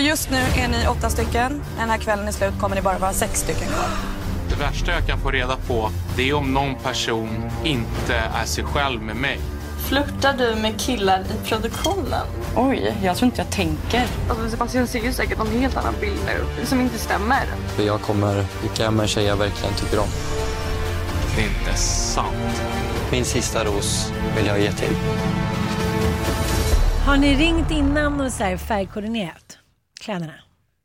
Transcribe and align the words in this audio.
Just 0.00 0.30
nu 0.30 0.36
är 0.36 0.68
ni 0.68 0.88
åtta 0.88 1.10
stycken. 1.10 1.62
När 1.74 1.80
den 1.80 1.90
här 1.90 1.98
kvällen 1.98 2.28
är 2.28 2.32
slut 2.32 2.58
kommer 2.60 2.76
ni 2.76 2.82
bara 2.82 2.98
vara 2.98 3.12
sex 3.12 3.40
stycken 3.40 3.68
kvar. 3.68 3.88
Det 4.48 4.54
värsta 4.54 4.92
jag 4.92 5.06
kan 5.06 5.18
få 5.20 5.30
reda 5.30 5.56
på 5.56 5.90
det 6.16 6.28
är 6.28 6.34
om 6.34 6.54
någon 6.54 6.74
person 6.74 7.50
inte 7.64 8.14
är 8.14 8.44
sig 8.44 8.64
själv 8.64 9.02
med 9.02 9.16
mig. 9.16 9.40
Flörtar 9.88 10.32
du 10.38 10.54
med 10.62 10.80
killar 10.80 11.20
i 11.20 11.48
produktionen? 11.48 12.26
Oj, 12.56 12.96
jag 13.02 13.16
tror 13.16 13.26
inte 13.26 13.40
jag 13.42 13.50
tänker. 13.50 14.06
Alltså 14.30 14.50
Sebastian 14.50 14.86
ser 14.86 15.04
ju 15.04 15.12
säkert 15.12 15.38
någon 15.38 15.50
helt 15.60 15.76
annan 15.76 15.94
bild 16.00 16.20
nu 16.26 16.66
som 16.66 16.80
inte 16.80 16.98
stämmer. 16.98 17.42
Jag 17.78 18.00
kommer 18.00 18.44
gifta 18.62 18.84
hem 18.84 19.00
en 19.00 19.08
tjej 19.08 19.24
jag 19.24 19.36
verkligen 19.36 19.74
tycker 19.74 19.98
om. 19.98 20.08
Det 21.36 21.42
är 21.42 21.46
inte 21.46 21.80
sant. 21.80 22.62
Min 23.12 23.24
sista 23.24 23.64
ros 23.64 24.12
vill 24.36 24.46
jag 24.46 24.60
ge 24.60 24.72
till. 24.72 24.96
Har 27.06 27.16
ni 27.16 27.36
ringt 27.36 27.70
innan 27.70 28.20
och 28.20 28.32
så 28.32 28.44
här 28.44 28.56
färgkoordinerat 28.56 29.59
kläderna? 30.00 30.34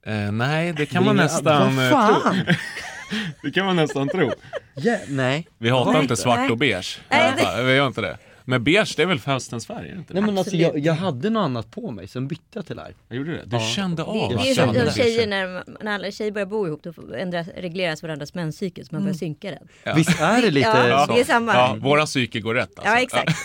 Eh, 0.05 0.31
nej, 0.31 0.73
det 0.73 0.85
kan 0.85 1.05
man 1.05 1.15
nästan 1.15 1.79
eh, 1.79 1.89
tro. 1.89 2.31
det 3.43 3.51
kan 3.51 3.65
man 3.65 3.75
nästan 3.75 4.09
tro. 4.09 4.31
Ja, 4.75 4.97
nej. 5.07 5.47
Vi 5.57 5.69
hatar 5.69 5.91
Nej. 5.93 6.01
inte 6.01 6.15
svart 6.15 6.51
och 6.51 6.57
beige. 6.57 6.99
Nej. 7.09 7.63
Vi 7.65 7.75
gör 7.75 7.87
inte 7.87 8.01
det. 8.01 8.17
Men 8.47 8.63
beige 8.63 8.93
det 8.97 9.01
är 9.03 9.07
väl 9.07 9.19
höstens 9.19 9.67
färg? 9.67 9.89
Är 9.89 9.93
det 9.93 9.97
inte? 9.99 10.13
Nej 10.13 10.23
men 10.23 10.37
alltså 10.37 10.55
jag, 10.55 10.79
jag 10.79 10.93
hade 10.93 11.29
något 11.29 11.41
annat 11.45 11.71
på 11.71 11.91
mig, 11.91 12.07
sen 12.07 12.27
bytte 12.27 12.41
jag 12.53 12.65
till 12.65 12.75
det 12.75 12.81
här. 12.81 12.95
Jag 13.07 13.17
gjorde 13.17 13.31
det? 13.31 13.41
Du 13.45 13.55
Ja. 13.55 13.61
kände 13.61 14.03
av 14.03 14.29
Det 14.29 14.35
att 14.35 14.41
är 14.41 14.45
ju 14.45 14.53
jag 14.53 14.65
som 14.67 14.73
det. 14.73 14.91
tjejer 14.95 15.27
när, 15.27 15.63
när 15.83 15.95
alla 15.95 16.11
tjejer 16.11 16.31
börjar 16.31 16.45
bo 16.45 16.67
ihop, 16.67 16.83
då 16.83 16.93
ändras, 17.15 17.47
regleras 17.57 18.03
varandras 18.03 18.33
menscykel 18.33 18.85
så 18.85 18.95
man 18.95 19.01
börjar 19.03 19.15
synka 19.15 19.51
den. 19.51 19.67
Ja. 19.83 19.93
Visst 19.95 20.21
är 20.21 20.41
det 20.41 20.51
lite 20.51 20.67
Ja, 20.89 21.05
så? 21.07 21.13
det 21.13 21.19
är 21.19 21.23
samma. 21.25 21.53
Ja, 21.53 21.77
våra 21.79 22.05
psyke 22.05 22.39
går 22.39 22.53
rätt 22.55 22.79
alltså. 22.79 22.93
Ja, 22.93 22.99
exakt. 23.01 23.37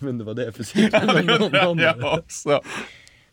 Men 0.00 0.18
det 0.18 0.24
var 0.24 0.34
det 0.34 0.52
för 0.52 0.62
cykeln. 0.64 1.30
Ja, 1.52 1.94
ja, 2.00 2.20
så. 2.28 2.62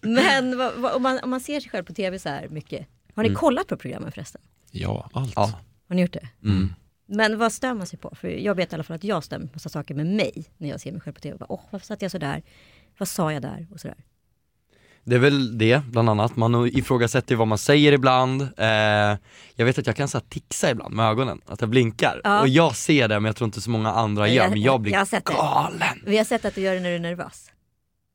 Men 0.01 0.57
vad, 0.57 0.73
vad, 0.73 0.93
om, 0.93 1.03
man, 1.03 1.19
om 1.23 1.29
man 1.29 1.39
ser 1.39 1.59
sig 1.59 1.71
själv 1.71 1.83
på 1.83 1.93
tv 1.93 2.19
så 2.19 2.29
här 2.29 2.47
mycket, 2.47 2.87
har 3.15 3.23
ni 3.23 3.33
kollat 3.33 3.67
på 3.67 3.77
programmen 3.77 4.11
förresten? 4.11 4.41
ja, 4.71 5.09
allt. 5.13 5.33
Ja. 5.35 5.51
Har 5.87 5.95
ni 5.95 6.01
gjort 6.01 6.13
det? 6.13 6.27
Mm. 6.43 6.73
Men 7.05 7.37
vad 7.37 7.53
stör 7.53 7.73
man 7.73 7.87
sig 7.87 7.99
på? 7.99 8.15
För 8.15 8.27
jag 8.27 8.55
vet 8.55 8.71
i 8.71 8.75
alla 8.75 8.83
fall 8.83 8.95
att 8.95 9.03
jag 9.03 9.23
mig 9.31 9.39
på 9.39 9.53
massa 9.53 9.69
saker 9.69 9.95
med 9.95 10.05
mig 10.05 10.45
när 10.57 10.69
jag 10.69 10.81
ser 10.81 10.91
mig 10.91 11.01
själv 11.01 11.13
på 11.13 11.21
tv. 11.21 11.37
Bara, 11.37 11.51
Åh, 11.51 11.61
varför 11.69 11.85
satt 11.85 12.01
jag 12.01 12.11
så 12.11 12.17
där? 12.17 12.43
Vad 12.97 13.07
sa 13.07 13.33
jag 13.33 13.41
där? 13.41 13.67
Och 13.71 13.79
sådär. 13.79 13.97
Det 15.03 15.15
är 15.15 15.19
väl 15.19 15.57
det, 15.57 15.81
bland 15.85 16.09
annat. 16.09 16.35
Man 16.35 16.67
ifrågasätter 16.67 17.35
vad 17.35 17.47
man 17.47 17.57
säger 17.57 17.91
ibland. 17.91 18.41
Eh, 18.41 18.67
jag 19.55 19.65
vet 19.65 19.77
att 19.77 19.87
jag 19.87 19.95
kan 19.95 20.07
så 20.07 20.17
här 20.17 20.25
tixa 20.29 20.71
ibland 20.71 20.95
med 20.95 21.05
ögonen, 21.05 21.41
att 21.45 21.61
jag 21.61 21.69
blinkar. 21.69 22.21
Ja. 22.23 22.41
Och 22.41 22.47
jag 22.47 22.75
ser 22.75 23.07
det 23.07 23.19
men 23.19 23.25
jag 23.25 23.35
tror 23.35 23.45
inte 23.45 23.61
så 23.61 23.69
många 23.69 23.91
andra 23.91 24.27
gör, 24.27 24.49
men 24.49 24.61
jag 24.61 24.81
blir 24.81 24.91
jag 24.91 24.99
har 24.99 25.05
sett 25.05 25.25
det. 25.25 25.33
galen. 25.33 26.03
Vi 26.05 26.17
har 26.17 26.23
sett 26.23 26.45
att 26.45 26.55
du 26.55 26.61
gör 26.61 26.73
det 26.73 26.79
när 26.79 26.89
du 26.89 26.95
är 26.95 26.99
nervös. 26.99 27.51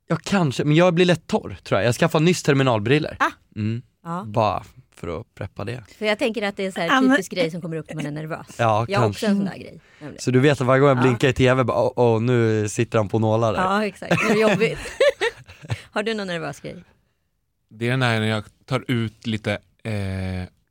Ja 0.08 0.16
kanske, 0.22 0.64
men 0.64 0.76
jag 0.76 0.94
blir 0.94 1.04
lätt 1.04 1.26
torr 1.26 1.56
tror 1.64 1.80
jag. 1.80 1.88
Jag 1.88 1.94
skaffar 1.94 2.20
nyss 2.20 2.42
terminalbriller. 2.42 3.16
Ah. 3.20 3.30
Mm. 3.56 3.82
Ja. 4.04 4.24
Bara 4.26 4.62
för 4.94 5.20
att 5.20 5.34
preppa 5.34 5.64
det. 5.64 5.82
För 5.98 6.06
jag 6.06 6.18
tänker 6.18 6.42
att 6.42 6.56
det 6.56 6.66
är 6.66 6.70
så 6.70 6.80
Ja, 6.80 6.84
här 6.88 7.10
typisk 7.10 7.32
grej 7.32 7.50
som 7.50 7.60
kommer 7.60 7.76
upp 7.76 7.86
när 7.88 7.94
man 7.96 8.06
är 8.06 8.10
nervös. 8.10 8.46
Ja, 8.58 8.86
jag 8.88 9.00
har 9.00 9.08
också 9.08 9.26
kanske. 9.26 9.26
en 9.26 9.36
sån 9.36 9.44
där 9.44 9.62
grej. 9.62 9.80
nämligen. 10.00 10.20
Så 10.22 10.30
du 10.30 10.40
vet 10.40 10.60
att 10.60 10.66
varje 10.66 10.80
gång 10.80 10.88
jag 10.88 10.98
Ja. 10.98 11.02
blinkar 11.02 11.28
i 11.28 11.32
tv, 11.32 11.64
bara, 11.64 11.78
åh, 11.78 11.92
åh, 11.96 12.20
nu 12.22 12.68
sitter 12.68 12.98
han 12.98 13.08
på 13.08 13.18
nålar 13.18 13.52
där. 13.52 13.60
Ja 13.60 13.84
exakt, 13.86 14.14
det 14.28 14.34
är 14.34 14.50
jobbigt. 14.50 14.78
har 15.90 16.02
du 16.02 16.14
någon 16.14 16.26
nervös 16.26 16.60
grej? 16.60 16.84
Det 17.70 17.86
är 17.86 17.90
den 17.90 18.02
här 18.02 18.20
när 18.20 18.26
jag 18.26 18.44
tar 18.64 18.84
ut 18.88 19.26
lite, 19.26 19.58
eh, 19.84 19.92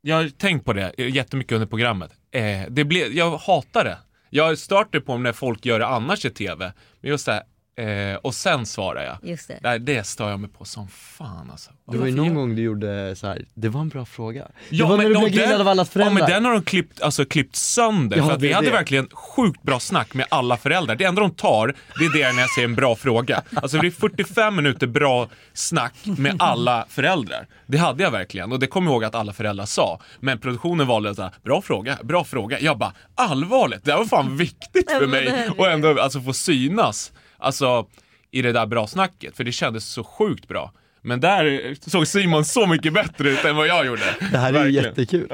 jag 0.01 0.15
har 0.15 0.29
tänkt 0.29 0.65
på 0.65 0.73
det 0.73 0.93
jättemycket 0.97 1.51
under 1.53 1.67
programmet. 1.67 2.11
Eh, 2.31 2.41
det 2.69 2.83
blir, 2.83 3.11
jag 3.17 3.37
hatar 3.37 3.83
det. 3.83 3.97
Jag 4.29 4.57
startar 4.57 4.99
på 4.99 5.17
när 5.17 5.33
folk 5.33 5.65
gör 5.65 5.79
det 5.79 5.87
annars 5.87 6.25
i 6.25 6.29
tv. 6.29 6.73
Men 7.01 7.09
just 7.11 7.25
det 7.25 7.31
här, 7.31 7.43
eh, 7.77 8.15
och 8.21 8.35
sen 8.35 8.65
svarar 8.65 9.03
jag. 9.03 9.29
Just 9.29 9.47
det. 9.47 9.59
Nej, 9.61 9.79
det 9.79 10.03
stör 10.07 10.29
jag 10.29 10.39
mig 10.39 10.49
på 10.49 10.65
som 10.65 10.87
fan 10.87 11.51
alltså. 11.51 11.71
Det 11.91 11.97
var 11.97 12.05
ju 12.07 12.15
någon 12.15 12.35
gång 12.35 12.55
du 12.55 12.61
gjorde 12.61 13.15
så 13.15 13.27
här. 13.27 13.45
det 13.53 13.69
var 13.69 13.81
en 13.81 13.89
bra 13.89 14.05
fråga. 14.05 14.47
Ja, 14.69 14.85
det 14.85 14.89
var 14.89 14.97
när 14.97 15.03
men 15.03 15.11
du 15.11 15.15
och 15.17 15.21
blev 15.21 15.33
grillad 15.33 15.49
den- 15.49 15.61
av 15.61 15.67
allas 15.67 15.87
Ja 15.87 15.91
föräldrar. 15.93 16.13
men 16.21 16.29
den 16.29 16.45
har 16.45 16.51
de 16.51 16.61
klippt, 16.63 17.01
alltså, 17.01 17.25
klippt 17.25 17.55
sönder. 17.55 18.17
Ja, 18.17 18.25
för 18.25 18.31
att 18.33 18.39
det 18.39 18.45
vi 18.47 18.51
är 18.51 18.55
hade 18.55 18.67
det. 18.67 18.73
verkligen 18.73 19.07
sjukt 19.13 19.61
bra 19.63 19.79
snack 19.79 20.13
med 20.13 20.25
alla 20.29 20.57
föräldrar. 20.57 20.95
Det 20.95 21.03
enda 21.03 21.21
de 21.21 21.31
tar, 21.31 21.67
det 21.99 22.05
är 22.05 22.13
det 22.27 22.33
när 22.33 22.41
jag 22.41 22.49
säger 22.49 22.67
en 22.67 22.75
bra 22.75 22.95
fråga. 22.95 23.41
Alltså 23.55 23.77
det 23.77 23.87
är 23.87 23.91
45 23.91 24.55
minuter 24.55 24.87
bra 24.87 25.27
snack 25.53 25.93
med 26.17 26.35
alla 26.39 26.85
föräldrar. 26.89 27.47
Det 27.67 27.77
hade 27.77 28.03
jag 28.03 28.11
verkligen 28.11 28.51
och 28.51 28.59
det 28.59 28.67
kommer 28.67 28.87
jag 28.87 28.93
ihåg 28.93 29.03
att 29.03 29.15
alla 29.15 29.33
föräldrar 29.33 29.65
sa. 29.65 29.99
Men 30.19 30.39
produktionen 30.39 30.87
valde 30.87 31.15
så 31.15 31.21
här, 31.21 31.31
bra 31.43 31.61
fråga, 31.61 31.97
bra 32.03 32.23
fråga. 32.23 32.59
Jag 32.59 32.77
bara, 32.77 32.93
allvarligt? 33.15 33.83
Det 33.85 33.91
här 33.91 33.97
var 33.97 34.05
fan 34.05 34.37
viktigt 34.37 34.85
Ja, 34.91 34.93
för 34.93 35.01
det 35.01 35.07
mig 35.07 35.49
och 35.57 35.67
ändå 35.71 36.01
alltså, 36.01 36.21
få 36.21 36.33
synas. 36.33 37.11
Alltså 37.45 37.87
i 38.31 38.41
det 38.41 38.51
där 38.51 38.65
bra 38.65 38.87
snacket, 38.87 39.37
för 39.37 39.43
det 39.43 39.51
kändes 39.51 39.85
så 39.85 40.03
sjukt 40.03 40.47
bra. 40.47 40.71
Men 41.01 41.19
där 41.19 41.75
såg 41.89 42.07
Simon 42.07 42.45
så 42.45 42.67
mycket 42.67 42.93
bättre 42.93 43.29
ut 43.29 43.45
än 43.45 43.55
vad 43.55 43.67
jag 43.67 43.85
gjorde. 43.85 44.15
Det 44.31 44.37
här 44.37 44.53
är 44.53 44.65
ju 44.65 44.71
jättekul. 44.71 45.31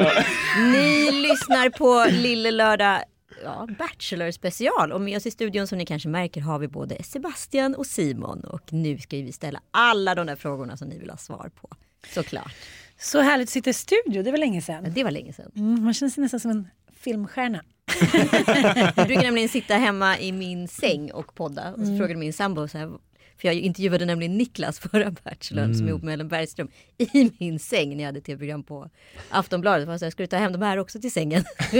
Ni 0.57 1.11
lyssnar 1.11 1.69
på 1.69 2.05
Lille 2.11 2.51
Lördag 2.51 3.03
ja, 3.43 3.67
Bachelor 3.79 4.31
special 4.31 4.91
och 4.91 5.01
med 5.01 5.17
oss 5.17 5.25
i 5.25 5.31
studion 5.31 5.67
som 5.67 5.77
ni 5.77 5.85
kanske 5.85 6.09
märker 6.09 6.41
har 6.41 6.59
vi 6.59 6.67
både 6.67 7.03
Sebastian 7.03 7.75
och 7.75 7.85
Simon 7.85 8.43
och 8.43 8.73
nu 8.73 8.97
ska 8.97 9.17
vi 9.17 9.31
ställa 9.31 9.61
alla 9.71 10.15
de 10.15 10.27
där 10.27 10.35
frågorna 10.35 10.77
som 10.77 10.87
ni 10.87 10.99
vill 10.99 11.09
ha 11.09 11.17
svar 11.17 11.51
på. 11.61 11.69
Såklart. 12.13 12.55
Så 12.99 13.21
härligt 13.21 13.47
att 13.47 13.53
sitta 13.53 13.69
i 13.69 13.73
studio, 13.73 14.23
det 14.23 14.31
var 14.31 14.37
länge 14.37 14.61
sedan. 14.61 14.93
Det 14.93 15.03
var 15.03 15.11
länge 15.11 15.33
sedan. 15.33 15.51
Mm, 15.55 15.83
man 15.83 15.93
känner 15.93 16.09
sig 16.09 16.21
nästan 16.21 16.39
som 16.39 16.51
en 16.51 16.67
filmstjärna. 17.01 17.63
Jag 18.95 19.07
brukar 19.07 19.23
nämligen 19.23 19.49
sitta 19.49 19.73
hemma 19.73 20.19
i 20.19 20.31
min 20.31 20.67
säng 20.67 21.11
och 21.11 21.35
podda 21.35 21.73
och 21.73 21.79
så 21.87 21.97
frågade 21.97 22.15
min 22.19 22.33
sambo 22.33 22.67
så 22.67 22.77
här, 22.77 22.91
för 23.37 23.47
jag 23.47 23.55
intervjuade 23.55 24.05
nämligen 24.05 24.37
Niklas 24.37 24.79
förra 24.91 25.11
Bachelorn 25.11 25.75
som 25.75 25.85
är 25.85 25.89
ihop 25.89 26.03
med 26.03 26.13
Ellen 26.13 26.27
Bergström 26.27 26.67
i 26.97 27.31
min 27.39 27.59
säng 27.59 27.89
när 27.89 28.03
jag 28.03 28.05
hade 28.05 28.21
tv-program 28.21 28.63
på 28.63 28.89
Aftonbladet. 29.29 29.87
Jag 29.87 29.99
sa, 29.99 30.11
ska 30.11 30.23
du 30.23 30.27
ta 30.27 30.37
hem 30.37 30.51
de 30.51 30.61
här 30.61 30.77
också 30.77 31.01
till 31.01 31.11
sängen? 31.11 31.43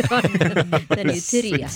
Den 0.87 1.09
är 1.09 1.13
ju 1.13 1.41
tre. 1.41 1.67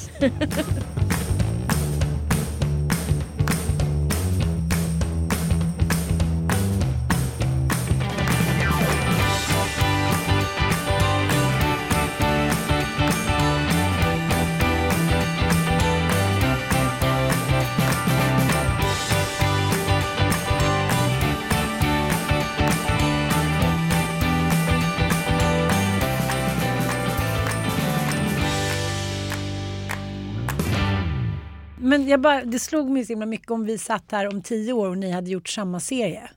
Men 32.05 32.11
jag 32.11 32.21
bara, 32.21 32.45
det 32.45 32.59
slog 32.59 32.89
mig 32.89 33.05
så 33.05 33.11
himla 33.11 33.25
mycket 33.25 33.51
om 33.51 33.65
vi 33.65 33.77
satt 33.77 34.11
här 34.11 34.27
om 34.27 34.41
tio 34.41 34.73
år 34.73 34.89
och 34.89 34.97
ni 34.97 35.11
hade 35.11 35.29
gjort 35.29 35.49
samma 35.49 35.79
serie. 35.79 36.29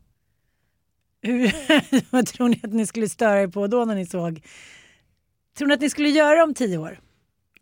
Hur, 1.23 1.53
vad 2.11 2.27
tror 2.27 2.49
ni 2.49 2.61
att 2.63 2.73
ni 2.73 2.87
skulle 2.87 3.09
störa 3.09 3.43
er 3.43 3.49
på 3.49 3.67
då 3.67 3.85
när 3.85 3.95
ni 3.95 4.07
såg? 4.07 4.43
Tror 5.59 5.69
ni 5.69 5.75
att 5.75 5.81
ni 5.81 5.91
skulle 5.91 6.09
göra 6.09 6.45
om 6.45 6.55
tio 6.55 6.79
år? 6.79 7.01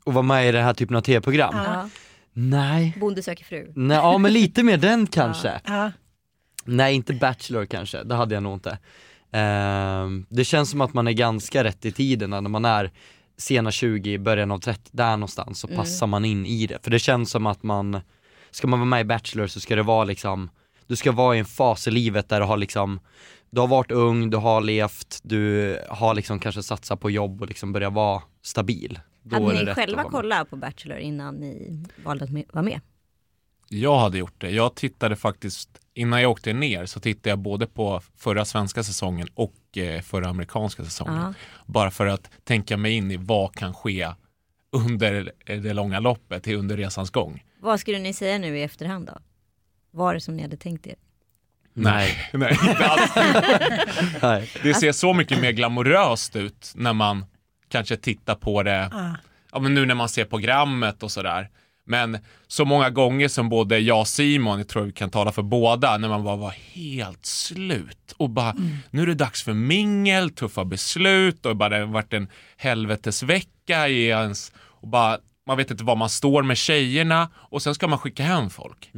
Och 0.04 0.14
vara 0.14 0.22
med 0.22 0.48
i 0.48 0.52
den 0.52 0.64
här 0.64 0.74
typen 0.74 0.96
av 0.96 1.00
tv-program? 1.00 1.54
Ja. 1.56 1.88
Nej. 2.32 2.96
Bonde 3.00 3.22
söker 3.22 3.44
fru. 3.44 3.72
Nej, 3.76 3.96
ja 3.96 4.18
men 4.18 4.32
lite 4.32 4.62
mer 4.62 4.76
den 4.76 5.06
kanske. 5.10 5.60
Ja. 5.64 5.92
Nej 6.64 6.94
inte 6.94 7.12
Bachelor 7.14 7.66
kanske, 7.66 8.04
det 8.04 8.14
hade 8.14 8.34
jag 8.34 8.42
nog 8.42 8.54
inte. 8.54 8.78
Ehm, 9.32 10.26
det 10.28 10.44
känns 10.44 10.70
som 10.70 10.80
att 10.80 10.94
man 10.94 11.08
är 11.08 11.12
ganska 11.12 11.64
rätt 11.64 11.84
i 11.84 11.92
tiden 11.92 12.30
när 12.30 12.40
man 12.40 12.64
är 12.64 12.90
sena 13.36 13.70
20, 13.70 14.18
början 14.18 14.50
av 14.50 14.58
30, 14.58 14.90
där 14.92 15.16
någonstans 15.16 15.60
så 15.60 15.66
Mm. 15.66 15.76
passar 15.76 16.06
man 16.06 16.24
in 16.24 16.46
i 16.46 16.66
det. 16.66 16.78
För 16.82 16.90
det 16.90 16.98
känns 16.98 17.30
som 17.30 17.46
att 17.46 17.62
man, 17.62 18.00
ska 18.50 18.66
man 18.66 18.78
vara 18.78 18.88
med 18.88 19.00
i 19.00 19.04
Bachelor 19.04 19.46
så 19.46 19.60
ska 19.60 19.76
det 19.76 19.82
vara 19.82 20.04
liksom, 20.04 20.50
du 20.86 20.96
ska 20.96 21.12
vara 21.12 21.36
i 21.36 21.38
en 21.38 21.44
fas 21.44 21.88
i 21.88 21.90
livet 21.90 22.28
där 22.28 22.40
du 22.40 22.46
har 22.46 22.56
liksom, 22.56 23.00
du 23.50 23.60
har 23.60 23.68
varit 23.68 23.90
ung, 23.92 24.30
du 24.30 24.36
har 24.36 24.60
levt, 24.60 25.20
du 25.22 25.78
har 25.88 26.14
liksom 26.14 26.38
kanske 26.40 26.62
satsat 26.62 27.00
på 27.00 27.10
jobb 27.10 27.42
och 27.42 27.48
liksom 27.48 27.72
börjat 27.72 27.92
vara 27.92 28.22
stabil. 28.42 29.00
Då 29.22 29.46
Hade 29.46 29.64
ni 29.64 29.74
själva 29.74 30.04
kollat 30.04 30.50
på 30.50 30.56
Bachelor 30.56 30.98
innan 30.98 31.34
ni 31.34 31.84
valde 32.04 32.24
att 32.24 32.30
vara 32.54 32.62
med? 32.64 32.80
Jag 33.68 33.98
hade 33.98 34.18
gjort 34.18 34.34
det. 34.40 34.50
Jag 34.50 34.74
tittade 34.74 35.16
faktiskt, 35.16 35.68
innan 35.94 36.22
jag 36.22 36.30
åkte 36.30 36.52
ner 36.52 36.86
så 36.86 37.00
tittade 37.00 37.28
jag 37.28 37.38
både 37.38 37.66
på 37.66 38.00
förra 38.16 38.44
svenska 38.44 38.82
säsongen 38.84 39.28
och 39.34 39.52
eh, 39.78 40.00
förra 40.02 40.28
amerikanska 40.28 40.84
säsongen. 40.84 41.14
Ja. 41.23 41.34
Bara 41.67 41.90
för 41.90 42.06
att 42.06 42.31
tänka 42.44 42.76
mig 42.76 42.93
in 42.93 43.11
i 43.11 43.17
vad 43.17 43.55
kan 43.55 43.75
ske 43.75 44.08
under 44.73 45.32
det 45.44 45.73
långa 45.73 46.00
loppet, 46.00 46.46
under 46.49 46.76
resans 46.76 47.11
gång. 47.11 47.44
Vad 47.61 47.81
skulle 47.81 47.99
ni 47.99 48.12
säga 48.12 48.38
nu 48.38 48.58
i 48.58 48.62
efterhand 48.62 49.06
då? 49.06 49.19
Var 49.90 50.14
det 50.14 50.20
som 50.20 50.37
ni 50.37 50.43
hade 50.43 50.56
tänkt 50.56 50.87
er? 50.87 50.94
Nej. 51.73 52.31
Nej, 52.32 52.58
inte 52.69 52.87
alls. 52.87 54.52
Det 54.62 54.75
ser 54.75 54.93
så 54.93 55.12
mycket 55.14 55.40
mer 55.40 55.52
glamoröst 55.52 56.37
ut 56.37 56.73
när 56.75 56.93
man 56.93 57.25
kanske 57.69 57.96
tittar 57.96 58.34
på 58.34 58.62
det, 58.62 58.90
Ah. 58.93 59.14
ja 59.52 59.58
men 59.58 59.75
nu 59.75 59.87
när 59.87 59.94
man 59.94 60.08
ser 60.08 60.25
programmet 60.25 61.02
och 61.02 61.11
sådär. 61.12 61.50
Men 61.88 62.18
så 62.46 62.64
många 62.64 62.90
gånger 62.90 63.28
som 63.28 63.48
både 63.48 63.78
jag 63.78 64.00
och 64.00 64.08
Simon, 64.08 64.58
jag 64.58 64.68
tror 64.68 64.82
vi 64.82 64.92
kan 64.92 65.10
tala 65.10 65.32
för 65.32 65.42
båda, 65.42 65.96
när 65.98 66.08
man 66.08 66.24
bara 66.24 66.36
var 66.36 66.50
helt 66.50 67.26
slut 67.26 68.12
och 68.16 68.30
bara 68.30 68.54
nu 68.90 69.02
är 69.02 69.06
det 69.06 69.14
dags 69.14 69.42
för 69.42 69.52
mingel, 69.52 70.30
tuffa 70.30 70.64
beslut 70.64 71.46
och 71.46 71.56
bara 71.56 71.68
det 71.68 71.78
har 71.78 71.86
varit 71.86 72.12
en 72.12 72.28
helvetesvecka 72.56 73.88
i 73.88 74.06
ens 74.06 74.52
och 74.58 74.88
bara 74.88 75.18
man 75.46 75.56
vet 75.56 75.70
inte 75.70 75.84
var 75.84 75.96
man 75.96 76.10
står 76.10 76.42
med 76.42 76.56
tjejerna 76.56 77.28
och 77.34 77.62
sen 77.62 77.74
ska 77.74 77.88
man 77.88 77.98
skicka 77.98 78.22
hem 78.22 78.50
folk. 78.50 78.90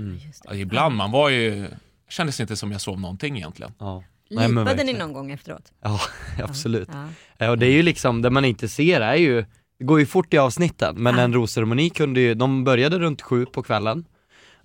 Ja, 0.45 0.55
ibland 0.55 0.97
man 0.97 1.11
var 1.11 1.29
ju, 1.29 1.69
kändes 2.09 2.41
inte 2.41 2.57
som 2.57 2.73
jag 2.73 2.81
sov 2.81 3.01
någonting 3.01 3.37
egentligen. 3.37 3.73
Ja. 3.79 4.05
Lipade 4.31 4.85
ni 4.85 4.93
någon 4.93 5.13
gång 5.13 5.31
efteråt? 5.31 5.73
Ja, 5.83 6.01
absolut. 6.45 6.89
Ja. 6.93 7.09
Ja, 7.39 7.51
och 7.51 7.59
det 7.59 7.67
är 7.67 7.73
ju 7.73 7.83
liksom, 7.83 8.23
det 8.23 8.31
man 8.31 8.45
inte 8.45 8.69
ser 8.69 9.01
är 9.01 9.15
ju, 9.15 9.45
det 9.79 9.85
går 9.85 10.01
ju 10.01 10.07
fort 10.07 10.35
i 10.35 10.39
avsnitten, 10.39 10.95
men 10.99 11.19
en 11.19 11.33
rosceremoni 11.33 11.91
kunde 11.91 12.21
ju, 12.21 12.35
de 12.35 12.65
började 12.65 12.99
runt 12.99 13.23
sju 13.23 13.47
på 13.47 13.63
kvällen 13.63 14.05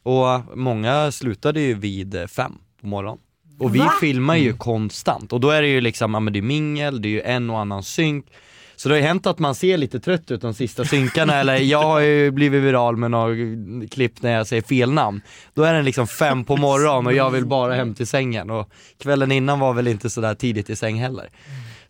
och 0.04 0.58
många 0.58 1.12
slutade 1.12 1.62
ju 1.62 1.74
vid 1.74 2.30
fem 2.30 2.54
på 2.82 2.88
morgonen. 2.88 3.20
Och 3.60 3.76
vi 3.76 3.80
Va? 3.80 3.92
filmar 4.02 4.36
ju 4.36 4.54
konstant 4.54 5.34
och 5.34 5.40
då 5.40 5.50
är 5.50 5.62
det 5.62 5.68
ju 5.68 5.82
liksom, 5.82 6.14
ja 6.14 6.20
men 6.20 6.34
det 6.34 6.40
är 6.40 6.44
mingel, 6.44 7.02
det 7.02 7.08
är 7.08 7.12
ju 7.12 7.22
en 7.22 7.50
och 7.50 7.60
annan 7.60 7.84
synk 7.84 8.26
så 8.76 8.90
det 8.90 8.96
har 8.96 9.00
ju 9.00 9.08
hänt 9.08 9.28
att 9.28 9.40
man 9.40 9.56
ser 9.56 9.78
lite 9.78 10.00
trött 10.00 10.32
ut 10.32 10.42
de 10.42 10.54
sista 10.54 10.86
synkarna 10.86 11.36
eller 11.40 11.58
jag 11.58 11.84
har 11.84 12.00
ju 12.00 12.32
blivit 12.32 12.64
viral 12.64 12.98
med 12.98 13.12
några 13.12 13.36
klipp 13.92 14.22
när 14.22 14.32
jag 14.32 14.48
säger 14.48 14.62
fel 14.62 14.92
namn. 14.92 15.22
Då 15.54 15.64
är 15.64 15.74
den 15.74 15.86
liksom 15.86 16.08
fem 16.08 16.46
på 16.46 16.58
morgonen 16.58 17.08
och 17.08 17.14
jag 17.14 17.32
vill 17.32 17.46
bara 17.46 17.74
hem 17.74 17.94
till 17.94 18.08
sängen 18.08 18.50
och 18.50 18.70
kvällen 19.04 19.32
innan 19.32 19.60
var 19.60 19.74
väl 19.74 19.88
inte 19.88 20.10
sådär 20.10 20.36
tidigt 20.36 20.70
i 20.70 20.76
säng 20.76 20.96
heller. 20.96 21.30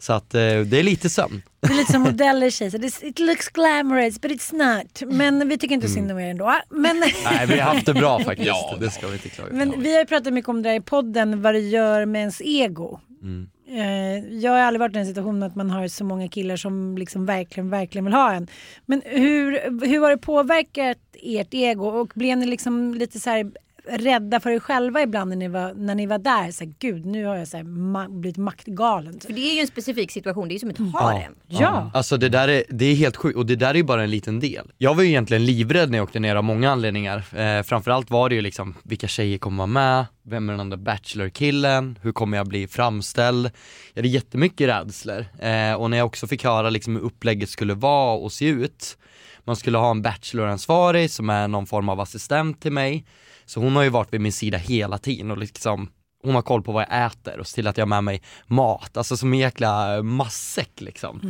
Så 0.03 0.13
att 0.13 0.33
eh, 0.35 0.39
det 0.39 0.79
är 0.79 0.83
lite 0.83 1.09
sömn. 1.09 1.41
Det 1.61 1.67
är 1.73 1.77
lite 1.77 1.91
som 1.91 2.01
modeller 2.01 2.49
säger, 2.49 3.05
it 3.05 3.19
looks 3.19 3.49
glamorous 3.49 4.21
but 4.21 4.31
it's 4.31 4.53
not. 4.55 5.13
Men 5.13 5.49
vi 5.49 5.57
tycker 5.57 5.75
inte 5.75 5.87
synd 5.89 6.11
om 6.11 6.19
er 6.19 6.29
ändå. 6.29 6.53
Men, 6.69 6.99
Nej 6.99 7.47
vi 7.47 7.59
har 7.59 7.73
haft 7.73 7.85
det 7.85 7.93
bra 7.93 8.19
faktiskt, 8.23 8.47
Ja, 8.47 8.77
det 8.79 8.89
ska 8.89 9.07
vi 9.07 9.13
inte 9.13 9.29
klaga 9.29 9.49
på. 9.49 9.55
men 9.55 9.81
vi 9.81 9.93
har 9.93 9.99
ju 9.99 10.05
pratat 10.05 10.33
mycket 10.33 10.49
om 10.49 10.61
det 10.63 10.69
här 10.69 10.75
i 10.75 10.81
podden, 10.81 11.41
vad 11.41 11.53
det 11.53 11.59
gör 11.59 12.05
med 12.05 12.19
ens 12.19 12.41
ego. 12.45 12.99
Mm. 13.21 13.47
Eh, 13.69 14.33
Jag 14.37 14.51
har 14.51 14.59
aldrig 14.59 14.79
varit 14.79 14.91
i 14.95 14.97
den 14.97 15.05
situationen 15.07 15.43
att 15.43 15.55
man 15.55 15.69
har 15.69 15.87
så 15.87 16.03
många 16.03 16.27
killar 16.27 16.55
som 16.55 16.97
liksom 16.97 17.25
verkligen, 17.25 17.69
verkligen 17.69 18.05
vill 18.05 18.13
ha 18.13 18.33
en. 18.33 18.47
Men 18.85 19.01
hur, 19.05 19.51
hur 19.87 19.99
har 20.01 20.09
det 20.09 20.17
påverkat 20.17 20.97
ert 21.21 21.53
ego 21.53 21.85
och 21.85 22.11
blev 22.15 22.37
ni 22.37 22.45
liksom 22.45 22.93
lite 22.93 23.19
så 23.19 23.29
här 23.29 23.51
rädda 23.89 24.39
för 24.39 24.49
er 24.49 24.59
själva 24.59 25.01
ibland 25.01 25.29
när 25.29 25.35
ni 25.37 25.47
var, 25.47 25.73
när 25.73 25.95
ni 25.95 26.05
var 26.05 26.17
där? 26.17 26.51
Så 26.51 26.63
här, 26.63 26.73
Gud, 26.79 27.05
nu 27.05 27.25
har 27.25 27.35
jag 27.35 27.47
så 27.47 27.57
här, 27.57 27.63
ma- 27.63 28.19
blivit 28.19 28.37
maktgalen. 28.37 29.19
För 29.19 29.33
det 29.33 29.41
är 29.41 29.55
ju 29.55 29.61
en 29.61 29.67
specifik 29.67 30.11
situation, 30.11 30.47
det 30.47 30.51
är 30.51 30.55
ju 30.55 30.59
som 30.59 30.69
ett 30.69 30.93
harem. 30.93 31.35
Ja. 31.47 31.91
Alltså 31.93 32.17
det 32.17 32.29
där 32.29 32.47
är, 32.47 32.63
det 32.69 32.85
är 32.85 32.95
helt 32.95 33.17
sjukt 33.17 33.37
och 33.37 33.45
det 33.45 33.55
där 33.55 33.69
är 33.69 33.75
ju 33.75 33.83
bara 33.83 34.03
en 34.03 34.11
liten 34.11 34.39
del. 34.39 34.71
Jag 34.77 34.95
var 34.95 35.03
ju 35.03 35.09
egentligen 35.09 35.45
livrädd 35.45 35.91
när 35.91 35.97
jag 35.97 36.03
åkte 36.03 36.19
ner 36.19 36.35
av 36.35 36.43
många 36.43 36.71
anledningar. 36.71 37.23
Eh, 37.39 37.63
framförallt 37.63 38.09
var 38.11 38.29
det 38.29 38.35
ju 38.35 38.41
liksom, 38.41 38.75
vilka 38.83 39.07
tjejer 39.07 39.37
kommer 39.37 39.57
vara 39.57 39.67
med? 39.67 40.05
Vem 40.25 40.49
är 40.49 40.53
den 40.53 40.59
andra 40.59 40.77
bachelor-killen? 40.77 41.99
Hur 42.01 42.11
kommer 42.11 42.37
jag 42.37 42.47
bli 42.47 42.67
framställd? 42.67 43.51
Jag 43.93 44.01
hade 44.01 44.07
jättemycket 44.07 44.67
rädslor. 44.67 45.25
Eh, 45.39 45.73
och 45.73 45.89
när 45.89 45.97
jag 45.97 46.05
också 46.05 46.27
fick 46.27 46.43
höra 46.43 46.69
liksom 46.69 46.95
hur 46.95 47.03
upplägget 47.03 47.49
skulle 47.49 47.73
vara 47.73 48.13
och 48.17 48.31
se 48.31 48.45
ut. 48.45 48.97
Man 49.45 49.55
skulle 49.55 49.77
ha 49.77 49.91
en 49.91 50.01
bachelor-ansvarig 50.01 51.11
som 51.11 51.29
är 51.29 51.47
någon 51.47 51.65
form 51.65 51.89
av 51.89 51.99
assistent 51.99 52.61
till 52.61 52.71
mig. 52.71 53.05
Så 53.53 53.59
hon 53.59 53.75
har 53.75 53.83
ju 53.83 53.89
varit 53.89 54.13
vid 54.13 54.21
min 54.21 54.31
sida 54.31 54.57
hela 54.57 54.97
tiden 54.97 55.31
och 55.31 55.37
liksom 55.37 55.89
hon 56.23 56.35
har 56.35 56.41
koll 56.41 56.61
på 56.61 56.71
vad 56.71 56.85
jag 56.89 57.05
äter 57.05 57.39
och 57.39 57.47
ser 57.47 57.55
till 57.55 57.67
att 57.67 57.77
jag 57.77 57.85
har 57.85 57.89
med 57.89 58.03
mig 58.03 58.21
mat, 58.47 58.97
alltså 58.97 59.17
som 59.17 59.33
en 59.33 59.39
jäkla 59.39 60.03
matsäck 60.03 60.81
liksom. 60.81 61.21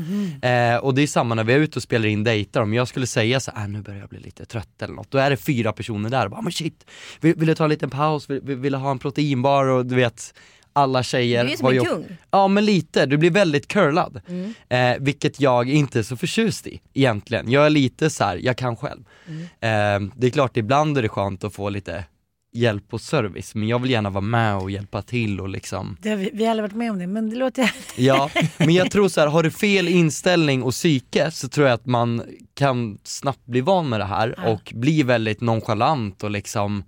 Eh, 0.42 0.76
och 0.76 0.96
det 0.96 1.02
är 1.02 1.08
samma 1.08 1.36
när 1.36 1.44
vi 1.44 1.54
är 1.54 1.60
ute 1.60 1.80
och 1.80 1.84
spelar 1.84 2.06
in 2.06 2.24
dejter, 2.24 2.62
om 2.62 2.74
jag 2.74 2.88
skulle 2.88 3.08
säga 3.08 3.40
så 3.40 3.52
här, 3.56 3.64
äh, 3.64 3.70
nu 3.70 3.82
börjar 3.82 4.00
jag 4.00 4.10
bli 4.10 4.20
lite 4.20 4.46
trött 4.46 4.82
eller 4.82 4.94
något, 4.94 5.12
då 5.12 5.18
är 5.18 5.30
det 5.30 5.38
fyra 5.38 5.74
personer 5.74 6.10
där 6.10 6.26
och 6.26 6.32
bara, 6.32 6.42
men 6.42 6.52
shit, 6.52 6.86
vill, 7.22 7.36
vill 7.36 7.48
du 7.48 7.56
ta 7.56 7.64
en 7.64 7.70
liten 7.70 7.90
paus, 7.90 8.30
vill, 8.30 8.42
vill, 8.42 8.72
du 8.72 8.78
ha 8.78 8.92
en 8.92 9.00
proteinbar 9.00 9.66
och 9.66 9.86
du 9.86 9.96
vet, 9.96 10.34
alla 10.74 11.04
tjejer. 11.04 11.44
Du 11.44 11.52
är 11.52 11.58
som 11.58 11.68
en 11.68 11.86
kung. 11.86 12.18
Ja 12.32 12.48
men 12.48 12.66
lite, 12.66 13.06
du 13.06 13.18
blir 13.18 13.32
väldigt 13.32 13.68
curlad. 13.68 14.22
Mm. 14.28 14.54
Eh, 14.70 15.04
vilket 15.04 15.40
jag 15.40 15.70
inte 15.70 16.00
är 16.00 16.04
så 16.04 16.18
förtjust 16.18 16.68
i 16.68 16.82
egentligen. 16.94 17.52
Jag 17.52 17.66
är 17.66 17.70
lite 17.70 18.10
så 18.10 18.24
här, 18.24 18.40
jag 18.44 18.58
kan 18.58 18.76
själv. 18.76 19.04
Mm. 19.28 19.42
Eh, 19.44 20.14
det 20.16 20.28
är 20.28 20.32
klart 20.32 20.58
ibland 20.58 20.98
är 20.98 21.02
det 21.02 21.10
skönt 21.10 21.44
att 21.44 21.54
få 21.54 21.70
lite 21.70 22.06
hjälp 22.54 22.94
och 22.94 23.02
service, 23.02 23.56
men 23.56 23.68
jag 23.68 23.80
vill 23.80 23.92
gärna 23.92 24.10
vara 24.10 24.22
med 24.22 24.58
och 24.58 24.72
hjälpa 24.72 25.02
till 25.02 25.40
och 25.40 25.50
liksom 25.50 25.98
Det 26.02 26.10
har 26.10 26.18
vi, 26.18 26.30
vi 26.34 26.44
har 26.44 26.52
aldrig 26.52 26.64
varit 26.64 26.78
med 26.78 26.92
om 26.92 27.00
det, 27.00 27.08
men 27.08 27.30
det 27.30 27.36
låter... 27.36 27.72
Ja, 27.98 28.30
men 28.58 28.74
jag 28.74 28.92
tror 28.92 29.08
så 29.08 29.22
här, 29.22 29.28
har 29.28 29.44
du 29.44 29.52
fel 29.52 29.88
inställning 29.88 30.64
och 30.64 30.72
psyke 30.72 31.32
så 31.32 31.48
tror 31.48 31.68
jag 31.68 31.74
att 31.74 31.86
man 31.86 32.24
kan 32.54 32.98
snabbt 33.04 33.46
bli 33.46 33.62
van 33.62 33.90
med 33.90 34.00
det 34.00 34.06
här 34.06 34.36
Ja. 34.38 34.50
och 34.52 34.72
bli 34.76 35.04
väldigt 35.04 35.42
nonchalant 35.42 36.24
och 36.24 36.32
liksom, 36.32 36.84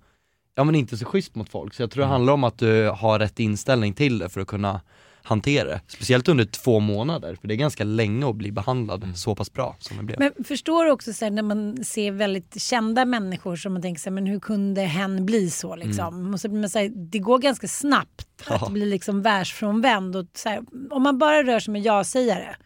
ja 0.56 0.64
men 0.64 0.74
inte 0.74 0.96
så 0.96 1.04
schysst 1.04 1.34
mot 1.34 1.48
folk. 1.48 1.74
Så 1.74 1.82
jag 1.82 1.90
tror 1.90 2.02
det 2.02 2.08
handlar 2.08 2.32
om 2.32 2.44
att 2.44 2.58
du 2.58 2.88
har 2.88 3.18
rätt 3.18 3.40
inställning 3.40 3.92
till 3.94 4.18
det 4.18 4.28
för 4.28 4.40
att 4.40 4.48
kunna 4.48 4.80
hantera 5.26 5.68
det. 5.68 5.80
Speciellt 5.86 6.28
under 6.28 6.44
två 6.44 6.80
månader, 6.80 7.36
för 7.40 7.48
det 7.48 7.54
är 7.54 7.56
ganska 7.56 7.84
länge 7.84 8.28
att 8.30 8.36
bli 8.36 8.52
behandlad 8.52 9.12
så 9.14 9.34
pass 9.34 9.52
bra 9.52 9.76
som 9.78 9.96
det 9.96 10.02
blev. 10.02 10.18
Men 10.18 10.44
förstår 10.44 10.84
du 10.84 10.90
också 10.90 11.12
så 11.12 11.24
här, 11.24 11.30
när 11.32 11.42
man 11.42 11.84
ser 11.84 12.10
väldigt 12.12 12.62
kända 12.62 13.04
människor 13.04 13.56
som 13.56 13.72
man 13.72 13.82
tänker 13.82 14.00
så 14.00 14.10
här, 14.10 14.14
men 14.14 14.26
hur 14.26 14.40
kunde 14.40 14.82
hen 14.82 15.26
bli 15.26 15.50
så 15.50 15.76
liksom? 15.76 16.34
Och 16.34 16.40
så 16.40 16.48
blir 16.48 16.60
man 16.60 16.70
så 16.70 16.78
här, 16.78 16.88
det 16.88 17.18
går 17.18 17.38
ganska 17.38 17.68
snabbt 17.68 18.26
att 18.46 18.62
Ja. 18.62 18.68
bli 18.70 18.86
liksom 18.86 19.22
världsfrånvänd. 19.22 20.16
Och 20.16 20.26
så 20.34 20.48
här, 20.48 20.60
om 20.90 21.02
man 21.02 21.18
bara 21.18 21.42
rör 21.42 21.60
sig 21.60 21.72
med 21.72 21.82
ja-sägare 21.82 22.56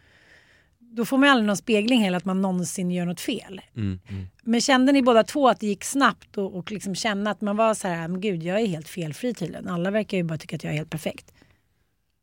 då 0.93 1.05
får 1.05 1.17
man 1.17 1.27
ju 1.27 1.31
aldrig 1.31 1.47
någon 1.47 1.57
spegling 1.57 2.01
heller 2.01 2.17
att 2.17 2.25
man 2.25 2.41
någonsin 2.41 2.91
gör 2.91 3.05
något 3.05 3.19
fel. 3.21 3.61
Mm. 3.75 3.99
Men 4.43 4.61
kände 4.61 4.91
ni 4.91 5.01
båda 5.01 5.23
två 5.23 5.49
att 5.49 5.59
det 5.59 5.67
gick 5.67 5.83
snabbt 5.83 6.37
och, 6.37 6.55
och 6.55 6.71
liksom 6.71 6.95
känna 6.95 7.31
att 7.31 7.41
man 7.41 7.57
var 7.57 7.73
så 7.73 7.87
här, 7.87 8.07
men 8.07 8.21
gud 8.21 8.43
jag 8.43 8.61
är 8.61 8.65
helt 8.67 8.87
felfri 8.87 9.33
tydligen. 9.33 9.67
Alla 9.67 9.91
verkar 9.91 10.17
ju 10.17 10.23
bara 10.23 10.37
tycka 10.37 10.55
att 10.55 10.63
jag 10.63 10.73
är 10.73 10.77
helt 10.77 10.89
perfekt. 10.89 11.33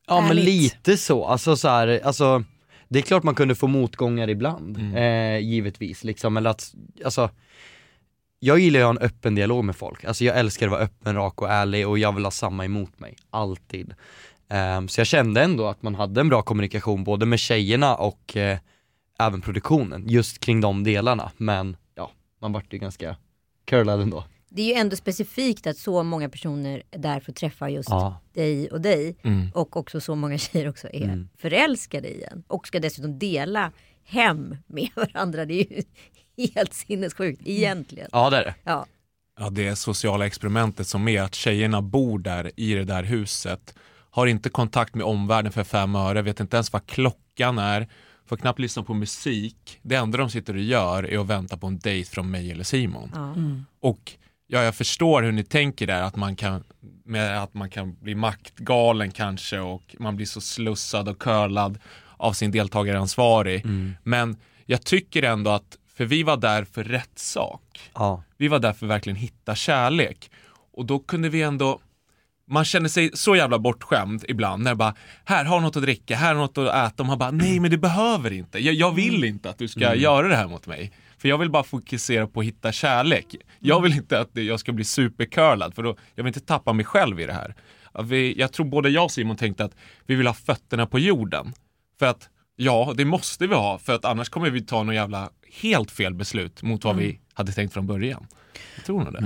Ja 0.08 0.20
men 0.20 0.36
lite 0.36 0.96
så, 0.96 1.24
alltså 1.24 1.56
så 1.56 1.68
här, 1.68 2.00
alltså 2.04 2.44
det 2.88 2.98
är 2.98 3.02
klart 3.02 3.22
man 3.22 3.34
kunde 3.34 3.54
få 3.54 3.66
motgångar 3.66 4.30
ibland, 4.30 4.94
eh, 4.96 5.38
givetvis 5.38 6.04
liksom, 6.04 6.36
eller 6.36 6.50
att, 6.50 6.74
alltså 7.04 7.30
jag 8.40 8.58
gillar 8.58 8.80
ju 8.80 8.84
att 8.84 8.94
ha 8.96 9.02
en 9.02 9.10
öppen 9.10 9.34
dialog 9.34 9.64
med 9.64 9.76
folk, 9.76 10.04
alltså 10.04 10.24
jag 10.24 10.38
älskar 10.38 10.66
att 10.66 10.72
vara 10.72 10.82
öppen, 10.82 11.14
rak 11.14 11.42
och 11.42 11.50
ärlig 11.50 11.88
och 11.88 11.98
jag 11.98 12.12
vill 12.12 12.24
ha 12.24 12.30
samma 12.30 12.64
emot 12.64 13.00
mig, 13.00 13.16
alltid. 13.30 13.94
Ehm, 14.48 14.88
så 14.88 15.00
jag 15.00 15.06
kände 15.06 15.42
ändå 15.42 15.66
att 15.66 15.82
man 15.82 15.94
hade 15.94 16.20
en 16.20 16.28
bra 16.28 16.42
kommunikation 16.42 17.04
både 17.04 17.26
med 17.26 17.38
tjejerna 17.38 17.94
och 17.94 18.36
eh, 18.36 18.58
även 19.18 19.40
produktionen, 19.40 20.04
just 20.08 20.38
kring 20.38 20.60
de 20.60 20.84
delarna, 20.84 21.30
men 21.36 21.76
ja, 21.94 22.10
man 22.40 22.52
vart 22.52 22.72
ju 22.72 22.78
ganska 22.78 23.16
curlad 23.64 24.00
ändå. 24.00 24.24
Det 24.50 24.62
är 24.62 24.66
ju 24.66 24.72
ändå 24.80 24.96
specifikt 24.96 25.66
att 25.66 25.76
så 25.76 26.02
många 26.02 26.28
personer 26.28 26.82
är 26.90 26.98
där 26.98 27.20
för 27.20 27.32
att 27.32 27.36
träffa 27.36 27.68
just 27.70 27.88
Ja. 27.90 28.20
dig 28.34 28.70
och 28.70 28.80
dig. 28.80 29.16
Mm. 29.22 29.50
Och 29.54 29.76
också 29.76 30.00
så 30.00 30.14
många 30.14 30.38
tjejer 30.38 30.68
också 30.68 30.88
är 30.92 31.04
Mm. 31.04 31.28
förälskade 31.38 32.08
i 32.08 32.22
en. 32.24 32.42
Och 32.46 32.66
ska 32.66 32.80
dessutom 32.80 33.18
dela 33.18 33.72
hem 34.04 34.56
med 34.66 34.88
varandra. 34.96 35.44
Det 35.44 35.54
är 35.60 35.72
ju 35.72 35.82
helt 36.54 36.74
sinnessjukt 36.74 37.42
egentligen. 37.44 38.08
Ja 38.12 38.30
det 38.30 38.36
är 38.36 38.44
det. 38.44 38.54
Ja. 38.64 38.86
Ja, 39.40 39.50
det 39.50 39.76
sociala 39.76 40.26
experimentet 40.26 40.86
som 40.86 41.08
är 41.08 41.22
att 41.22 41.34
tjejerna 41.34 41.82
bor 41.82 42.18
där 42.18 42.50
i 42.56 42.74
det 42.74 42.84
där 42.84 43.02
huset, 43.02 43.74
har 44.10 44.26
inte 44.26 44.48
kontakt 44.50 44.94
med 44.94 45.06
omvärlden 45.06 45.52
för 45.52 45.64
fem 45.64 45.94
öre, 45.94 46.22
vet 46.22 46.40
inte 46.40 46.56
ens 46.56 46.72
vad 46.72 46.86
klockan 46.86 47.58
är, 47.58 47.88
får 48.26 48.36
knappt 48.36 48.58
lyssna 48.58 48.82
på 48.82 48.94
musik. 48.94 49.78
Det 49.82 49.94
enda 49.94 50.18
de 50.18 50.30
sitter 50.30 50.54
och 50.54 50.60
gör 50.62 51.02
är 51.02 51.18
att 51.18 51.26
vänta 51.26 51.56
på 51.56 51.66
en 51.66 51.78
dejt 51.78 52.10
från 52.10 52.30
mig 52.30 52.50
eller 52.52 52.64
Simon. 52.64 53.10
Ja. 53.14 53.34
Och 53.88 54.12
ja, 54.48 54.62
jag 54.62 54.74
förstår 54.74 55.22
hur 55.22 55.32
ni 55.32 55.44
tänker 55.44 55.86
där, 55.86 56.02
att 56.02 56.16
man 56.16 56.36
kan, 56.36 56.64
med 57.04 57.42
att 57.42 57.54
man 57.54 57.70
kan 57.70 57.94
bli 57.94 58.14
maktgalen 58.14 59.10
kanske 59.10 59.58
och 59.58 59.96
man 59.98 60.16
blir 60.16 60.26
så 60.26 60.40
slussad 60.40 61.08
och 61.08 61.18
curlad 61.18 61.78
av 62.16 62.32
sin 62.32 62.50
deltagaransvarig. 62.50 63.64
Men 64.02 64.36
jag 64.66 64.84
tycker 64.84 65.22
ändå 65.22 65.50
att, 65.50 65.78
för 65.96 66.04
vi 66.04 66.22
var 66.22 66.36
där 66.36 66.64
för 66.64 66.84
rätt 66.84 67.18
sak. 67.18 67.90
Ja. 67.94 68.22
Vi 68.36 68.48
var 68.48 68.58
där 68.58 68.72
för 68.72 68.86
att 68.86 68.90
verkligen 68.90 69.16
hitta 69.16 69.54
kärlek. 69.54 70.30
Och 70.72 70.86
då 70.86 70.98
kunde 70.98 71.28
vi 71.28 71.42
ändå, 71.42 71.80
man 72.50 72.64
känner 72.64 72.88
sig 72.88 73.10
så 73.14 73.36
jävla 73.36 73.58
bortskämd 73.58 74.24
ibland 74.28 74.62
när 74.62 74.74
bara, 74.74 74.94
här 75.24 75.44
har 75.44 75.60
något 75.60 75.76
att 75.76 75.82
dricka, 75.82 76.16
här 76.16 76.34
har 76.34 76.40
något 76.42 76.58
att 76.58 76.92
äta. 76.92 77.02
Och 77.02 77.06
man 77.06 77.18
bara, 77.18 77.30
nej 77.30 77.60
men 77.60 77.70
du 77.70 77.78
behöver 77.78 78.32
inte. 78.32 78.58
Jag, 78.58 78.74
jag 78.74 78.94
vill 78.94 79.24
inte 79.24 79.50
att 79.50 79.58
du 79.58 79.68
ska 79.68 79.94
göra 79.94 80.28
det 80.28 80.36
här 80.36 80.48
mot 80.48 80.66
mig. 80.66 80.92
För 81.18 81.28
jag 81.28 81.38
vill 81.38 81.50
bara 81.50 81.62
fokusera 81.62 82.26
på 82.26 82.40
att 82.40 82.46
hitta 82.46 82.72
kärlek. 82.72 83.36
Jag 83.58 83.80
vill 83.80 83.92
inte 83.92 84.20
att 84.20 84.30
jag 84.32 84.60
ska 84.60 84.72
bli 84.72 84.84
supercurlad 84.84 85.74
för 85.74 85.82
då, 85.82 85.96
jag 86.14 86.24
vill 86.24 86.30
inte 86.30 86.46
tappa 86.46 86.72
mig 86.72 86.84
själv 86.84 87.20
i 87.20 87.26
det 87.26 87.32
här. 87.32 87.54
Vi, 88.02 88.38
jag 88.38 88.52
tror 88.52 88.66
både 88.66 88.88
jag 88.88 89.04
och 89.04 89.10
Simon 89.10 89.36
tänkte 89.36 89.64
att 89.64 89.76
vi 90.06 90.14
vill 90.14 90.26
ha 90.26 90.34
fötterna 90.34 90.86
på 90.86 90.98
jorden. 90.98 91.52
För 91.98 92.06
att, 92.06 92.28
ja, 92.56 92.94
det 92.96 93.04
måste 93.04 93.46
vi 93.46 93.54
ha 93.54 93.78
för 93.78 93.94
att 93.94 94.04
annars 94.04 94.28
kommer 94.28 94.50
vi 94.50 94.60
ta 94.60 94.82
något 94.82 94.94
jävla 94.94 95.30
helt 95.62 95.90
fel 95.90 96.14
beslut 96.14 96.62
mot 96.62 96.84
vad 96.84 96.96
vi 96.96 97.20
hade 97.34 97.52
tänkt 97.52 97.72
från 97.72 97.86
början. 97.86 98.26
Jag 98.76 98.84
tror 98.84 99.04
nog 99.04 99.12
det. 99.12 99.20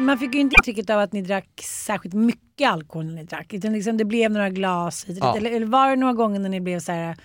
Man 0.00 0.18
fick 0.18 0.34
ju 0.34 0.40
inte 0.40 0.56
intrycket 0.58 0.90
av 0.90 1.00
att 1.00 1.12
ni 1.12 1.22
drack 1.22 1.60
särskilt 1.62 2.14
mycket 2.14 2.70
alkohol 2.70 3.04
när 3.04 3.14
ni 3.14 3.24
drack. 3.24 3.52
Utan 3.52 3.72
liksom 3.72 3.96
det 3.96 4.04
blev 4.04 4.30
några 4.30 4.50
glas 4.50 5.04
hit. 5.04 5.18
Ja. 5.20 5.36
Eller, 5.36 5.50
eller 5.50 5.66
var 5.66 5.90
det 5.90 5.96
några 5.96 6.12
gånger 6.12 6.40
när 6.40 6.48
ni 6.48 6.60
blev 6.60 6.80
så 6.80 6.92
här, 6.92 7.16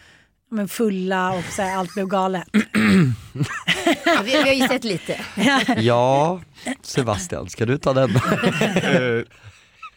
men 0.56 0.68
fulla 0.68 1.32
och 1.34 1.44
så 1.44 1.62
här, 1.62 1.76
allt 1.78 1.94
blev 1.94 2.08
galet? 2.08 2.44
Ja, 4.06 4.22
vi, 4.26 4.32
vi 4.32 4.38
har 4.42 4.54
ju 4.54 4.68
sett 4.68 4.84
lite. 4.84 5.20
ja, 5.78 6.42
Sebastian, 6.82 7.50
ska 7.50 7.66
du 7.66 7.78
ta 7.78 7.94
den? 7.94 8.16
Eh, 8.16 9.24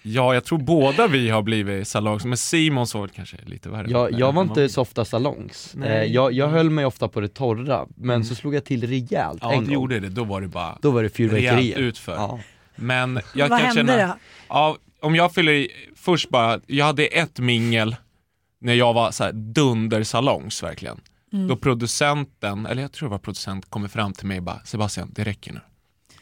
ja, 0.02 0.34
jag 0.34 0.44
tror 0.44 0.58
båda 0.58 1.06
vi 1.06 1.28
har 1.30 1.42
blivit 1.42 1.88
salongs, 1.88 2.24
men 2.24 2.36
Simon 2.38 2.86
såg 2.86 3.12
kanske 3.14 3.36
lite 3.46 3.68
värre 3.68 3.90
Jag, 3.90 4.10
ut. 4.12 4.18
jag 4.18 4.32
var 4.32 4.42
inte 4.42 4.68
så 4.68 4.80
ofta 4.82 5.04
salongs. 5.04 5.72
Nej. 5.74 5.88
Mm. 5.88 6.00
Eh, 6.02 6.12
jag, 6.14 6.32
jag 6.32 6.48
höll 6.48 6.70
mig 6.70 6.84
ofta 6.86 7.08
på 7.08 7.20
det 7.20 7.28
torra, 7.28 7.86
men 7.96 8.24
så 8.24 8.34
slog 8.34 8.54
jag 8.54 8.64
till 8.64 8.86
rejält 8.86 9.38
Ja, 9.42 9.52
en 9.52 9.58
du 9.60 9.64
gång. 9.64 9.74
gjorde 9.74 10.00
det. 10.00 10.08
Då 10.08 10.24
var 10.24 10.40
det 10.40 10.48
bara 10.48 10.78
Då 10.82 10.90
var 10.90 11.02
det 11.02 11.08
rejält 11.08 11.16
fyrverkerier. 11.16 11.78
utför. 11.78 12.12
Ja. 12.14 12.38
Men 12.76 13.20
jag 13.34 13.48
Vad 13.48 13.58
kan 13.60 13.66
hände 13.76 13.92
känna, 13.92 14.06
då? 14.06 14.14
Ja, 14.48 14.76
om 15.00 15.14
jag 15.16 15.34
fyller 15.34 15.52
i, 15.52 15.68
först 15.96 16.28
bara, 16.30 16.60
jag 16.66 16.84
hade 16.86 17.06
ett 17.06 17.38
mingel 17.38 17.96
när 18.60 18.74
jag 18.74 18.94
var 18.94 19.10
så 19.10 19.24
här 19.24 19.32
dundersalongs 19.32 20.62
verkligen. 20.62 21.00
Mm. 21.32 21.48
Då 21.48 21.56
producenten, 21.56 22.66
eller 22.66 22.82
jag 22.82 22.92
tror 22.92 23.08
det 23.08 23.10
var 23.10 23.18
producent, 23.18 23.70
kommer 23.70 23.88
fram 23.88 24.12
till 24.12 24.26
mig 24.26 24.36
och 24.38 24.42
bara 24.44 24.60
Sebastian, 24.64 25.10
det 25.14 25.24
räcker 25.24 25.52
nu. 25.52 25.60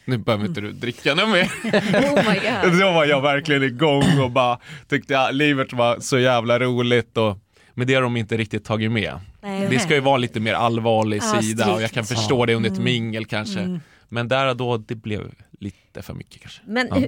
Nu 0.05 0.17
behöver 0.17 0.45
inte 0.45 0.61
du 0.61 0.71
dricka 0.71 1.15
något 1.15 1.29
mer. 1.29 1.51
Oh. 1.63 2.79
Då 2.79 2.91
var 2.91 3.05
jag 3.05 3.21
verkligen 3.21 3.63
igång 3.63 4.19
och 4.23 4.31
bara 4.31 4.59
tyckte 4.87 5.19
att 5.19 5.35
livet 5.35 5.73
var 5.73 5.99
så 5.99 6.19
jävla 6.19 6.59
roligt. 6.59 7.17
Och, 7.17 7.37
men 7.73 7.87
det 7.87 7.93
har 7.93 8.01
de 8.01 8.17
inte 8.17 8.37
riktigt 8.37 8.65
tagit 8.65 8.91
med. 8.91 9.19
Nej. 9.41 9.67
Det 9.69 9.79
ska 9.79 9.93
ju 9.95 9.99
vara 9.99 10.17
lite 10.17 10.39
mer 10.39 10.53
allvarlig 10.53 11.21
Ja, 11.21 11.41
sida 11.41 11.73
och 11.73 11.81
jag 11.81 11.91
kan 11.91 12.05
strikt. 12.05 12.19
förstå 12.21 12.45
det 12.45 12.55
under 12.55 12.69
ett 12.71 12.79
mingel 12.79 13.25
kanske. 13.25 13.79
Men 14.09 14.27
där 14.27 14.47
och 14.47 14.57
då, 14.57 14.77
det 14.77 14.95
blev 14.95 15.31
lite 15.59 16.01
för 16.01 16.13
mycket 16.13 16.41
kanske. 16.41 16.61
Men 16.67 16.87
Ja. 16.91 17.01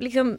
liksom, 0.00 0.38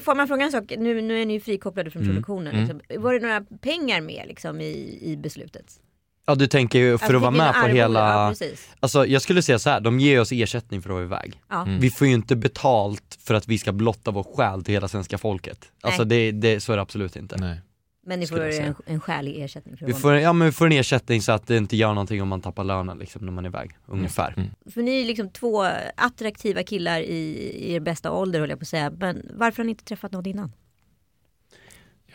får 0.00 0.14
man 0.14 0.28
fråga 0.28 0.44
en 0.44 0.52
sak, 0.52 0.72
nu, 0.78 1.00
nu 1.02 1.22
är 1.22 1.26
ni 1.26 1.32
ju 1.32 1.40
frikopplade 1.40 1.90
från 1.90 2.02
Mm. 2.02 2.14
produktionen. 2.14 2.54
Mm. 2.54 2.76
Liksom. 2.78 3.02
Var 3.02 3.12
det 3.14 3.20
några 3.20 3.40
pengar 3.60 4.00
med 4.00 4.24
liksom, 4.28 4.60
i, 4.60 4.98
i 5.02 5.16
beslutet? 5.16 5.80
ja 6.26 6.34
du 6.34 6.46
tänker 6.46 6.78
ju 6.78 6.98
för 6.98 7.04
Alltså, 7.04 7.16
att 7.16 7.22
vara 7.22 7.30
med 7.30 7.52
på? 7.54 7.60
Ja, 7.68 7.74
hela, 7.74 8.28
precis. 8.28 8.68
alltså 8.80 9.06
jag 9.06 9.22
skulle 9.22 9.42
säga 9.42 9.58
så 9.58 9.70
här, 9.70 9.80
de 9.80 10.00
ger 10.00 10.20
oss 10.20 10.32
ersättning 10.32 10.82
för 10.82 10.90
att 10.90 10.94
vara 10.94 11.04
iväg. 11.04 11.40
Ja. 11.48 11.62
Mm. 11.62 11.80
Vi 11.80 11.90
får 11.90 12.06
ju 12.06 12.12
inte 12.12 12.36
betalt 12.36 13.18
för 13.24 13.34
att 13.34 13.48
vi 13.48 13.58
ska 13.58 13.72
blotta 13.72 14.10
vår 14.10 14.22
själ 14.36 14.64
till 14.64 14.74
hela 14.74 14.88
svenska 14.88 15.18
folket. 15.18 15.58
Alltså 15.80 16.04
det, 16.04 16.30
det, 16.32 16.60
så 16.60 16.72
är 16.72 16.76
det 16.76 16.82
absolut 16.82 17.16
inte. 17.16 17.36
Nej. 17.36 17.60
Men 18.06 18.20
ni 18.20 18.26
får 18.26 18.40
en, 18.40 18.74
en 18.86 19.00
skälig 19.00 19.42
ersättning 19.42 19.76
för 19.76 19.86
Vi 19.86 19.94
får, 19.94 20.14
ja, 20.14 20.32
men 20.32 20.46
vi 20.46 20.52
får 20.52 20.66
en 20.66 20.72
ersättning 20.72 21.22
så 21.22 21.32
att 21.32 21.46
det 21.46 21.56
inte 21.56 21.76
gör 21.76 21.88
någonting 21.88 22.22
om 22.22 22.28
man 22.28 22.40
tappar 22.40 22.64
lönen 22.64 22.98
liksom, 22.98 23.24
när 23.24 23.32
man 23.32 23.44
är 23.44 23.48
iväg, 23.48 23.70
ungefär. 23.86 24.34
Mm. 24.36 24.50
med. 24.64 24.72
För 24.74 24.82
ni 24.82 25.00
är 25.00 25.04
liksom 25.04 25.28
två 25.30 25.66
attraktiva 25.96 26.62
killar 26.62 27.00
i, 27.00 27.14
i 27.52 27.72
er 27.72 27.80
bästa 27.80 28.10
ålder 28.12 28.40
höll 28.40 28.50
jag 28.50 28.58
på 28.58 28.62
att 28.62 28.68
säga. 28.68 28.90
Men 28.90 29.30
varför 29.34 29.56
har 29.62 29.64
ni 29.64 29.70
inte 29.70 29.84
träffat 29.84 30.12
någon 30.12 30.26
innan? 30.26 30.52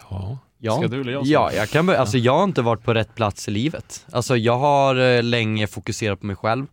Ja. 0.10 0.38
Ja, 0.62 0.78
Ska 0.78 0.88
du 0.88 1.02
eller 1.02 1.12
jag 1.12 1.26
ja 1.26 1.52
jag 1.54 1.70
kan 1.70 1.86
börja, 1.86 2.00
alltså 2.00 2.18
jag 2.18 2.38
har 2.38 2.44
inte 2.44 2.62
varit 2.62 2.84
på 2.84 2.94
rätt 2.94 3.16
plats 3.16 3.48
i 3.48 3.52
livet. 3.52 4.06
Alltså 4.12 4.38
jag 4.38 4.58
har 4.58 4.96
eh, 4.96 5.24
länge 5.24 5.68
fokuserat 5.68 6.20
på 6.20 6.26
mig 6.26 6.36
själv. 6.36 6.66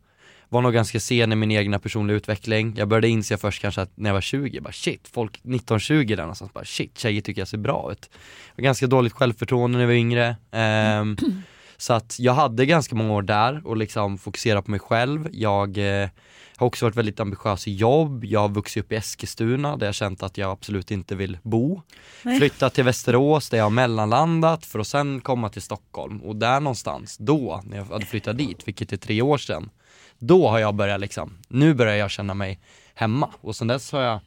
Var 0.56 0.62
nog 0.62 0.72
ganska 0.72 1.00
sen 1.00 1.32
i 1.32 1.36
min 1.36 1.50
egna 1.50 1.78
personliga 1.78 2.16
utveckling. 2.16 2.75
Jag 2.76 2.88
började 2.88 3.08
inse 3.08 3.36
först 3.36 3.62
kanske 3.62 3.80
att 3.80 3.90
när 3.94 4.10
jag 4.10 4.14
var 4.14 4.20
20, 4.20 4.60
bara 4.60 4.72
shit, 4.72 5.08
folk 5.12 5.40
19-20 5.42 6.06
där 6.06 6.16
någonstans, 6.16 6.52
bara 6.52 6.64
shit, 6.64 6.98
tjejer 6.98 7.20
tycker 7.20 7.40
jag 7.40 7.48
ser 7.48 7.58
bra 7.58 7.92
ut. 7.92 8.10
Jag 8.54 8.62
har 8.62 8.64
ganska 8.64 8.86
dåligt 8.86 9.12
självförtroende 9.12 9.78
när 9.78 9.82
jag 9.82 9.88
var 9.88 9.94
yngre. 9.94 10.36
Ehm, 10.50 11.16
så 11.76 11.92
att 11.92 12.16
jag 12.18 12.32
hade 12.32 12.66
ganska 12.66 12.96
många 12.96 13.12
år 13.12 13.22
där 13.22 13.66
och 13.66 13.76
liksom 13.76 14.18
fokusera 14.18 14.62
på 14.62 14.70
mig 14.70 14.80
själv. 14.80 15.28
Jag 15.32 15.78
eh, 15.78 16.08
har 16.56 16.66
också 16.66 16.84
varit 16.84 16.96
väldigt 16.96 17.20
ambitiös 17.20 17.68
i 17.68 17.75
jobb. 17.75 18.25
Jag 18.25 18.40
har 18.40 18.48
vuxit 18.48 18.84
upp 18.84 18.92
i 18.92 18.96
Eskilstuna 18.96 19.76
där 19.76 19.86
jag 19.86 19.94
känt 19.94 20.22
att 20.22 20.38
jag 20.38 20.50
absolut 20.50 20.90
inte 20.90 21.14
vill 21.14 21.38
bo. 21.42 21.82
Nej. 22.22 22.38
Flyttat 22.38 22.75
till 22.75 22.84
Västerås 22.84 23.50
där 23.50 23.58
jag 23.58 23.64
har 23.64 23.70
mellanlandat 23.70 24.66
för 24.66 24.78
att 24.78 24.86
sen 24.86 25.20
komma 25.20 25.48
till 25.48 25.62
Stockholm 25.62 26.20
och 26.20 26.36
där 26.36 26.60
någonstans, 26.60 27.16
då 27.18 27.62
när 27.64 27.76
jag 27.76 27.84
hade 27.84 28.06
flyttat 28.06 28.38
dit, 28.38 28.68
vilket 28.68 28.92
är 28.92 28.96
tre 28.96 29.22
år 29.22 29.38
sedan, 29.38 29.70
då 30.18 30.49
har 30.49 30.58
jag 30.58 30.75
börjat 30.75 31.00
liksom, 31.00 31.38
nu 31.49 31.75
börjar 31.75 31.96
jag 31.96 32.11
känna 32.11 32.35
mig 32.35 32.61
hemma 32.94 33.30
och 33.40 33.56
sen 33.56 33.68
dess 33.68 33.92
har 33.92 34.02
jag 34.02 34.20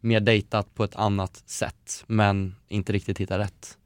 mer 0.00 0.20
dejtat 0.20 0.74
på 0.74 0.84
ett 0.84 0.96
annat 0.96 1.42
sätt 1.46 2.04
men 2.06 2.54
inte 2.68 2.92
riktigt 2.92 3.18
hittat 3.18 3.40
rätt. 3.40 3.78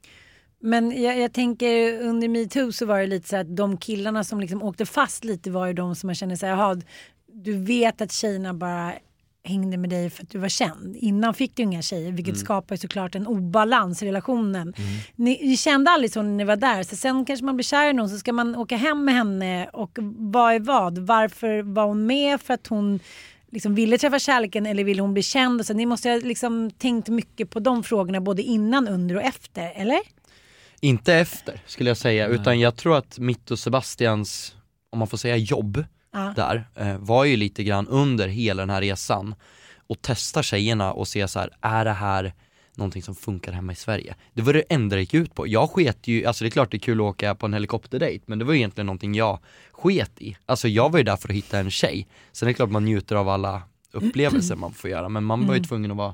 Men 0.61 1.03
jag, 1.03 1.19
jag 1.19 1.33
tänker 1.33 2.01
under 2.01 2.27
metoo 2.27 2.71
så 2.71 2.85
var 2.85 2.99
det 2.99 3.07
lite 3.07 3.29
så 3.29 3.35
att 3.37 3.55
de 3.55 3.77
killarna 3.77 4.23
som 4.23 4.39
liksom 4.39 4.63
åkte 4.63 4.85
fast 4.85 5.23
lite 5.23 5.51
var 5.51 5.67
ju 5.67 5.73
de 5.73 5.95
som 5.95 6.07
man 6.07 6.15
känner 6.15 6.35
sig, 6.35 6.49
jaha, 6.49 6.81
du 7.27 7.57
vet 7.57 8.01
att 8.01 8.11
tjejerna 8.11 8.53
bara 8.53 8.93
hängde 9.43 9.77
med 9.77 9.89
dig 9.89 10.09
för 10.09 10.23
att 10.23 10.29
du 10.29 10.37
var 10.37 10.49
känd. 10.49 10.95
Innan 10.95 11.33
fick 11.33 11.55
du 11.55 11.63
inga 11.63 11.81
tjejer 11.81 12.11
vilket 12.11 12.37
skapar 12.37 12.75
ju 12.75 12.79
såklart 12.79 13.15
en 13.15 13.27
obalans 13.27 14.03
i 14.03 14.07
relationen. 14.07 14.73
Ni, 15.15 15.39
ni 15.41 15.57
kände 15.57 15.91
aldrig 15.91 16.13
så 16.13 16.21
när 16.21 16.31
ni 16.31 16.43
var 16.43 16.55
där 16.55 16.83
så 16.83 16.95
sen 16.95 17.25
kanske 17.25 17.45
man 17.45 17.55
blir 17.55 17.63
kär 17.63 17.89
i 17.89 17.93
någon 17.93 18.09
så 18.09 18.17
ska 18.17 18.33
man 18.33 18.55
åka 18.55 18.77
hem 18.77 19.05
med 19.05 19.13
henne 19.13 19.69
och 19.73 19.97
vad 20.17 20.53
är 20.53 20.59
vad? 20.59 20.97
Varför 20.97 21.61
var 21.61 21.85
hon 21.85 22.05
med? 22.05 22.41
För 22.41 22.53
att 22.53 22.67
hon 22.67 22.99
liksom 23.51 23.75
ville 23.75 23.97
träffa 23.97 24.19
kärleken 24.19 24.65
eller 24.65 24.83
ville 24.83 25.01
hon 25.01 25.13
bli 25.13 25.23
känd? 25.23 25.65
Så 25.65 25.73
ni 25.73 25.85
måste 25.85 26.09
ha 26.09 26.17
liksom 26.17 26.71
tänkt 26.71 27.07
mycket 27.07 27.49
på 27.49 27.59
de 27.59 27.83
frågorna 27.83 28.21
både 28.21 28.41
innan, 28.41 28.87
under 28.87 29.15
och 29.15 29.21
efter, 29.21 29.71
eller? 29.75 29.99
Inte 30.81 31.13
efter 31.13 31.61
skulle 31.65 31.89
jag 31.89 31.97
säga, 31.97 32.27
utan 32.27 32.59
jag 32.59 32.75
tror 32.75 32.97
att 32.97 33.19
mitt 33.19 33.51
och 33.51 33.59
Sebastians, 33.59 34.55
om 34.89 34.99
man 34.99 35.07
får 35.07 35.17
säga 35.17 35.37
jobb, 35.37 35.83
Ja. 36.11 36.33
där, 36.35 36.67
eh, 36.75 36.97
var 36.97 37.25
ju 37.25 37.37
lite 37.37 37.63
grann 37.63 37.87
under 37.87 38.27
hela 38.27 38.61
den 38.61 38.69
här 38.69 38.81
resan 38.81 39.35
och 39.87 40.01
testa 40.01 40.43
tjejerna 40.43 40.93
och 40.93 41.07
se 41.07 41.27
så 41.27 41.39
här, 41.39 41.49
är 41.61 41.85
det 41.85 41.91
här 41.93 42.33
någonting 42.75 43.03
som 43.03 43.15
funkar 43.15 43.51
hemma 43.51 43.71
i 43.71 43.75
Sverige? 43.75 44.15
Det 44.33 44.41
var 44.41 44.53
det 44.53 44.61
enda 44.69 44.95
det 44.95 45.01
gick 45.01 45.13
ut 45.13 45.35
på. 45.35 45.47
Jag 45.47 45.69
sket 45.69 46.07
ju, 46.07 46.25
alltså 46.25 46.43
det 46.43 46.47
är 46.47 46.51
klart 46.51 46.71
det 46.71 46.77
är 46.77 46.79
kul 46.79 46.99
att 46.99 47.03
åka 47.03 47.35
på 47.35 47.45
en 47.45 47.53
helikopterdejt, 47.53 48.23
men 48.27 48.39
det 48.39 48.45
var 48.45 48.53
ju 48.53 48.59
egentligen 48.59 48.85
någonting 48.85 49.15
jag 49.15 49.39
sket 49.71 50.21
i. 50.21 50.37
Alltså 50.45 50.67
jag 50.67 50.91
var 50.91 50.99
ju 50.99 51.03
där 51.03 51.15
för 51.15 51.29
att 51.29 51.35
hitta 51.35 51.59
en 51.59 51.71
tjej. 51.71 52.07
Sen 52.31 52.47
är 52.47 52.49
det 52.49 52.53
klart 52.53 52.69
man 52.69 52.85
njuter 52.85 53.15
av 53.15 53.29
alla 53.29 53.61
upplevelser 53.91 54.55
man 54.55 54.73
får 54.73 54.89
göra, 54.89 55.09
men 55.09 55.23
man 55.23 55.47
var 55.47 55.55
ju 55.55 55.63
tvungen 55.63 55.91
att 55.91 55.97
vara 55.97 56.13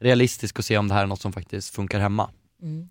realistisk 0.00 0.58
och 0.58 0.64
se 0.64 0.78
om 0.78 0.88
det 0.88 0.94
här 0.94 1.02
är 1.02 1.06
något 1.06 1.20
som 1.20 1.32
faktiskt 1.32 1.74
funkar 1.74 2.00
hemma. 2.00 2.30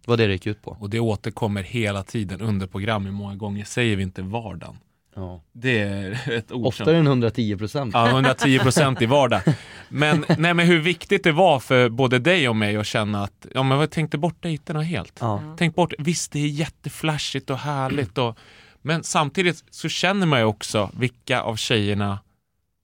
Det 0.02 0.08
var 0.08 0.18
det 0.18 0.28
det 0.28 0.34
gick 0.34 0.48
ut 0.48 0.62
på. 0.62 0.78
Och 0.80 0.90
det 0.90 1.00
återkommer 1.00 1.64
hela 1.64 2.04
tiden 2.04 2.42
under 2.42 2.68
programmet. 2.68 3.14
Många 3.14 3.36
gånger 3.36 3.66
säger 3.66 3.96
vi 3.96 4.04
inte 4.04 4.22
vardagen. 4.22 4.78
Ja. 5.16 5.42
Det 5.52 5.80
är 5.82 6.32
ett 6.32 6.52
ord 6.52 6.74
som... 6.74 6.84
Oftare 6.84 6.98
än 6.98 7.08
110%. 7.08 7.92
Ja, 7.94 8.10
110 8.10 8.60
procent 8.60 9.02
i 9.02 9.06
vardag. 9.06 9.42
Men, 9.90 10.26
nej, 10.38 10.54
men 10.54 10.68
hur 10.68 10.80
viktigt 10.80 11.24
det 11.24 11.32
var 11.32 11.60
för 11.60 11.90
både 11.90 12.20
dig 12.20 12.50
och 12.50 12.56
mig 12.56 12.78
att 12.78 12.86
känna 12.88 13.24
att, 13.24 13.46
ja 13.54 13.64
men 13.64 13.80
jag 13.80 13.92
tänkte 13.92 14.18
bort 14.18 14.44
dejterna 14.44 14.82
helt. 14.82 15.18
Ja. 15.20 15.56
Tänk 15.58 15.76
bort, 15.76 15.94
visst 15.98 16.32
det 16.32 16.40
är 16.40 16.48
jätteflashigt 16.48 17.50
och 17.50 17.58
härligt 17.58 18.18
och, 18.18 18.38
men 18.82 19.04
samtidigt 19.04 19.64
så 19.70 19.90
känner 19.90 20.28
man 20.28 20.40
ju 20.40 20.46
också 20.46 20.90
vilka 20.94 21.42
av 21.42 21.56
tjejerna 21.56 22.20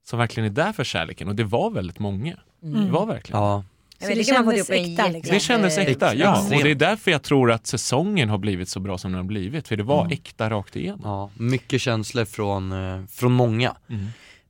som 0.10 0.20
verkligen 0.20 0.50
är 0.52 0.56
där 0.56 0.74
för 0.74 0.84
kärleken 0.84 1.28
och 1.28 1.36
det 1.36 1.44
var 1.44 1.70
väldigt 1.70 2.00
många. 2.00 2.38
Det 2.62 2.92
var 2.92 3.06
verkligen. 3.06 3.42
Ja. 3.42 3.64
Jag 4.02 4.08
vet, 4.08 4.18
det 4.18 4.24
det 4.24 4.32
kan 4.36 4.46
man 4.46 4.54
få 4.54 4.58
kändes 4.58 4.70
ihop 4.70 4.86
en 4.86 4.92
äkta, 4.92 5.04
jätte- 5.04 5.14
liksom. 5.14 5.34
Det 5.34 5.40
kändes 5.40 5.78
äkta, 5.78 6.16
ja. 6.16 6.44
Och 6.58 6.64
det 6.64 6.72
är 6.72 6.76
därför 6.76 7.12
jag 7.12 7.22
tror 7.24 7.52
att 7.52 7.68
säsongen 7.68 8.30
har 8.30 8.38
blivit 8.38 8.70
så 8.70 8.80
bra 8.80 8.98
som 8.98 9.12
den 9.12 9.18
har 9.18 9.26
blivit. 9.28 9.68
För 9.68 9.78
det 9.78 9.84
var 9.84 10.02
Mm. 10.02 10.12
äkta 10.14 10.50
rakt 10.50 10.76
igenom. 10.76 11.02
Ja, 11.04 11.30
mycket 11.38 11.82
känslor 11.82 12.26
från, 12.26 12.72
eh, 12.72 13.06
från 13.06 13.32
många. 13.32 13.76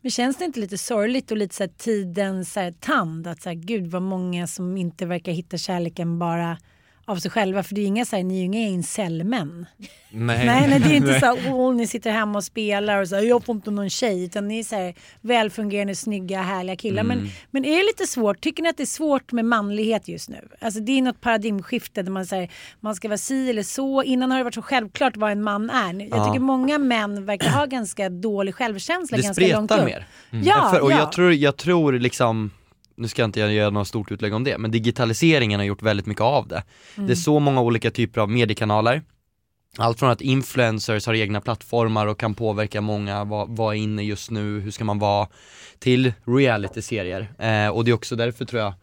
Men 0.03 0.11
känns 0.11 0.37
det 0.37 0.45
inte 0.45 0.59
lite 0.59 0.77
sorgligt 0.77 1.31
och 1.31 1.37
lite 1.37 1.55
så 1.55 1.63
här 1.63 1.71
tidens 1.77 2.53
så 2.53 2.59
här, 2.59 2.71
tand? 2.71 3.27
Att 3.27 3.41
så 3.41 3.49
här, 3.49 3.55
gud 3.55 3.87
vad 3.91 4.01
många 4.01 4.47
som 4.47 4.77
inte 4.77 5.05
verkar 5.05 5.31
hitta 5.31 5.57
kärleken 5.57 6.19
bara 6.19 6.57
av 7.11 7.15
sig 7.15 7.31
själva 7.31 7.63
för 7.63 7.75
det 7.75 7.81
är 7.81 7.85
inga 7.85 8.05
så 8.05 8.15
här, 8.15 8.23
ni 8.23 8.33
är 8.35 8.39
ju 8.39 8.45
inga 8.45 8.59
incellmän. 8.59 9.65
Nej. 10.13 10.45
Nej, 10.45 10.67
nej, 10.69 10.79
det 10.79 10.89
är 10.89 10.95
inte 10.95 11.19
så 11.19 11.25
här, 11.25 11.37
åh, 11.53 11.75
ni 11.75 11.87
sitter 11.87 12.11
hemma 12.11 12.37
och 12.37 12.43
spelar 12.43 13.01
och 13.01 13.07
så 13.07 13.15
här, 13.15 13.23
jag 13.23 13.45
får 13.45 13.55
inte 13.55 13.71
någon 13.71 13.89
tjej, 13.89 14.23
utan 14.25 14.47
ni 14.47 14.59
är 14.59 14.63
så 14.63 14.75
här, 14.75 14.93
välfungerande, 15.21 15.95
snygga, 15.95 16.41
härliga 16.41 16.75
killar. 16.75 17.03
Men, 17.03 17.29
men 17.51 17.65
är 17.65 17.77
det 17.77 17.83
lite 17.83 18.07
svårt, 18.07 18.41
tycker 18.41 18.63
ni 18.63 18.69
att 18.69 18.77
det 18.77 18.83
är 18.83 18.85
svårt 18.85 19.31
med 19.31 19.45
manlighet 19.45 20.07
just 20.07 20.29
nu? 20.29 20.47
Alltså 20.61 20.79
det 20.79 20.91
är 20.97 21.01
något 21.01 21.21
paradigmskifte 21.21 22.01
där 22.03 22.11
man 22.11 22.25
säger 22.25 22.49
man 22.79 22.95
ska 22.95 23.07
vara 23.07 23.17
si 23.17 23.49
eller 23.49 23.63
så. 23.63 24.03
Innan 24.03 24.31
har 24.31 24.37
det 24.37 24.43
varit 24.43 24.53
så 24.53 24.61
självklart 24.61 25.17
vad 25.17 25.31
en 25.31 25.43
man 25.43 25.69
är. 25.69 25.93
Jag 25.93 26.09
Ja. 26.19 26.25
tycker 26.25 26.39
många 26.39 26.77
män 26.77 27.25
verkar 27.25 27.49
ha 27.49 27.65
ganska 27.65 28.09
dålig 28.09 28.55
självkänsla 28.55 29.17
Det 29.17 29.23
ganska 29.23 29.47
långt 29.47 29.71
spretar 29.71 29.83
upp. 29.83 29.85
mer. 30.31 30.41
Ja, 30.43 30.69
För, 30.73 30.79
och 30.81 30.91
ja. 30.91 30.97
jag 30.99 31.11
tror, 31.11 31.33
jag 31.33 31.57
tror 31.57 31.93
liksom 31.93 32.51
nu 33.01 33.07
ska 33.07 33.23
inte 33.23 33.39
jag 33.39 33.53
göra 33.53 33.69
något 33.69 33.87
stort 33.87 34.11
utlägg 34.11 34.33
om 34.33 34.43
det, 34.43 34.57
men 34.57 34.71
digitaliseringen 34.71 35.59
har 35.59 35.65
gjort 35.65 35.81
väldigt 35.81 36.05
mycket 36.05 36.21
av 36.21 36.47
det. 36.47 36.63
Mm. 36.95 37.07
Det 37.07 37.13
är 37.13 37.15
så 37.15 37.39
många 37.39 37.61
olika 37.61 37.91
typer 37.91 38.21
av 38.21 38.29
mediekanaler. 38.29 39.01
Allt 39.77 39.99
från 39.99 40.09
att 40.09 40.21
influencers 40.21 41.05
har 41.05 41.13
egna 41.13 41.41
plattformar 41.41 42.07
och 42.07 42.19
kan 42.19 42.33
påverka 42.33 42.81
många, 42.81 43.23
vad, 43.23 43.49
vad 43.49 43.75
är 43.75 43.79
inne 43.79 44.03
just 44.03 44.31
nu, 44.31 44.59
hur 44.59 44.71
ska 44.71 44.83
man 44.83 44.99
vara, 44.99 45.27
till 45.79 46.13
reality-serier. 46.25 47.33
Eh, 47.39 47.67
och 47.67 47.85
det 47.85 47.91
är 47.91 47.93
också 47.93 48.15
därför 48.15 48.45
tror 48.45 48.61
jag, 48.61 48.73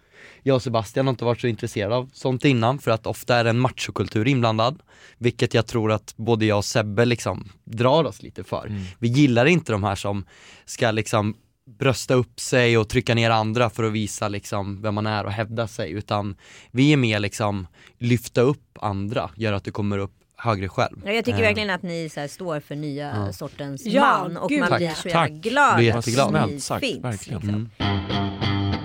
jag 0.42 0.54
och 0.54 0.62
Sebastian 0.62 1.06
har 1.06 1.12
inte 1.12 1.24
varit 1.24 1.40
så 1.40 1.46
intresserade 1.46 1.94
av 1.94 2.10
sånt 2.12 2.44
innan, 2.44 2.78
för 2.78 2.90
att 2.90 3.06
ofta 3.06 3.36
är 3.36 3.44
det 3.44 3.50
en 3.50 3.58
machokultur 3.58 4.28
inblandad. 4.28 4.78
Vilket 5.18 5.54
jag 5.54 5.66
tror 5.66 5.92
att 5.92 6.14
både 6.16 6.46
jag 6.46 6.58
och 6.58 6.64
Sebbe 6.64 7.04
liksom 7.04 7.48
drar 7.64 8.04
oss 8.04 8.22
lite 8.22 8.44
för. 8.44 8.72
Vi 8.98 9.08
gillar 9.08 9.46
inte 9.46 9.72
de 9.72 9.84
här 9.84 9.94
som 9.94 10.24
ska 10.64 10.90
liksom 10.90 11.34
brösta 11.78 12.14
upp 12.14 12.40
sig 12.40 12.78
och 12.78 12.88
trycka 12.88 13.14
ner 13.14 13.30
andra 13.30 13.70
för 13.70 13.84
att 13.84 13.92
visa 13.92 14.28
liksom 14.28 14.82
vem 14.82 14.94
man 14.94 15.06
är 15.06 15.24
och 15.24 15.32
hävda 15.32 15.68
sig 15.68 15.90
utan 15.92 16.36
vi 16.70 16.92
är 16.92 16.96
mer 16.96 17.18
liksom 17.20 17.66
lyfta 17.98 18.40
upp 18.40 18.78
andra, 18.80 19.30
göra 19.36 19.56
att 19.56 19.64
du 19.64 19.70
kommer 19.70 19.98
upp 19.98 20.12
högre 20.36 20.68
själv. 20.68 21.02
Ja, 21.04 21.12
jag 21.12 21.24
tycker 21.24 21.38
Eh, 21.38 21.42
verkligen 21.44 21.70
att 21.70 21.82
ni 21.82 22.08
så 22.08 22.20
här, 22.20 22.28
står 22.28 22.60
för 22.60 22.76
nya 22.76 23.08
Ja. 23.26 23.32
sortens 23.32 23.86
Ja, 23.86 24.18
man 24.22 24.36
och 24.36 24.48
gud, 24.48 24.60
man 24.60 24.68
tack. 24.68 24.78
blir 24.78 24.90
så 24.90 25.08
Tack. 25.10 25.30
glad 25.30 25.76
Blir 25.76 25.90
att 25.90 26.06
jätteglad. 26.06 26.32
ni 26.32 26.38
Snällt 26.48 26.62
sagt, 26.62 26.80
finns. 26.86 27.04
verkligen. 27.04 27.40
Liksom. 27.40 27.70
Mm. 27.78 28.78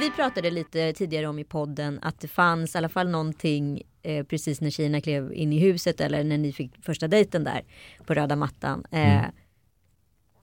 Vi 0.00 0.10
pratade 0.10 0.50
lite 0.50 0.92
tidigare 0.92 1.26
om 1.26 1.38
i 1.38 1.44
podden 1.44 1.98
att 2.02 2.20
det 2.20 2.28
fanns 2.28 2.74
i 2.74 2.78
alla 2.78 2.88
fall 2.88 3.08
någonting 3.08 3.82
eh, 4.02 4.24
precis 4.24 4.60
när 4.60 4.70
tjejerna 4.70 5.00
klev 5.00 5.32
in 5.32 5.52
i 5.52 5.58
huset 5.58 6.00
eller 6.00 6.24
när 6.24 6.38
ni 6.38 6.52
fick 6.52 6.84
första 6.84 7.08
dejten 7.08 7.44
där 7.44 7.62
på 8.06 8.14
röda 8.14 8.36
mattan. 8.36 8.84
Eh, 8.90 9.20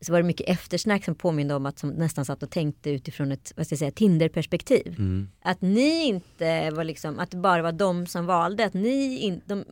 Så 0.01 0.11
var 0.11 0.19
det 0.19 0.25
mycket 0.27 0.49
eftersnack 0.49 1.05
som 1.05 1.15
påminde 1.15 1.55
om 1.55 1.65
att 1.65 1.79
som 1.79 1.89
nästan 1.89 2.25
satt 2.25 2.43
och 2.43 2.49
tänkte 2.49 2.89
utifrån 2.89 3.31
ett 3.31 3.53
vad 3.55 3.65
ska 3.65 3.73
jag 3.73 3.79
säga, 3.79 3.91
Tinder-perspektiv. 3.91 4.95
Mm. 4.97 5.27
Att 5.41 5.61
ni 5.61 6.05
inte 6.05 6.71
var 6.71 6.83
liksom, 6.83 7.19
att 7.19 7.31
det 7.31 7.37
bara 7.37 7.61
var 7.61 7.71
de 7.71 8.07
som 8.07 8.25
valde, 8.25 8.65
att 8.65 8.73
ni 8.73 9.17
in, 9.17 9.41
de, 9.45 9.65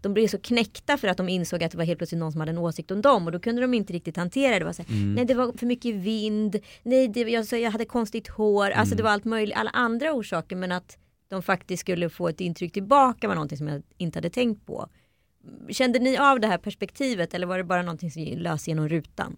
de 0.00 0.14
blev 0.14 0.28
så 0.28 0.38
knäckta 0.38 0.96
för 0.98 1.08
att 1.08 1.16
de 1.16 1.28
insåg 1.28 1.64
att 1.64 1.70
det 1.72 1.78
var 1.78 1.84
helt 1.84 1.98
plötsligt 1.98 2.18
någon 2.18 2.32
som 2.32 2.40
hade 2.40 2.52
en 2.52 2.58
åsikt 2.58 2.90
om 2.90 3.02
dem 3.02 3.26
och 3.26 3.32
då 3.32 3.40
kunde 3.40 3.62
de 3.62 3.74
inte 3.74 3.92
riktigt 3.92 4.16
hantera 4.16 4.52
det. 4.52 4.58
det 4.58 4.64
var 4.64 4.72
så 4.72 4.82
här, 4.82 4.94
Mm. 4.94 5.14
Nej 5.14 5.24
det 5.24 5.34
var 5.34 5.52
för 5.58 5.66
mycket 5.66 5.94
vind, 5.94 6.56
nej 6.82 7.08
det, 7.08 7.20
jag, 7.20 7.46
så 7.46 7.56
jag 7.56 7.70
hade 7.70 7.84
konstigt 7.84 8.28
hår, 8.28 8.70
alltså 8.70 8.92
Mm. 8.92 8.96
det 8.96 9.02
var 9.02 9.10
allt 9.10 9.24
möjligt, 9.24 9.56
alla 9.56 9.70
andra 9.70 10.12
orsaker 10.12 10.56
men 10.56 10.72
att 10.72 10.98
de 11.28 11.42
faktiskt 11.42 11.80
skulle 11.80 12.08
få 12.08 12.28
ett 12.28 12.40
intryck 12.40 12.72
tillbaka 12.72 13.28
var 13.28 13.34
någonting 13.34 13.58
som 13.58 13.68
jag 13.68 13.82
inte 13.96 14.16
hade 14.16 14.30
tänkt 14.30 14.66
på. 14.66 14.88
Kände 15.68 15.98
ni 15.98 16.16
av 16.18 16.40
det 16.40 16.46
här 16.46 16.58
perspektivet 16.58 17.34
eller 17.34 17.46
var 17.46 17.58
det 17.58 17.64
bara 17.64 17.82
någonting 17.82 18.10
som 18.10 18.22
lös 18.22 18.68
genom 18.68 18.88
rutan? 18.88 19.36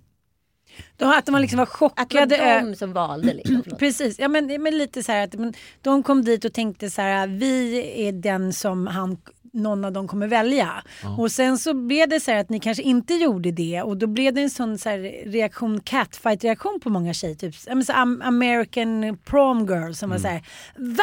De, 0.97 1.05
att 1.11 1.26
de 1.26 1.41
liksom 1.41 1.57
var 1.59 1.64
Att 1.64 1.71
det 2.11 2.17
var 2.19 2.26
chockade. 2.26 2.61
de 2.71 2.76
som 2.76 2.93
valde 2.93 3.35
liksom. 3.35 3.62
Precis, 3.79 4.19
ja, 4.19 4.29
men, 4.29 4.62
men 4.62 4.79
lite 4.79 5.02
så 5.02 5.12
här 5.12 5.25
att 5.25 5.35
men, 5.35 5.55
de 5.83 6.02
kom 6.02 6.25
dit 6.25 6.45
och 6.45 6.52
tänkte 6.52 6.91
så 6.91 7.02
här, 7.02 7.26
vi 7.26 7.85
är 8.09 8.12
den 8.12 8.52
som 8.52 8.87
han, 8.87 9.17
någon 9.52 9.85
av 9.85 9.93
dem 9.93 10.09
kommer 10.09 10.26
välja. 10.26 10.83
Och 11.19 11.33
sen 11.33 11.59
så 11.59 11.75
blev 11.75 12.09
det 12.09 12.21
så 12.21 12.31
här 12.31 12.38
att 12.38 12.49
ni 12.50 12.61
kanske 12.61 12.83
inte 12.83 13.14
gjorde 13.14 13.50
det 13.50 13.83
och 13.83 13.97
då 13.97 14.07
blev 14.07 14.35
det 14.35 14.41
en 14.43 14.50
sån 14.50 14.79
så 14.79 14.88
här 14.88 14.99
reaktion, 15.31 15.81
catfight-reaktion 15.81 16.81
på 16.83 16.91
många 16.91 17.14
tjejer. 17.14 17.35
Typ 17.35 17.55
ja, 17.67 17.83
så 17.83 17.93
am- 17.93 18.23
American 18.23 19.19
prom 19.25 19.67
girl 19.67 19.93
som 19.93 20.11
var 20.11 20.19
så 20.19 20.29
här, 20.29 20.43
va? 20.76 21.02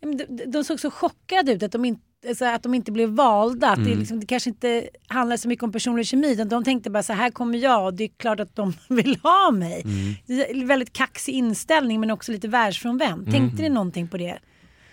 Ja, 0.00 0.08
De, 0.28 0.44
de 0.46 0.64
såg 0.64 0.80
så 0.80 0.90
chockade 0.90 1.52
ut 1.52 1.62
att 1.62 1.72
de 1.72 1.84
inte 1.84 2.02
så 2.38 2.44
att 2.44 2.62
de 2.62 2.74
inte 2.74 2.92
blev 2.92 3.08
valda. 3.08 3.70
Att 3.70 3.84
det, 3.84 3.94
liksom, 3.94 4.20
det 4.20 4.26
kanske 4.26 4.50
inte 4.50 4.88
handlar 5.08 5.36
så 5.36 5.48
mycket 5.48 5.62
om 5.62 5.72
personlig 5.72 6.06
kemi. 6.06 6.32
Utan 6.32 6.48
de 6.48 6.64
tänkte 6.64 6.90
bara 6.90 7.02
så 7.02 7.12
här 7.12 7.30
kommer 7.30 7.58
jag 7.58 7.84
och 7.84 7.94
det 7.94 8.04
är 8.04 8.10
klart 8.18 8.40
att 8.40 8.56
de 8.56 8.74
vill 8.88 9.18
ha 9.22 9.50
mig. 9.50 9.82
Det 10.26 10.50
är 10.50 10.54
en 10.54 10.66
väldigt 10.66 10.92
kaxig 10.92 11.32
inställning 11.32 12.00
men 12.00 12.10
också 12.10 12.32
lite 12.32 12.48
världsfrånvänd. 12.48 13.30
Tänkte 13.30 13.62
ni 13.62 13.68
någonting 13.68 14.08
på 14.08 14.16
det? 14.16 14.38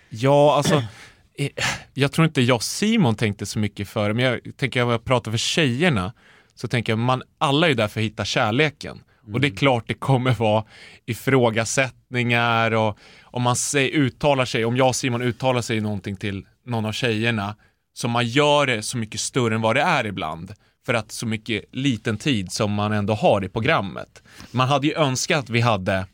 Ja, 0.08 0.56
alltså. 0.56 0.74
eh, 1.38 1.48
Jag 1.94 2.12
tror 2.12 2.26
inte 2.26 2.42
jag 2.42 2.54
och 2.56 2.62
Simon 2.62 3.14
tänkte 3.14 3.46
så 3.46 3.58
mycket 3.58 3.88
för 3.88 4.08
det, 4.08 4.14
men 4.14 4.24
jag 4.24 4.40
tänker 4.56 4.82
om 4.82 4.90
jag 4.90 5.04
pratar 5.04 5.30
för 5.30 5.38
tjejerna 5.38 6.12
så 6.54 6.68
tänker 6.68 6.92
jag 6.92 6.98
man, 6.98 7.22
alla 7.38 7.66
är 7.66 7.68
ju 7.68 7.74
där 7.74 7.88
för 7.88 8.00
att 8.00 8.04
hitta 8.04 8.24
kärleken. 8.24 9.00
Och 9.32 9.40
det 9.40 9.48
är 9.48 9.56
klart 9.56 9.84
det 9.88 9.94
kommer 9.94 10.34
vara 10.34 10.64
ifrågasättningar 11.06 12.70
och 12.74 12.98
om 13.22 13.42
man 13.42 13.56
säger, 13.56 13.90
uttalar 13.90 14.44
sig, 14.44 14.64
om 14.64 14.76
jag 14.76 14.88
och 14.88 14.96
Simon 14.96 15.22
uttalar 15.22 15.60
sig 15.60 15.80
någonting 15.80 16.16
till 16.16 16.46
någon 16.68 16.84
av 16.84 16.92
tjejerna 16.92 17.56
så 17.92 18.08
man 18.08 18.26
gör 18.26 18.66
det 18.66 18.82
så 18.82 18.98
mycket 18.98 19.20
större 19.20 19.54
än 19.54 19.60
vad 19.60 19.76
det 19.76 19.82
är 19.82 20.06
ibland 20.06 20.52
för 20.86 20.94
att 20.94 21.12
så 21.12 21.26
mycket 21.26 21.64
liten 21.72 22.16
tid 22.16 22.52
som 22.52 22.72
man 22.72 22.92
ändå 22.92 23.14
har 23.14 23.44
i 23.44 23.48
programmet. 23.48 24.22
Man 24.50 24.68
hade 24.68 24.86
ju 24.86 24.94
önskat 24.94 25.38
att 25.38 25.50
vi 25.50 25.60
hade 25.60 26.06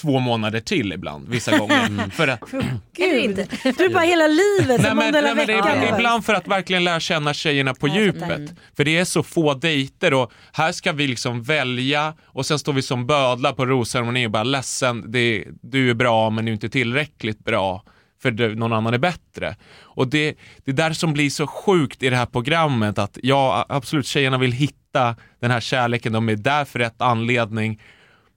två 0.00 0.18
månader 0.18 0.60
till 0.60 0.92
ibland, 0.92 1.28
vissa 1.28 1.58
gånger. 1.58 2.10
För 2.10 2.28
att, 2.28 2.40
Gud, 2.96 3.24
inte. 3.24 3.46
du 3.62 3.84
är 3.84 3.94
bara 3.94 4.04
hela 4.04 4.26
livet, 4.26 4.80
nej, 4.80 4.88
som 4.88 4.96
men, 4.96 5.12
nej, 5.12 5.34
men 5.34 5.46
det 5.46 5.52
är, 5.52 5.94
ibland 5.94 6.24
för 6.24 6.34
att 6.34 6.48
verkligen 6.48 6.84
lära 6.84 7.00
känna 7.00 7.34
tjejerna 7.34 7.74
på 7.74 7.88
djupet. 7.88 8.20
fattar. 8.20 8.48
För 8.76 8.84
det 8.84 8.98
är 8.98 9.04
så 9.04 9.22
få 9.22 9.54
dejter 9.54 10.14
och 10.14 10.32
här 10.52 10.72
ska 10.72 10.92
vi 10.92 11.06
liksom 11.06 11.42
välja 11.42 12.14
och 12.22 12.46
sen 12.46 12.58
står 12.58 12.72
vi 12.72 12.82
som 12.82 13.06
bödlar 13.06 13.52
på 13.52 13.66
rosceremoni 13.66 14.26
och 14.26 14.30
bara 14.30 14.42
ledsen, 14.42 15.12
det, 15.12 15.44
du 15.62 15.90
är 15.90 15.94
bra 15.94 16.30
men 16.30 16.44
du 16.44 16.50
är 16.50 16.54
inte 16.54 16.68
tillräckligt 16.68 17.44
bra 17.44 17.82
för 18.22 18.54
någon 18.54 18.72
annan 18.72 18.94
är 18.94 18.98
bättre. 18.98 19.56
Och 19.80 20.08
det, 20.08 20.36
det 20.64 20.70
är 20.70 20.74
där 20.74 20.92
som 20.92 21.12
blir 21.12 21.30
så 21.30 21.46
sjukt 21.46 22.02
i 22.02 22.10
det 22.10 22.16
här 22.16 22.26
programmet 22.26 22.98
att 22.98 23.18
ja, 23.22 23.66
absolut 23.68 24.06
tjejerna 24.06 24.38
vill 24.38 24.52
hitta 24.52 25.16
den 25.40 25.50
här 25.50 25.60
kärleken, 25.60 26.12
de 26.12 26.28
är 26.28 26.36
där 26.36 26.64
för 26.64 26.78
rätt 26.78 27.00
anledning 27.00 27.80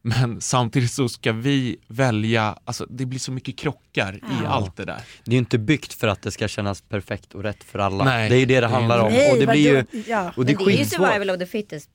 men 0.05 0.41
samtidigt 0.41 0.91
så 0.91 1.09
ska 1.09 1.31
vi 1.31 1.77
välja, 1.87 2.57
alltså 2.65 2.85
det 2.89 3.05
blir 3.05 3.19
så 3.19 3.31
mycket 3.31 3.57
krockar 3.57 4.15
i 4.15 4.45
allt 4.45 4.77
det 4.77 4.85
där. 4.85 5.01
Det 5.25 5.31
är 5.31 5.33
ju 5.33 5.39
inte 5.39 5.57
byggt 5.57 5.93
för 5.93 6.07
att 6.07 6.21
det 6.21 6.31
ska 6.31 6.47
kännas 6.47 6.81
perfekt 6.81 7.33
och 7.33 7.43
rätt 7.43 7.63
för 7.63 7.79
alla. 7.79 8.03
Nej, 8.03 8.29
det 8.29 8.35
är 8.35 8.39
ju 8.39 8.45
det 8.45 8.59
det 8.59 8.67
handlar 8.67 8.99
om. 8.99 9.11
Nej, 9.11 9.31
och 9.31 9.39
det 9.39 9.47
blir 9.47 9.75
ju. 9.91 10.03
Ja. 10.07 10.33
och 10.37 10.45
det 10.45 10.53
är 10.53 10.65
det 10.65 10.73
är 10.73 10.77
ju 10.77 10.85
survival 10.85 11.29
of 11.29 11.37
the 11.37 11.45
fittest. 11.45 11.89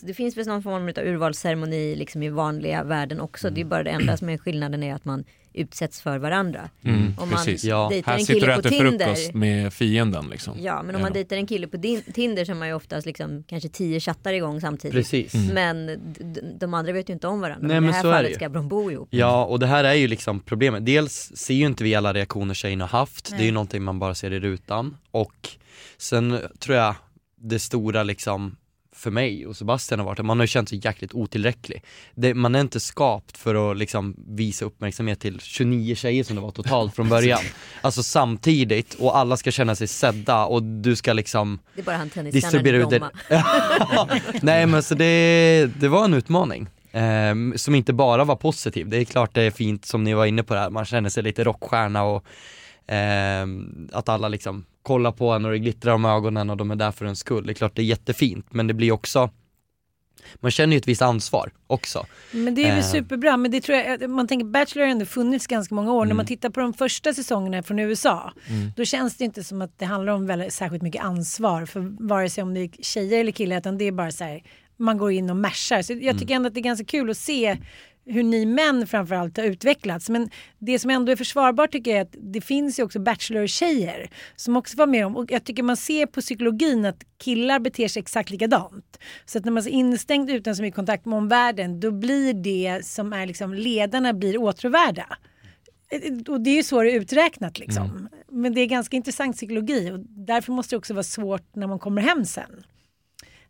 Så 0.00 0.06
Det 0.06 0.14
finns 0.14 0.36
väl 0.36 0.46
någon 0.46 0.62
form 0.62 0.88
av 0.88 0.98
urvalsceremoni 0.98 1.96
liksom 1.96 2.22
i 2.22 2.28
vanliga 2.28 2.84
världen 2.84 3.20
också. 3.20 3.50
Det 3.50 3.60
är 3.60 3.64
bara 3.64 3.82
det 3.82 3.90
enda 3.90 4.16
som 4.16 4.28
är 4.28 4.38
skillnaden 4.38 4.82
är 4.82 4.94
att 4.94 5.04
man 5.04 5.24
utsätts 5.54 6.00
för 6.00 6.18
varandra. 6.18 6.70
Mm, 6.84 7.14
Om 7.18 7.28
man 7.30 7.38
precis. 7.38 7.64
Ja. 7.64 7.92
Här 8.06 8.14
en 8.18 8.20
sitter 8.26 8.34
du 8.34 8.40
kille 8.40 8.56
och 8.56 8.62
på 8.62 8.68
äter 8.68 8.78
Tinder. 8.78 9.04
frukost 9.06 9.34
med 9.34 9.72
fienden 9.72 10.26
liksom. 10.30 10.54
Ja, 10.60 10.82
men 10.82 10.94
om 10.96 11.02
man 11.02 11.12
dejtar 11.12 11.36
en 11.36 11.46
kille 11.46 11.66
på 11.66 11.76
din, 11.76 12.02
Tinder 12.14 12.44
så 12.44 12.52
har 12.52 12.58
man 12.58 12.68
ju 12.68 12.74
oftast 12.74 13.06
liksom 13.06 13.44
kanske 13.48 13.68
tio 13.68 14.00
chattar 14.00 14.32
igång 14.32 14.60
samtidigt. 14.60 14.94
Precis. 14.94 15.34
Men 15.52 15.86
d- 15.86 16.24
d- 16.24 16.40
de 16.60 16.74
andra 16.74 16.92
vet 16.92 17.08
ju 17.08 17.12
inte 17.12 17.26
om 17.26 17.40
varandra. 17.40 17.68
Nej, 17.68 17.80
men 17.80 17.84
I 17.84 17.86
men 17.86 17.90
det 17.90 17.94
här 17.96 18.02
så 18.02 18.08
är 18.08 18.12
det 18.12 18.16
fallet 18.18 18.30
ju. 18.30 18.34
ska 18.34 18.48
de 18.48 18.68
bo 18.68 18.90
ihop. 18.90 19.08
Ja, 19.10 19.44
och 19.44 19.58
det 19.58 19.66
här 19.66 19.84
är 19.84 19.94
ju 19.94 20.08
liksom 20.08 20.40
problemet. 20.40 20.86
Dels 20.86 21.32
ser 21.36 21.54
ju 21.54 21.66
inte 21.66 21.84
vi 21.84 21.94
alla 21.94 22.14
reaktioner 22.14 22.54
tjejerna 22.54 22.84
har 22.86 22.98
haft, 22.98 23.30
det 23.30 23.42
är 23.42 23.46
ju 23.46 23.52
någonting 23.52 23.82
man 23.82 23.98
bara 23.98 24.14
ser 24.14 24.30
i 24.32 24.40
rutan. 24.40 24.96
Och 25.10 25.48
sen 25.98 26.38
tror 26.58 26.76
jag 26.76 26.94
det 27.40 27.58
stora 27.58 28.02
liksom 28.02 28.56
för 28.96 29.10
mig 29.10 29.46
och 29.46 29.56
Sebastian 29.56 30.00
har 30.00 30.06
varit 30.06 30.18
att 30.20 30.26
man 30.26 30.38
har 30.40 30.46
känt 30.46 30.68
sig 30.68 30.80
jäkligt 30.84 31.14
otillräcklig. 31.14 31.84
Det, 32.14 32.34
man 32.34 32.54
är 32.54 32.60
inte 32.60 32.80
skapt 32.80 33.36
för 33.38 33.70
att 33.70 33.76
liksom 33.76 34.16
visa 34.28 34.64
uppmärksamhet 34.64 35.20
till 35.20 35.40
29 35.40 35.94
tjejer 35.94 36.24
som 36.24 36.36
det 36.36 36.42
var 36.42 36.50
totalt 36.50 36.94
från 36.96 37.08
början. 37.16 37.40
Alltså 37.80 38.02
samtidigt 38.02 38.94
och 38.94 39.16
alla 39.18 39.36
ska 39.36 39.50
känna 39.50 39.74
sig 39.74 39.86
sedda 39.86 40.44
och 40.44 40.62
du 40.62 40.96
ska 40.96 41.12
liksom 41.12 41.58
Det 41.74 41.80
är 41.80 41.84
bara 41.84 41.96
han 41.96 42.10
tennisstjärnan 42.10 42.52
distribuera 42.52 42.76
i 42.76 42.80
ut 42.82 42.90
det. 42.90 44.40
Nej 44.42 44.66
men 44.66 44.82
så 44.82 44.94
det, 44.94 45.70
det 45.80 45.88
var 45.88 46.04
en 46.04 46.14
utmaning. 46.14 46.66
ehm, 46.92 47.54
som 47.56 47.74
inte 47.74 47.92
bara 47.92 48.24
var 48.24 48.36
positiv. 48.36 48.88
Det 48.88 48.96
är 48.96 49.04
klart 49.04 49.34
det 49.34 49.42
är 49.42 49.50
fint 49.50 49.84
som 49.84 50.04
ni 50.04 50.14
var 50.14 50.26
inne 50.26 50.42
på 50.42 50.54
det 50.54 50.60
här, 50.60 50.70
man 50.70 50.84
känner 50.84 51.10
sig 51.10 51.22
lite 51.22 51.44
rockstjärna 51.44 52.02
och 52.02 52.24
ehm, 52.86 53.88
att 53.92 54.08
alla 54.08 54.28
liksom 54.28 54.64
kollar 54.82 55.12
på 55.12 55.30
en 55.30 55.44
och 55.44 55.50
det 55.50 55.58
glittrar 55.58 55.92
om 55.94 56.04
ögonen 56.04 56.50
och 56.50 56.56
de 56.56 56.70
är 56.70 56.76
där 56.76 56.90
för 56.92 57.04
en 57.06 57.16
skull. 57.16 57.46
Det 57.46 57.52
är 57.52 57.54
klart 57.54 57.76
det 57.76 57.82
är 57.82 57.86
jättefint 57.86 58.46
men 58.50 58.66
det 58.66 58.74
blir 58.74 58.92
också 58.92 59.30
man 60.34 60.50
känner 60.50 60.72
ju 60.72 60.78
ett 60.78 60.88
visst 60.88 61.02
ansvar 61.02 61.50
också. 61.66 62.06
Men 62.32 62.54
det 62.54 62.64
är 62.64 62.68
väl 62.70 62.78
Eh. 62.78 62.84
superbra. 62.84 63.36
Men 63.36 63.50
det 63.50 63.60
tror 63.60 63.78
jag, 63.78 64.10
man 64.10 64.26
tänker 64.28 64.44
Bachelor 64.46 64.84
har 64.84 64.90
ändå 64.92 65.04
funnits 65.04 65.46
ganska 65.46 65.74
många 65.74 65.92
år. 65.92 65.96
När 66.00 66.04
Mm. 66.04 66.16
man 66.16 66.26
tittar 66.26 66.50
på 66.50 66.60
de 66.60 66.72
första 66.74 67.14
säsongerna 67.14 67.62
från 67.62 67.78
USA. 67.78 68.32
Då 68.76 68.84
känns 68.84 69.16
det 69.16 69.24
inte 69.24 69.44
som 69.44 69.62
att 69.62 69.78
det 69.78 69.84
handlar 69.84 70.12
om 70.12 70.26
väldigt, 70.26 70.52
särskilt 70.52 70.82
mycket 70.82 71.02
ansvar 71.04 71.66
för 71.66 72.06
vare 72.08 72.28
sig 72.30 72.42
om 72.42 72.54
det 72.54 72.60
är 72.60 72.70
tjejer 72.82 73.20
eller 73.20 73.32
killar. 73.32 73.58
Utan 73.58 73.78
det 73.78 73.84
är 73.84 73.92
bara 73.92 74.10
så 74.10 74.24
här, 74.24 74.42
man 74.76 74.98
går 74.98 75.12
in 75.12 75.30
och 75.30 75.36
mashar. 75.36 75.82
Så 75.82 75.92
jag 75.92 76.18
tycker 76.18 76.34
ändå 76.34 76.46
att 76.48 76.54
det 76.54 76.60
är 76.60 76.62
ganska 76.62 76.84
kul 76.84 77.10
att 77.10 77.16
se 77.16 77.56
hur 78.06 78.22
ni 78.22 78.46
män 78.46 78.86
framförallt 78.86 79.36
har 79.36 79.44
utvecklats. 79.44 80.08
Men 80.08 80.30
det 80.58 80.78
som 80.78 80.90
ändå 80.90 81.12
är 81.12 81.16
försvarbart 81.16 81.72
tycker 81.72 81.90
jag 81.90 82.00
är 82.00 82.02
att 82.02 82.16
det 82.18 82.40
finns 82.40 82.78
ju 82.78 82.82
också 82.82 83.00
bachelor-tjejer 83.00 84.10
som 84.36 84.56
också 84.56 84.76
var 84.76 84.86
med 84.86 85.06
om, 85.06 85.16
och 85.16 85.32
jag 85.32 85.44
tycker 85.44 85.62
man 85.62 85.76
ser 85.76 86.06
på 86.06 86.20
psykologin 86.20 86.84
att 86.84 87.04
killar 87.18 87.58
beter 87.58 87.88
sig 87.88 88.00
exakt 88.00 88.30
likadant. 88.30 88.98
Så 89.24 89.38
att 89.38 89.44
när 89.44 89.52
man 89.52 89.62
är 89.62 89.68
instängd 89.68 90.30
utan 90.30 90.56
så 90.56 90.62
mycket 90.62 90.76
kontakt 90.76 91.04
med 91.04 91.18
omvärlden 91.18 91.80
då 91.80 91.90
blir 91.90 92.34
det 92.34 92.86
som 92.86 93.12
är 93.12 93.26
liksom 93.26 93.54
ledarna 93.54 94.12
blir 94.12 94.38
åtråvärda. 94.38 95.06
Och 96.28 96.40
det 96.40 96.50
är 96.50 96.54
ju 96.54 96.62
så 96.62 96.82
det 96.82 96.90
är 96.90 97.00
uträknat 97.00 97.58
liksom. 97.58 97.90
Mm. 97.90 98.08
Men 98.30 98.54
det 98.54 98.60
är 98.60 98.66
ganska 98.66 98.96
intressant 98.96 99.36
psykologi 99.36 99.90
och 99.90 99.98
därför 100.00 100.52
måste 100.52 100.74
det 100.74 100.78
också 100.78 100.94
vara 100.94 101.02
svårt 101.02 101.54
när 101.54 101.66
man 101.66 101.78
kommer 101.78 102.02
hem 102.02 102.24
sen. 102.24 102.64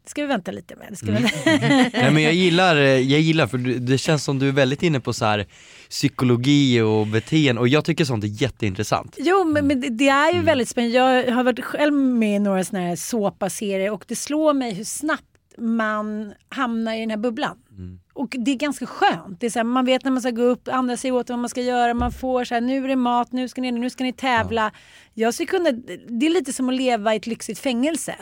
Det 0.04 0.10
ska 0.10 0.22
vi 0.22 0.28
vänta 0.28 0.50
lite 0.50 0.76
med. 0.76 0.96
Mm. 1.08 1.22
Nej 1.92 2.10
men 2.12 2.22
jag 2.22 2.32
gillar, 2.34 2.76
eh, 2.76 2.82
jag 2.82 3.20
gillar 3.20 3.46
för 3.46 3.58
det 3.78 3.98
känns 3.98 4.24
som 4.24 4.38
du 4.38 4.48
är 4.48 4.52
väldigt 4.52 4.82
inne 4.82 5.00
på 5.00 5.12
så 5.12 5.24
här 5.24 5.46
psykologi 5.90 6.80
och 6.80 7.06
beteende 7.06 7.60
och 7.60 7.68
jag 7.68 7.84
tycker 7.84 8.04
sånt 8.04 8.24
är 8.24 8.42
jätteintressant. 8.42 9.16
Jo, 9.18 9.44
men, 9.44 9.66
men 9.66 9.96
det- 9.96 10.08
är 10.08 10.26
ju 10.28 10.32
Mm. 10.34 10.44
väldigt 10.46 10.68
spännande. 10.68 10.96
Jag 10.96 11.32
har 11.34 11.44
varit 11.44 11.64
själv 11.64 11.94
med 11.94 12.36
i 12.36 12.38
några 12.38 12.64
såna 12.64 12.82
här 12.82 12.96
såpaserier 12.96 13.90
och 13.90 14.04
det 14.08 14.16
slår 14.16 14.54
mig 14.54 14.74
hur 14.74 14.84
snabbt 14.84 15.24
man 15.58 16.32
hamnar 16.48 16.94
i 16.94 17.00
den 17.00 17.10
här 17.10 17.16
bubblan. 17.16 17.58
Mm. 17.70 17.98
Och 18.14 18.34
det 18.38 18.50
är 18.50 18.56
ganska 18.56 18.86
skönt. 18.86 19.40
Det 19.40 19.46
är 19.46 19.50
så 19.50 19.58
här, 19.58 19.64
man 19.64 19.84
vet 19.84 20.04
när 20.04 20.10
man 20.10 20.20
ska 20.22 20.30
gå 20.30 20.42
upp, 20.42 20.68
andra 20.68 20.96
säger 20.96 21.14
åt 21.14 21.30
vad 21.30 21.38
man 21.38 21.48
ska 21.48 21.60
göra, 21.62 21.94
man 21.94 22.12
får 22.12 22.44
så 22.44 22.54
här, 22.54 22.60
nu 22.60 22.84
är 22.84 22.88
det 22.88 22.96
mat, 22.96 23.32
nu 23.32 23.48
ska 23.48 23.60
ni, 23.60 23.72
nu 23.72 23.90
ska 23.90 24.04
ni 24.04 24.12
tävla. 24.12 24.72
Jag 25.14 25.34
skulle 25.34 25.46
kunna, 25.46 25.70
det 26.08 26.26
är 26.26 26.30
lite 26.30 26.52
som 26.52 26.68
att 26.68 26.74
leva 26.74 27.14
i 27.14 27.16
ett 27.16 27.26
lyxigt 27.26 27.58
fängelse. 27.60 28.14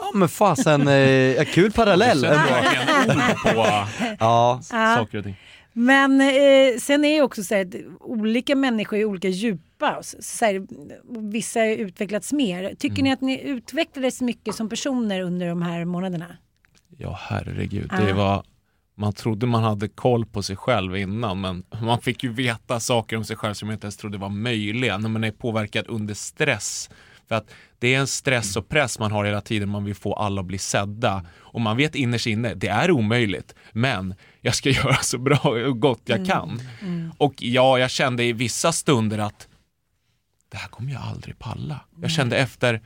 Ja 0.00 0.10
men 0.14 0.28
fasen, 0.28 0.88
eh, 0.88 1.44
kul 1.44 1.72
parallell 1.72 2.20
Du 2.20 2.26
sätter 2.28 3.00
ändå. 3.08 3.14
på 3.44 3.86
Ja, 4.20 4.60
saker 4.62 5.18
och 5.18 5.24
ting. 5.24 5.36
Men 5.72 6.20
eh, 6.20 6.78
sen 6.80 7.04
är 7.04 7.16
det 7.16 7.22
också 7.22 7.42
så 7.44 7.54
här 7.54 7.62
att 7.66 7.74
olika 8.00 8.56
människor 8.56 8.98
är 8.98 9.04
olika 9.04 9.28
djupa. 9.28 9.98
Så, 10.20 10.44
här, 10.44 10.66
vissa 11.32 11.60
har 11.60 11.66
utvecklats 11.66 12.32
mer. 12.32 12.74
Tycker 12.78 12.94
Mm. 12.98 13.04
ni 13.04 13.12
att 13.12 13.20
ni 13.20 13.40
utvecklades 13.42 14.20
mycket 14.20 14.54
som 14.54 14.68
personer 14.68 15.20
under 15.20 15.46
de 15.48 15.62
här 15.62 15.84
månaderna? 15.84 16.26
Ja 16.98 17.18
herregud, 17.22 17.90
Ja. 17.92 18.04
det 18.04 18.12
var 18.12 18.44
man 18.94 19.12
trodde 19.12 19.46
man 19.46 19.62
hade 19.62 19.88
koll 19.88 20.26
på 20.26 20.42
sig 20.42 20.56
själv 20.56 20.96
innan 20.96 21.40
men 21.40 21.64
man 21.82 22.00
fick 22.00 22.22
ju 22.24 22.32
veta 22.32 22.80
saker 22.80 23.16
om 23.16 23.24
sig 23.24 23.36
själv 23.36 23.54
som 23.54 23.66
man 23.68 23.72
inte 23.74 23.84
ens 23.84 23.96
trodde 23.96 24.18
var 24.18 24.28
möjliga 24.28 24.98
när 24.98 25.08
man 25.08 25.24
är 25.24 25.30
påverkad 25.30 25.84
under 25.88 26.14
stress. 26.14 26.90
För 27.30 27.36
att 27.36 27.50
det 27.78 27.94
är 27.94 27.98
en 27.98 28.06
stress 28.06 28.56
och 28.56 28.68
press 28.68 28.98
man 28.98 29.12
har 29.12 29.24
hela 29.24 29.40
tiden, 29.40 29.68
man 29.68 29.84
vill 29.84 29.94
få 29.94 30.12
alla 30.12 30.40
att 30.40 30.46
bli 30.46 30.58
sedda. 30.58 31.24
Och 31.32 31.60
man 31.60 31.76
vet 31.76 31.94
innerst 31.94 32.26
inne, 32.26 32.54
det 32.54 32.68
är 32.68 32.90
omöjligt, 32.90 33.54
men 33.72 34.14
jag 34.40 34.54
ska 34.54 34.70
göra 34.80 34.96
så 34.96 35.18
bra 35.18 35.38
och 35.38 35.80
gott 35.80 36.02
jag 36.04 36.26
kan. 36.26 36.60
Och 37.18 37.34
ja, 37.38 37.78
jag 37.78 37.90
kände 37.90 38.24
i 38.24 38.32
vissa 38.32 38.72
stunder 38.72 39.18
att 39.18 39.48
det 40.48 40.56
här 40.56 40.68
kommer 40.68 40.92
jag 40.92 41.02
aldrig 41.02 41.38
palla. 41.38 41.80
Jag 42.02 42.10
kände 42.10 42.36
efter 42.36 42.80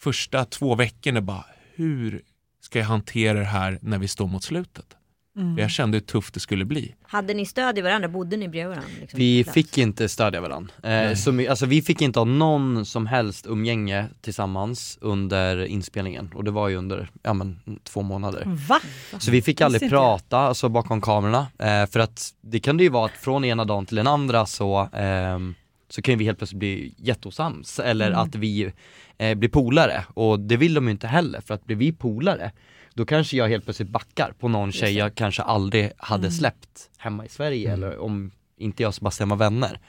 första 0.00 0.44
två 0.44 0.74
veckorna 0.74 1.20
bara, 1.20 1.44
hur 1.74 2.22
ska 2.60 2.78
jag 2.78 2.86
hantera 2.86 3.38
det 3.38 3.44
här 3.44 3.78
när 3.82 3.98
vi 3.98 4.08
står 4.08 4.26
mot 4.26 4.44
slutet? 4.44 4.96
Mm. 5.36 5.58
Jag 5.58 5.70
kände 5.70 5.96
hur 5.96 6.02
tufft 6.02 6.34
det 6.34 6.40
skulle 6.40 6.64
bli. 6.64 6.94
Hade 7.02 7.34
ni 7.34 7.46
stöd 7.46 7.78
i 7.78 7.80
varandra? 7.80 8.08
Bodde 8.08 8.36
ni 8.36 8.48
bredvid 8.48 8.68
varandra? 8.76 8.90
Liksom, 9.00 9.18
vi 9.18 9.44
fick 9.44 9.78
inte 9.78 10.08
stödja 10.08 10.40
varandra. 10.40 10.90
Eh, 10.90 11.14
så, 11.14 11.32
my- 11.32 11.46
alltså, 11.46 11.66
vi 11.66 11.82
fick 11.82 12.02
inte 12.02 12.18
ha 12.20 12.24
någon 12.24 12.86
som 12.86 13.06
helst 13.06 13.46
umgänge 13.46 14.06
tillsammans 14.20 14.98
under 15.00 15.64
inspelningen 15.64 16.30
och 16.34 16.44
det 16.44 16.50
var 16.50 16.68
ju 16.68 16.76
under, 16.76 17.10
ja 17.22 17.32
men 17.34 17.60
två 17.84 18.02
månader. 18.02 18.42
Va? 18.68 18.80
Så 19.18 19.30
vi 19.30 19.42
fick 19.42 19.60
aldrig 19.60 19.90
prata 19.90 20.38
alltså, 20.38 20.68
bakom 20.68 21.00
kamerorna, 21.00 21.46
eh, 21.58 21.86
för 21.90 21.98
att 22.00 22.30
det 22.40 22.60
kan 22.60 22.76
det 22.76 22.82
ju 22.82 22.90
vara 22.90 23.04
att 23.06 23.12
från 23.12 23.44
ena 23.44 23.64
dagen 23.64 23.86
till 23.86 23.96
den 23.96 24.06
andra 24.06 24.46
så, 24.46 24.88
ehm, 24.92 25.54
så 25.88 26.02
kan 26.02 26.18
vi 26.18 26.24
helt 26.24 26.38
plötsligt 26.38 26.58
bli 26.58 26.94
jätteosams 26.98 27.78
eller 27.78 28.06
Mm. 28.06 28.18
att 28.18 28.34
vi 28.34 28.72
eh, 29.18 29.34
blir 29.34 29.48
polare 29.48 30.04
och 30.14 30.40
det 30.40 30.56
vill 30.56 30.74
de 30.74 30.84
ju 30.84 30.90
inte 30.90 31.06
heller 31.06 31.40
för 31.40 31.54
att 31.54 31.64
blir 31.64 31.76
vi 31.76 31.92
polare 31.92 32.52
då 32.94 33.04
kanske 33.04 33.36
jag 33.36 33.48
helt 33.48 33.64
plötsligt 33.64 33.88
backar 33.88 34.32
på 34.38 34.48
någon 34.48 34.72
tjej 34.72 34.96
jag 34.96 35.14
kanske 35.14 35.42
aldrig 35.42 35.92
hade 35.96 36.30
släppt 36.30 36.90
hemma 36.98 37.24
i 37.24 37.28
Sverige 37.28 37.72
eller 37.72 37.98
om 37.98 38.30
inte 38.56 38.82
jag 38.82 38.88
och 38.88 38.94
Sebastian 38.94 39.28
var 39.28 39.36
vänner. 39.36 39.80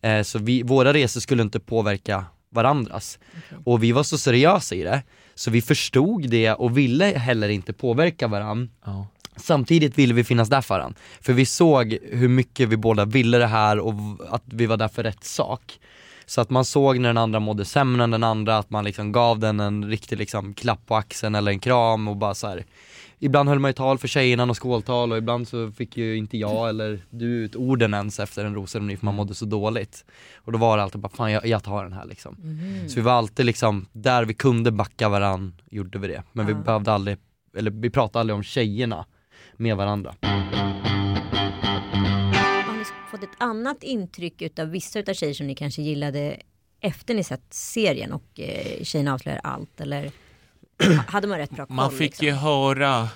Eh, 0.00 0.22
så 0.22 0.38
vi, 0.38 0.62
våra 0.62 0.92
resor 0.92 1.20
skulle 1.20 1.42
inte 1.42 1.60
påverka 1.60 2.24
varandras. 2.50 3.18
Och 3.64 3.82
vi 3.82 3.92
var 3.92 4.02
så 4.02 4.18
seriösa 4.18 4.74
i 4.74 4.82
det, 4.82 5.02
så 5.34 5.50
vi 5.50 5.62
förstod 5.62 6.30
det 6.30 6.52
och 6.52 6.78
ville 6.78 7.04
heller 7.04 7.48
inte 7.48 7.72
påverka 7.72 8.28
varandra. 8.28 8.68
Ja. 8.84 9.06
Samtidigt 9.36 9.98
ville 9.98 10.14
vi 10.14 10.24
finnas 10.24 10.48
där 10.48 10.60
för 10.60 10.74
varandra. 10.74 10.98
För 11.20 11.32
vi 11.32 11.46
såg 11.46 11.98
hur 12.02 12.28
mycket 12.28 12.68
vi 12.68 12.76
båda 12.76 13.04
ville 13.04 13.38
det 13.38 13.46
här 13.46 13.78
och 13.78 13.94
att 14.28 14.42
vi 14.46 14.66
var 14.66 14.76
där 14.76 14.88
för 14.88 15.02
rätt 15.02 15.24
sak. 15.24 15.78
Så 16.30 16.40
att 16.40 16.50
man 16.50 16.64
såg 16.64 16.98
när 16.98 17.08
den 17.08 17.18
andra 17.18 17.40
mådde 17.40 17.64
sämre 17.64 18.04
än 18.04 18.10
den 18.10 18.24
andra, 18.24 18.58
att 18.58 18.70
man 18.70 18.84
liksom 18.84 19.12
gav 19.12 19.38
den 19.38 19.60
en 19.60 19.84
riktig 19.84 20.18
liksom 20.18 20.54
klapp 20.54 20.86
på 20.86 20.96
axeln 20.96 21.34
eller 21.34 21.52
en 21.52 21.58
kram 21.58 22.08
och 22.08 22.16
bara 22.16 22.34
så 22.34 22.46
här. 22.46 22.64
Ibland 23.18 23.48
höll 23.48 23.58
man 23.58 23.68
ju 23.68 23.72
tal 23.72 23.98
för 23.98 24.08
tjejerna 24.08 24.44
och 24.44 24.62
skåltal 24.62 25.12
och 25.12 25.18
ibland 25.18 25.48
så 25.48 25.72
fick 25.72 25.96
ju 25.96 26.16
inte 26.16 26.38
jag 26.38 26.68
eller 26.68 27.00
du 27.10 27.26
ut 27.26 27.56
orden 27.56 27.94
ens 27.94 28.20
efter 28.20 28.44
en 28.44 28.54
rosceremoni 28.54 28.96
för 28.96 29.04
man 29.04 29.14
mådde 29.14 29.34
så 29.34 29.44
dåligt. 29.44 30.04
Och 30.36 30.52
då 30.52 30.58
var 30.58 30.76
det 30.76 30.82
alltid 30.82 31.00
bara, 31.00 31.08
fan 31.08 31.32
jag, 31.32 31.46
jag 31.46 31.62
tar 31.62 31.84
den 31.84 31.92
här 31.92 32.04
liksom. 32.04 32.36
Så 32.88 32.94
vi 32.94 33.00
var 33.00 33.12
alltid 33.12 33.46
liksom, 33.46 33.86
där 33.92 34.24
vi 34.24 34.34
kunde 34.34 34.70
backa 34.70 35.08
varann 35.08 35.54
gjorde 35.70 35.98
vi 35.98 36.08
det. 36.08 36.22
Men 36.32 36.46
vi 36.46 36.54
behövde 36.54 36.92
aldrig, 36.92 37.18
eller 37.56 37.70
vi 37.70 37.90
pratade 37.90 38.20
aldrig 38.20 38.36
om 38.36 38.42
tjejerna 38.42 39.06
med 39.56 39.76
varandra. 39.76 40.14
Fått 43.10 43.22
ett 43.22 43.30
annat 43.38 43.82
intryck 43.82 44.42
utav 44.42 44.68
vissa 44.68 44.98
utav 44.98 45.14
tjejer 45.14 45.34
som 45.34 45.46
ni 45.46 45.54
kanske 45.54 45.82
gillade 45.82 46.40
efter 46.80 47.14
ni 47.14 47.24
sett 47.24 47.54
serien 47.54 48.12
och 48.12 48.40
eh, 48.40 48.82
Tjejerna 48.84 49.14
avslöjar 49.14 49.40
allt 49.44 49.80
eller 49.80 50.04
ha- 50.82 51.04
hade 51.08 51.26
man 51.28 51.38
rätt 51.38 51.50
bra 51.50 51.66
koll? 51.66 51.76
Man 51.76 51.90
fick 51.90 52.00
liksom? 52.00 52.26
ju 52.26 52.32
höra 52.32 53.08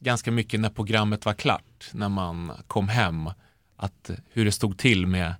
ganska 0.00 0.30
mycket 0.30 0.60
när 0.60 0.70
programmet 0.70 1.24
var 1.24 1.34
klart, 1.34 1.90
när 1.92 2.08
man 2.08 2.52
kom 2.66 2.88
hem, 2.88 3.30
att 3.76 4.10
hur 4.30 4.44
det 4.44 4.52
stod 4.52 4.78
till 4.78 5.06
med 5.06 5.34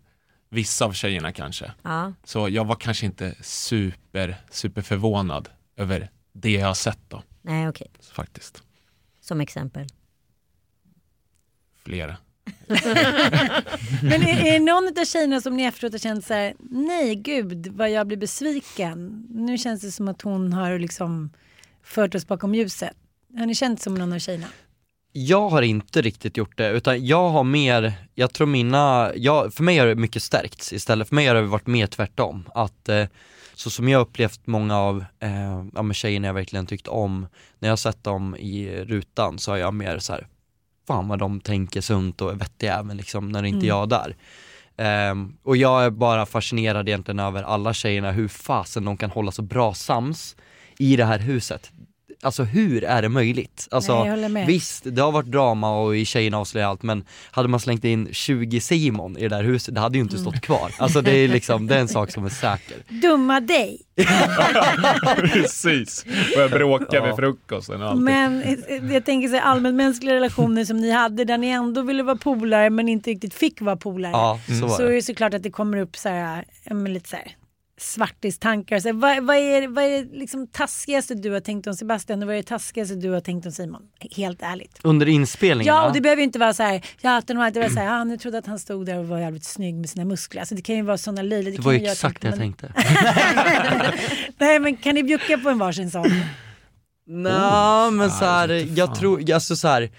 vissa 0.49 0.85
av 0.85 0.93
tjejerna 0.93 1.33
kanske. 1.33 1.73
Ja, 1.83 2.13
Så 2.25 2.49
jag 2.49 2.65
var 2.65 2.77
kanske 2.77 3.07
inte 3.07 3.35
super, 3.41 4.37
super 4.51 4.83
förvånad 4.83 5.49
över 5.77 6.11
det 6.33 6.51
jag 6.51 6.67
har 6.67 6.75
sett 6.75 6.99
då, 7.09 7.23
nej 7.43 7.69
okej. 7.69 7.91
faktiskt. 8.13 8.63
Som 9.21 9.41
exempel. 9.41 9.87
Flera. 11.85 12.17
Men 14.03 14.23
är, 14.23 14.47
är 14.47 14.53
det 14.53 14.59
någon 14.59 14.99
av 15.01 15.05
tjejerna 15.05 15.41
som 15.41 15.57
ni 15.57 15.63
efteråt 15.63 15.93
har 15.93 15.99
känt 15.99 16.27
så 16.27 16.35
här, 16.35 16.55
nej 16.59 17.15
gud 17.15 17.67
vad 17.67 17.91
jag 17.91 18.07
blir 18.07 18.17
besviken. 18.17 19.27
Nu 19.31 19.59
känns 19.59 19.81
det 19.81 19.93
som 19.93 20.09
att 20.09 20.23
hon 20.23 20.53
har 20.53 20.79
liksom 20.79 21.31
fört 21.83 22.15
oss 22.15 22.27
bakom 22.27 22.55
ljuset. 22.55 22.97
Har 23.39 23.47
ni 23.47 23.55
känt 23.55 23.81
som 23.81 23.95
någon 23.95 24.13
av 24.13 24.19
tjejerna? 24.19 24.47
Jag 25.13 25.49
har 25.49 25.63
inte 25.63 26.03
riktigt 26.03 26.37
gjort 26.37 26.59
det, 26.59 26.71
utan 26.71 27.07
jag 27.07 27.29
har 27.29 27.45
mer, 27.45 27.93
jag 28.15 28.33
tror 28.33 28.47
mina, 28.47 29.13
jag, 29.17 29.55
för 29.55 29.63
mig 29.63 29.79
har 29.79 29.87
det 29.87 29.95
mycket 29.95 30.23
stärkts 30.23 30.73
istället, 30.73 31.09
för 31.09 31.15
mig 31.15 31.27
har 31.27 31.35
det 31.35 31.43
varit 31.43 31.67
mer 31.67 31.87
tvärtom. 31.87 32.49
Att 32.55 32.89
eh, 32.89 33.07
så 33.55 33.71
som 33.71 33.89
jag 33.89 34.01
upplevt 34.01 34.47
många 34.47 34.79
av 34.79 35.05
eh, 35.21 35.65
ja, 35.75 35.93
tjejerna 35.93 36.27
jag 36.27 36.35
verkligen 36.35 36.67
tyckt 36.67 36.89
om, 36.89 37.27
när 37.59 37.69
jag 37.69 37.73
har 37.73 37.77
sett 37.77 38.05
dem 38.05 38.37
i 38.37 38.85
rutan 38.85 39.39
så 39.39 39.51
har 39.51 39.59
jag 39.59 39.75
mer 39.75 39.99
så 39.99 40.13
här, 40.13 40.27
fan 40.87 41.09
vad 41.09 41.19
de 41.19 41.41
tänker 41.41 41.81
sunt 41.81 42.21
och 42.21 42.31
är 42.31 42.35
vettiga 42.35 42.79
även 42.79 42.97
liksom 42.97 43.29
när 43.29 43.43
inte 43.43 43.67
jag 43.67 43.83
är 43.83 43.87
där. 43.87 44.17
Ehm, 44.77 45.37
och 45.43 45.57
jag 45.57 45.85
är 45.85 45.91
bara 45.91 46.27
fascinerad 46.27 46.89
egentligen 46.89 47.19
över 47.19 47.43
alla 47.43 47.75
tjejerna, 47.75 48.13
hur 48.13 48.29
fasen 48.29 48.85
de 48.85 48.97
kan 48.97 49.11
hålla 49.11 49.33
så 49.33 49.43
bra 49.43 49.75
sams 49.75 50.37
i 50.79 50.97
det 50.97 51.05
här 51.05 51.19
huset. 51.19 51.73
Alltså 52.25 52.43
hur 52.43 52.85
är 52.85 53.03
det 53.03 53.09
möjligt? 53.09 53.69
Alltså, 53.71 54.05
Nej. 54.05 54.47
Visst, 54.47 54.85
det 54.87 55.03
har 55.03 55.13
varit 55.13 55.27
drama 55.27 55.81
och 55.81 55.97
i 55.97 56.05
Tjejerna 56.05 56.39
avslöjar 56.39 56.69
allt 56.69 56.83
men 56.83 57.05
hade 57.31 57.49
man 57.49 57.61
slängt 57.61 57.85
in 57.85 58.09
20 58.13 58.61
Simon 58.61 59.17
i 59.17 59.21
det 59.21 59.29
där 59.29 59.43
huset, 59.43 59.75
det 59.75 59.81
hade 59.81 59.99
ju 59.99 60.05
inte 60.05 60.19
stått 60.19 60.41
kvar. 60.41 60.75
Alltså 60.79 61.01
det 61.01 61.13
är 61.13 61.29
liksom, 61.29 61.67
det 61.67 61.77
är 61.77 61.81
en 61.81 61.89
sak 61.89 62.11
som 62.11 62.25
är 62.25 62.29
säker. 62.29 62.77
Dumma 62.89 63.41
dig! 63.41 63.81
Precis, 65.17 66.05
började 66.35 66.59
bråka 66.59 67.07
vid 67.07 67.17
frukosten 67.17 67.83
och 67.83 67.89
allting. 67.89 68.05
Men 68.05 68.43
eh, 68.43 68.93
jag 68.93 69.05
tänker 69.05 69.29
så 69.29 69.35
här, 69.35 69.43
allmänmänskliga 69.43 70.15
relationer 70.15 70.65
som 70.65 70.77
ni 70.77 70.91
hade 70.91 71.25
där 71.25 71.39
ni 71.39 71.49
ändå 71.49 71.83
ville 71.83 72.03
vara 72.03 72.17
polare 72.17 72.71
men 72.71 72.89
inte 72.89 73.11
riktigt 73.11 73.35
fick 73.35 73.61
vara 73.61 73.77
polare. 73.77 74.13
Ja, 74.13 74.41
så 74.61 74.67
var 74.67 74.77
så 74.77 74.83
är 74.83 74.93
det. 74.93 75.03
såklart 75.03 75.35
att 75.35 75.43
det 75.43 75.51
kommer 75.51 75.79
upp 75.79 75.97
så 75.97 76.09
här, 76.09 76.45
ja, 76.65 76.75
lite 76.75 77.09
så 77.09 77.17
här 77.17 77.37
svartistankar. 77.77 78.79
Så 78.79 78.93
vad, 78.93 79.25
vad 79.25 79.37
är, 79.37 79.69
vad 79.69 79.85
är 79.85 80.05
det 80.05 80.19
liksom 80.19 80.47
taskigaste 80.47 81.15
du 81.15 81.31
har 81.31 81.41
tänkt 81.41 81.67
om 81.67 81.75
Sebastian 81.75 82.23
och 82.23 82.27
vad 82.27 82.37
är 82.37 82.43
det 82.43 82.49
taskigaste 82.49 82.95
du 82.95 83.11
har 83.11 83.21
tänkt 83.21 83.47
om 83.47 83.53
Simon? 83.53 83.83
Helt 84.17 84.43
ärligt. 84.43 84.79
Under 84.83 85.07
inspelningen 85.09 85.75
Ja, 85.75 85.87
och 85.87 85.93
det 85.93 86.01
behöver 86.01 86.21
ju 86.21 86.25
inte 86.25 86.39
vara 86.39 86.55
så 86.55 86.63
här, 86.63 86.87
ja, 87.01 87.17
att 87.17 87.27
de 87.27 87.39
alltid 87.39 87.63
var 87.63 87.69
så 87.69 87.81
här, 87.81 88.13
ah, 88.13 88.17
trodde 88.17 88.39
att 88.39 88.47
han 88.47 88.59
stod 88.59 88.87
där 88.87 88.99
och 88.99 89.09
var 89.09 89.19
jävligt 89.19 89.45
snygg 89.45 89.75
med 89.75 89.91
sina 89.91 90.05
muskler. 90.05 90.41
Alltså 90.41 90.55
det 90.55 90.63
kan 90.63 90.77
ju 90.77 90.83
vara 90.83 90.99
sådana 90.99 91.23
löjliga. 91.23 91.51
det 91.51 91.57
kan 91.57 91.65
var 91.65 91.73
ju 91.73 91.79
jag 91.79 91.93
exakt 91.93 92.23
det 92.23 92.29
jag 92.29 92.37
tänkte. 92.37 92.73
Nej 94.39 94.59
men 94.59 94.77
kan 94.77 94.95
ni 94.95 95.03
bjucka 95.03 95.39
på 95.39 95.51
en 95.51 95.59
varsin 95.59 95.91
sån? 95.91 96.11
Nej 97.07 97.91
men 97.91 98.11
så 98.11 98.25
här, 98.25 98.79
jag 98.79 98.95
tror, 98.95 99.33
alltså 99.33 99.57
så 99.57 99.69
här, 99.69 99.91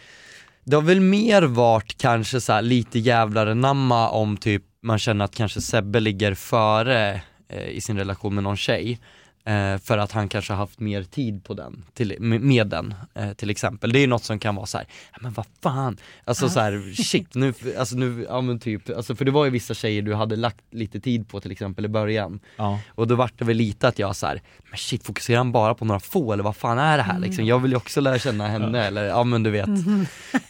Det 0.64 0.76
har 0.76 0.84
väl 0.84 1.00
mer 1.00 1.42
varit 1.42 1.98
kanske 1.98 2.42
så 2.42 2.54
här 2.54 2.62
lite 2.62 3.00
jävlar 3.00 3.56
namma 3.56 4.10
om 4.10 4.38
typ 4.38 4.64
man 4.84 5.00
känner 5.00 5.26
att 5.26 5.36
kanske 5.36 5.62
Sebbe 5.62 6.00
ligger 6.00 6.34
före 6.34 7.22
Eh, 7.48 7.70
i 7.70 7.82
sin 7.82 7.98
relation 7.98 8.36
med 8.36 8.44
någon 8.44 8.58
tjej. 8.58 9.00
Eh, 9.48 9.78
för 9.78 9.98
att 9.98 10.12
han 10.12 10.30
kanske 10.30 10.54
har 10.54 10.58
haft 10.58 10.80
mer 10.80 11.04
tid 11.04 11.44
på 11.44 11.54
den, 11.54 11.84
till, 11.94 12.16
med, 12.20 12.42
med 12.42 12.68
den 12.68 12.94
eh, 13.14 13.34
till 13.34 13.50
exempel. 13.50 13.92
Det 13.92 14.00
är 14.00 14.02
ju 14.02 14.08
något 14.08 14.24
som 14.24 14.40
kan 14.40 14.56
vara 14.56 14.66
så 14.66 14.78
här, 14.78 14.88
men 15.22 15.34
vad 15.34 15.46
fan, 15.62 15.98
alltså 16.24 16.50
så 16.50 16.60
här, 16.60 17.04
shit 17.04 17.36
nu, 17.36 17.54
alltså 17.80 17.96
nu, 17.96 18.26
ja 18.30 18.42
men 18.42 18.60
typ, 18.60 18.90
alltså 18.90 19.16
för 19.16 19.26
det 19.26 19.32
var 19.32 19.46
ju 19.46 19.52
vissa 19.52 19.74
tjejer 19.74 20.02
du 20.02 20.14
hade 20.14 20.36
lagt 20.36 20.74
lite 20.74 21.00
tid 21.00 21.28
på 21.28 21.40
till 21.40 21.52
exempel 21.52 21.86
i 21.86 21.88
början. 21.88 22.40
Ja. 22.56 22.80
Och 22.90 23.08
då 23.08 23.16
vart 23.16 23.40
det 23.40 23.46
väl 23.46 23.58
lite 23.58 23.88
att 23.88 24.00
jag 24.00 24.16
så 24.16 24.28
här, 24.28 24.42
men 24.70 24.78
shit 24.78 25.06
fokuserar 25.06 25.38
han 25.38 25.52
bara 25.52 25.76
på 25.76 25.86
några 25.86 26.00
få 26.00 26.34
eller 26.34 26.44
vad 26.44 26.56
fan 26.56 26.78
är 26.80 26.98
det 26.98 27.04
här 27.04 27.20
liksom? 27.20 27.46
Jag 27.46 27.60
vill 27.60 27.72
ju 27.72 27.78
också 27.78 28.02
lära 28.02 28.20
känna 28.20 28.48
henne 28.48 28.86
eller 28.86 29.04
ja 29.04 29.24
men 29.24 29.44
du 29.44 29.52
vet. 29.52 29.70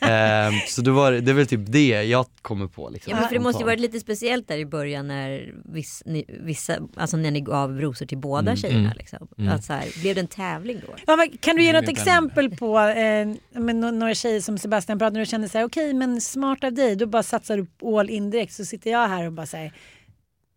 Eh, 0.06 0.52
så 0.68 0.82
det, 0.82 0.92
var, 0.92 1.12
det 1.12 1.32
är 1.32 1.34
väl 1.34 1.48
typ 1.48 1.60
det 1.66 2.04
jag 2.04 2.26
kommer 2.42 2.68
på 2.68 2.90
liksom. 2.90 3.12
Ja, 3.12 3.20
men 3.20 3.28
för 3.28 3.36
det 3.36 3.42
måste 3.42 3.62
ju 3.62 3.66
varit 3.66 3.80
lite 3.80 4.00
speciellt 4.00 4.48
där 4.48 4.58
i 4.58 4.66
början 4.66 5.08
när 5.08 5.54
viss, 5.66 6.04
ni, 6.06 6.26
vissa, 6.28 6.78
alltså 6.96 7.18
när 7.18 7.32
ni 7.32 7.42
gav 7.42 7.82
rosor 7.82 8.06
till 8.06 8.18
båda 8.18 8.56
tjejerna. 8.56 8.85
Liksom. 8.96 9.28
Att 9.50 9.64
så 9.64 9.74
här, 9.74 10.02
blev 10.02 10.16
det 10.16 10.22
en 10.22 10.28
tävling 10.28 10.82
då? 10.88 10.96
Ja, 11.08 11.16
men 11.16 11.38
kan 11.38 11.56
du 11.56 11.64
ge 11.64 11.74
något 11.74 11.84
vet 11.84 11.90
exempel 11.90 12.56
på 12.56 12.80
eh, 12.80 13.28
med 13.62 13.76
no- 13.76 13.92
några 13.92 14.16
tjejer 14.16 14.42
som 14.42 14.58
Sebastian 14.58 15.00
pratade 15.00 15.14
med 15.14 15.22
och 15.22 15.28
kände 15.28 15.50
så 15.50 15.58
här, 15.58 15.66
okej 15.66 15.94
men 15.94 16.22
smart 16.22 16.64
av 16.64 16.74
dig, 16.74 16.96
då 16.96 17.06
bara 17.06 17.24
satsar 17.24 17.58
du 17.58 17.68
all 18.00 18.10
in 18.10 18.30
direkt 18.30 18.54
så 18.54 18.66
sitter 18.66 18.92
jag 18.92 19.08
här 19.08 19.26
och 19.26 19.34
bara 19.34 19.46
säger 19.46 19.74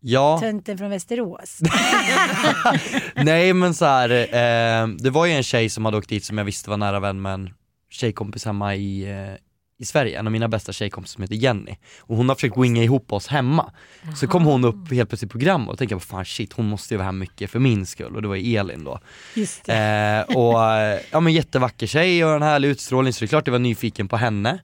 Ja, 0.01 0.39
tönten 0.41 0.77
från 0.77 0.89
Västerås. 0.89 1.59
nej 3.15 3.53
men 3.53 3.73
så 3.73 3.85
här, 3.85 4.09
eh, 4.09 4.87
det 4.87 5.09
var 5.09 5.25
ju 5.25 5.31
en 5.31 5.43
tjej 5.43 5.69
som 5.69 5.85
hade 5.85 5.97
åkt 5.97 6.09
dit 6.09 6.25
som 6.25 6.37
jag 6.37 6.45
visste 6.45 6.69
var 6.69 6.77
nära 6.77 6.99
vän 6.99 7.21
med 7.21 7.33
en 7.33 7.49
tjejkompis 7.89 8.45
hemma 8.45 8.75
i, 8.75 9.03
eh, 9.11 9.33
i 9.79 9.85
Sverige, 9.85 10.19
en 10.19 10.27
av 10.27 10.31
mina 10.31 10.47
bästa 10.47 10.73
tjejkompisar 10.73 11.13
som 11.13 11.21
heter 11.21 11.35
Jenny. 11.35 11.75
Och 11.99 12.17
hon 12.17 12.29
har 12.29 12.35
försökt 12.35 12.57
winga 12.57 12.83
ihop 12.83 13.13
oss 13.13 13.27
hemma. 13.27 13.71
Så 14.15 14.27
kom 14.27 14.45
hon 14.45 14.65
upp 14.65 14.91
helt 14.91 15.09
plötsligt 15.09 15.29
i 15.29 15.31
programmet 15.31 15.69
och 15.69 15.77
tänkte 15.77 15.93
jag, 15.93 16.03
fan 16.03 16.25
shit 16.25 16.53
hon 16.53 16.65
måste 16.65 16.93
ju 16.93 16.97
vara 16.97 17.05
här 17.05 17.11
mycket 17.11 17.51
för 17.51 17.59
min 17.59 17.85
skull 17.85 18.15
och 18.15 18.21
det 18.21 18.27
var 18.27 18.35
ju 18.35 18.57
Elin 18.57 18.83
då. 18.83 18.99
Just 19.35 19.65
det. 19.65 20.25
Eh, 20.29 20.35
och 20.35 20.65
eh, 20.65 20.99
ja 21.11 21.19
men 21.19 21.33
jättevacker 21.33 21.87
tjej 21.87 22.25
och 22.25 22.31
en 22.31 22.41
härlig 22.41 22.69
utstrålning 22.69 23.13
så 23.13 23.19
det 23.19 23.25
är 23.25 23.27
klart 23.27 23.47
jag 23.47 23.51
var 23.51 23.59
nyfiken 23.59 24.07
på 24.07 24.17
henne. 24.17 24.59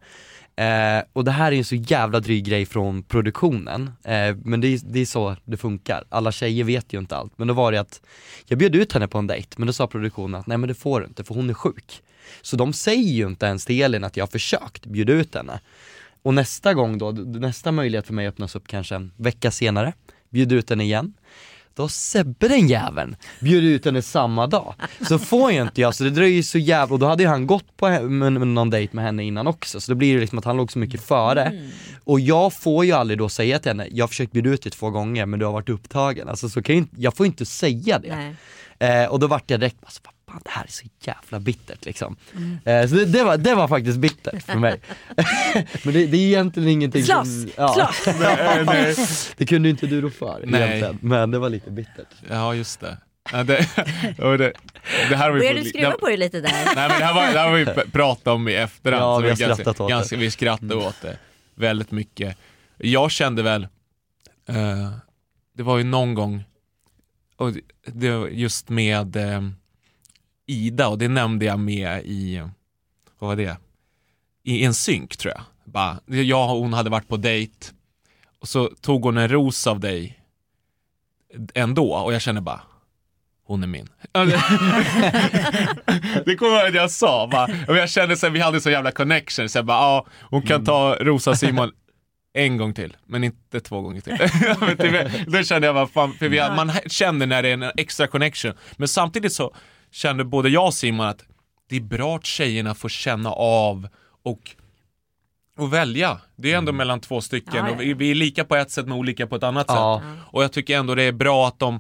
Eh, 0.57 1.03
och 1.13 1.23
det 1.23 1.31
här 1.31 1.47
är 1.47 1.51
ju 1.51 1.57
en 1.57 1.65
så 1.65 1.75
jävla 1.75 2.19
dryg 2.19 2.45
grej 2.45 2.65
från 2.65 3.03
produktionen, 3.03 3.91
eh, 4.03 4.35
men 4.43 4.61
det 4.61 4.67
är, 4.67 4.79
det 4.83 4.99
är 4.99 5.05
så 5.05 5.35
det 5.45 5.57
funkar. 5.57 6.03
Alla 6.09 6.31
tjejer 6.31 6.63
vet 6.63 6.93
ju 6.93 6.99
inte 6.99 7.15
allt, 7.15 7.33
men 7.37 7.47
då 7.47 7.53
var 7.53 7.71
det 7.71 7.79
att 7.79 8.01
jag 8.45 8.59
bjöd 8.59 8.75
ut 8.75 8.93
henne 8.93 9.07
på 9.07 9.17
en 9.17 9.27
dejt, 9.27 9.55
men 9.57 9.67
då 9.67 9.73
sa 9.73 9.87
produktionen 9.87 10.39
att 10.39 10.47
nej 10.47 10.57
men 10.57 10.67
det 10.67 10.75
får 10.75 10.99
du 10.99 11.05
inte 11.05 11.23
för 11.23 11.35
hon 11.35 11.49
är 11.49 11.53
sjuk. 11.53 12.01
Så 12.41 12.55
de 12.55 12.73
säger 12.73 13.13
ju 13.13 13.27
inte 13.27 13.45
ens 13.45 13.65
till 13.65 13.81
Elin 13.81 14.03
att 14.03 14.17
jag 14.17 14.25
har 14.25 14.31
försökt 14.31 14.85
bjuda 14.85 15.13
ut 15.13 15.35
henne. 15.35 15.59
Och 16.21 16.33
nästa 16.33 16.73
gång 16.73 16.97
då, 16.97 17.11
nästa 17.11 17.71
möjlighet 17.71 18.07
för 18.07 18.13
mig 18.13 18.27
öppnas 18.27 18.55
upp 18.55 18.67
kanske 18.67 18.95
en 18.95 19.11
vecka 19.17 19.51
senare, 19.51 19.93
bjuder 20.29 20.55
ut 20.55 20.69
henne 20.69 20.83
igen. 20.83 21.13
Då 21.75 21.83
har 21.83 21.87
Sebbe 21.87 22.47
den 22.47 22.67
jäveln 22.67 23.15
bjudit 23.39 23.79
ut 23.79 23.85
henne 23.85 24.01
samma 24.01 24.47
dag. 24.47 24.73
Så 25.07 25.19
får 25.19 25.51
ju 25.51 25.61
inte 25.61 25.81
jag, 25.81 25.95
så 25.95 26.03
det 26.03 26.09
dröjer 26.09 26.43
så 26.43 26.57
jävla, 26.57 26.93
och 26.93 26.99
då 26.99 27.05
hade 27.05 27.23
ju 27.23 27.29
han 27.29 27.47
gått 27.47 27.77
på 27.77 27.89
någon 27.89 28.69
dejt 28.69 28.95
med 28.95 29.05
henne 29.05 29.23
innan 29.23 29.47
också, 29.47 29.81
så 29.81 29.91
då 29.91 29.95
blir 29.95 30.13
det 30.13 30.19
liksom 30.19 30.39
att 30.39 30.45
han 30.45 30.57
låg 30.57 30.71
så 30.71 30.79
mycket 30.79 31.01
före. 31.01 31.69
Och 32.03 32.19
jag 32.19 32.53
får 32.53 32.85
ju 32.85 32.91
aldrig 32.91 33.17
då 33.17 33.29
säga 33.29 33.59
till 33.59 33.69
henne, 33.69 33.87
jag 33.91 34.03
har 34.03 34.07
försökt 34.07 34.31
bjuda 34.31 34.49
ut 34.49 34.63
dig 34.63 34.71
två 34.71 34.89
gånger 34.89 35.25
men 35.25 35.39
du 35.39 35.45
har 35.45 35.53
varit 35.53 35.69
upptagen. 35.69 36.29
Alltså 36.29 36.49
så 36.49 36.63
kan 36.63 36.75
jag, 36.75 36.81
inte, 36.81 37.01
jag 37.01 37.15
får 37.15 37.25
inte 37.25 37.45
säga 37.45 37.99
det. 37.99 38.35
Eh, 38.79 39.05
och 39.05 39.19
då 39.19 39.27
vart 39.27 39.51
jag 39.51 39.59
direkt, 39.59 39.77
alltså, 39.83 40.01
fan 40.27 40.41
det 40.43 40.49
här 40.49 40.63
är 40.63 40.67
så 40.71 40.85
jävla 41.01 41.39
bittert 41.39 41.85
liksom. 41.85 42.15
Eh, 42.65 42.87
så 42.87 42.95
det, 42.95 43.05
det, 43.05 43.23
var, 43.23 43.37
det 43.37 43.55
var 43.55 43.67
faktiskt 43.67 43.97
bittert 43.97 44.43
för 44.43 44.55
mig. 44.55 44.81
men 45.83 45.93
det, 45.93 46.05
det 46.07 46.17
är 46.17 46.27
egentligen 46.27 46.69
ingenting 46.69 47.03
Slåss! 47.03 47.27
som... 47.41 47.49
Ja. 47.57 47.91
Slåss! 47.93 49.33
det 49.37 49.45
kunde 49.45 49.69
inte 49.69 49.87
du 49.87 50.01
rå 50.01 50.09
för 50.09 50.43
Nej. 50.45 50.61
egentligen, 50.61 50.97
men 51.01 51.31
det 51.31 51.39
var 51.39 51.49
lite 51.49 51.71
bittert. 51.71 52.07
Ja 52.29 52.53
just 52.55 52.79
det. 52.79 52.97
Ja, 53.31 53.43
det, 53.43 53.57
och 54.19 54.37
det, 54.37 54.53
det 55.09 55.15
här 55.15 55.25
har 55.25 55.31
vi 55.31 55.39
Började 55.39 55.57
fått- 55.59 55.63
du 55.63 55.69
skruva 55.69 55.91
det- 55.91 55.97
på 55.97 56.07
dig 56.07 56.17
lite 56.17 56.41
där? 56.41 56.51
Nej 56.51 56.75
men 56.75 56.87
det 56.99 57.05
här, 57.05 57.13
var, 57.13 57.21
det 57.33 57.39
här 57.39 57.49
har 57.49 57.57
vi 57.57 57.91
pratat 57.91 58.27
om 58.27 58.47
i 58.47 58.53
efterhand. 58.53 59.03
Ja, 59.03 59.15
så 59.15 59.21
vi 59.21 59.29
har 59.29 59.35
det 59.35 59.45
ganska, 59.47 59.69
åt 59.69 59.77
det. 59.77 59.87
ganska, 59.89 60.17
Vi 60.17 60.31
skrattade 60.31 60.75
åt 60.75 61.01
det 61.01 61.17
väldigt 61.55 61.91
mycket. 61.91 62.37
Jag 62.77 63.11
kände 63.11 63.43
väl, 63.43 63.63
eh, 64.49 64.91
det 65.57 65.63
var 65.63 65.77
ju 65.77 65.83
någon 65.83 66.13
gång, 66.13 66.43
och 67.37 67.53
det- 67.53 67.61
det 67.85 68.11
var 68.11 68.27
just 68.27 68.69
med 68.69 69.15
eh, 69.15 69.41
Ida 70.45 70.87
och 70.87 70.97
det 70.97 71.07
nämnde 71.07 71.45
jag 71.45 71.59
med 71.59 72.05
i, 72.05 72.39
vad 73.19 73.27
var 73.27 73.35
det? 73.35 73.57
I 74.43 74.65
en 74.65 74.73
synk 74.73 75.17
tror 75.17 75.33
jag. 75.33 75.43
Bara, 75.63 75.99
jag 76.05 76.55
och 76.55 76.61
hon 76.61 76.73
hade 76.73 76.89
varit 76.89 77.07
på 77.07 77.17
dejt 77.17 77.67
och 78.39 78.47
så 78.47 78.67
tog 78.81 79.03
hon 79.03 79.17
en 79.17 79.29
ros 79.29 79.67
av 79.67 79.79
dig 79.79 80.19
ändå 81.53 81.93
och 81.93 82.13
jag 82.13 82.21
kände 82.21 82.41
bara 82.41 82.61
hon 83.47 83.63
är 83.63 83.67
min. 83.67 83.89
det 86.25 86.35
kommer 86.35 86.51
jag 86.51 86.61
ihåg 86.61 86.67
att 86.67 86.75
jag 86.75 86.91
sa. 86.91 87.27
Bara, 87.27 87.49
och 87.67 87.77
jag 87.77 87.89
kände 87.89 88.13
att 88.13 88.23
vi 88.23 88.39
hade 88.39 88.61
så 88.61 88.69
jävla 88.69 88.91
connection. 88.91 89.49
Så 89.49 89.57
jag 89.57 89.65
bara, 89.65 89.77
ja, 89.77 90.05
hon 90.21 90.41
kan 90.41 90.65
ta 90.65 90.97
Rosa 90.99 91.35
Simon 91.35 91.71
en 92.33 92.57
gång 92.57 92.73
till, 92.73 92.97
men 93.05 93.23
inte 93.23 93.59
två 93.59 93.81
gånger 93.81 94.01
till. 94.01 94.17
Då 95.31 95.43
kände 95.43 95.67
jag 95.67 95.75
bara, 95.75 95.87
fan, 95.87 96.13
för 96.13 96.29
vi, 96.29 96.39
man 96.39 96.71
känner 96.87 97.25
när 97.25 97.43
det 97.43 97.49
är 97.49 97.53
en 97.53 97.71
extra 97.77 98.07
connection. 98.07 98.53
Men 98.77 98.87
samtidigt 98.87 99.33
så 99.33 99.55
kände 99.95 100.23
både 100.23 100.49
jag 100.49 100.65
och 100.65 100.73
Simon 100.73 101.05
att 101.07 101.23
det 101.69 101.75
är 101.75 101.81
bra 101.81 102.15
att 102.15 102.25
tjejerna 102.25 102.75
får 102.75 102.89
känna 102.89 103.31
av 103.31 103.87
och 104.23 104.55
och 105.57 105.73
välja. 105.73 106.21
Det 106.35 106.53
är 106.53 106.57
ändå 106.57 106.71
mellan 106.71 106.99
två 106.99 107.21
stycken. 107.21 107.53
Ja, 107.55 107.67
ja. 107.67 107.73
Och 107.75 107.81
vi, 107.81 107.93
vi 107.93 108.11
är 108.11 108.15
lika 108.15 108.45
på 108.45 108.55
ett 108.55 108.71
sätt 108.71 108.85
men 108.85 108.97
olika 108.97 109.27
på 109.27 109.35
ett 109.35 109.43
annat 109.43 109.65
Ja. 109.69 110.01
sätt. 110.03 110.19
Och 110.31 110.43
jag 110.43 110.51
tycker 110.51 110.77
ändå 110.77 110.95
det 110.95 111.03
är 111.03 111.11
bra 111.11 111.47
att 111.47 111.59
de 111.59 111.79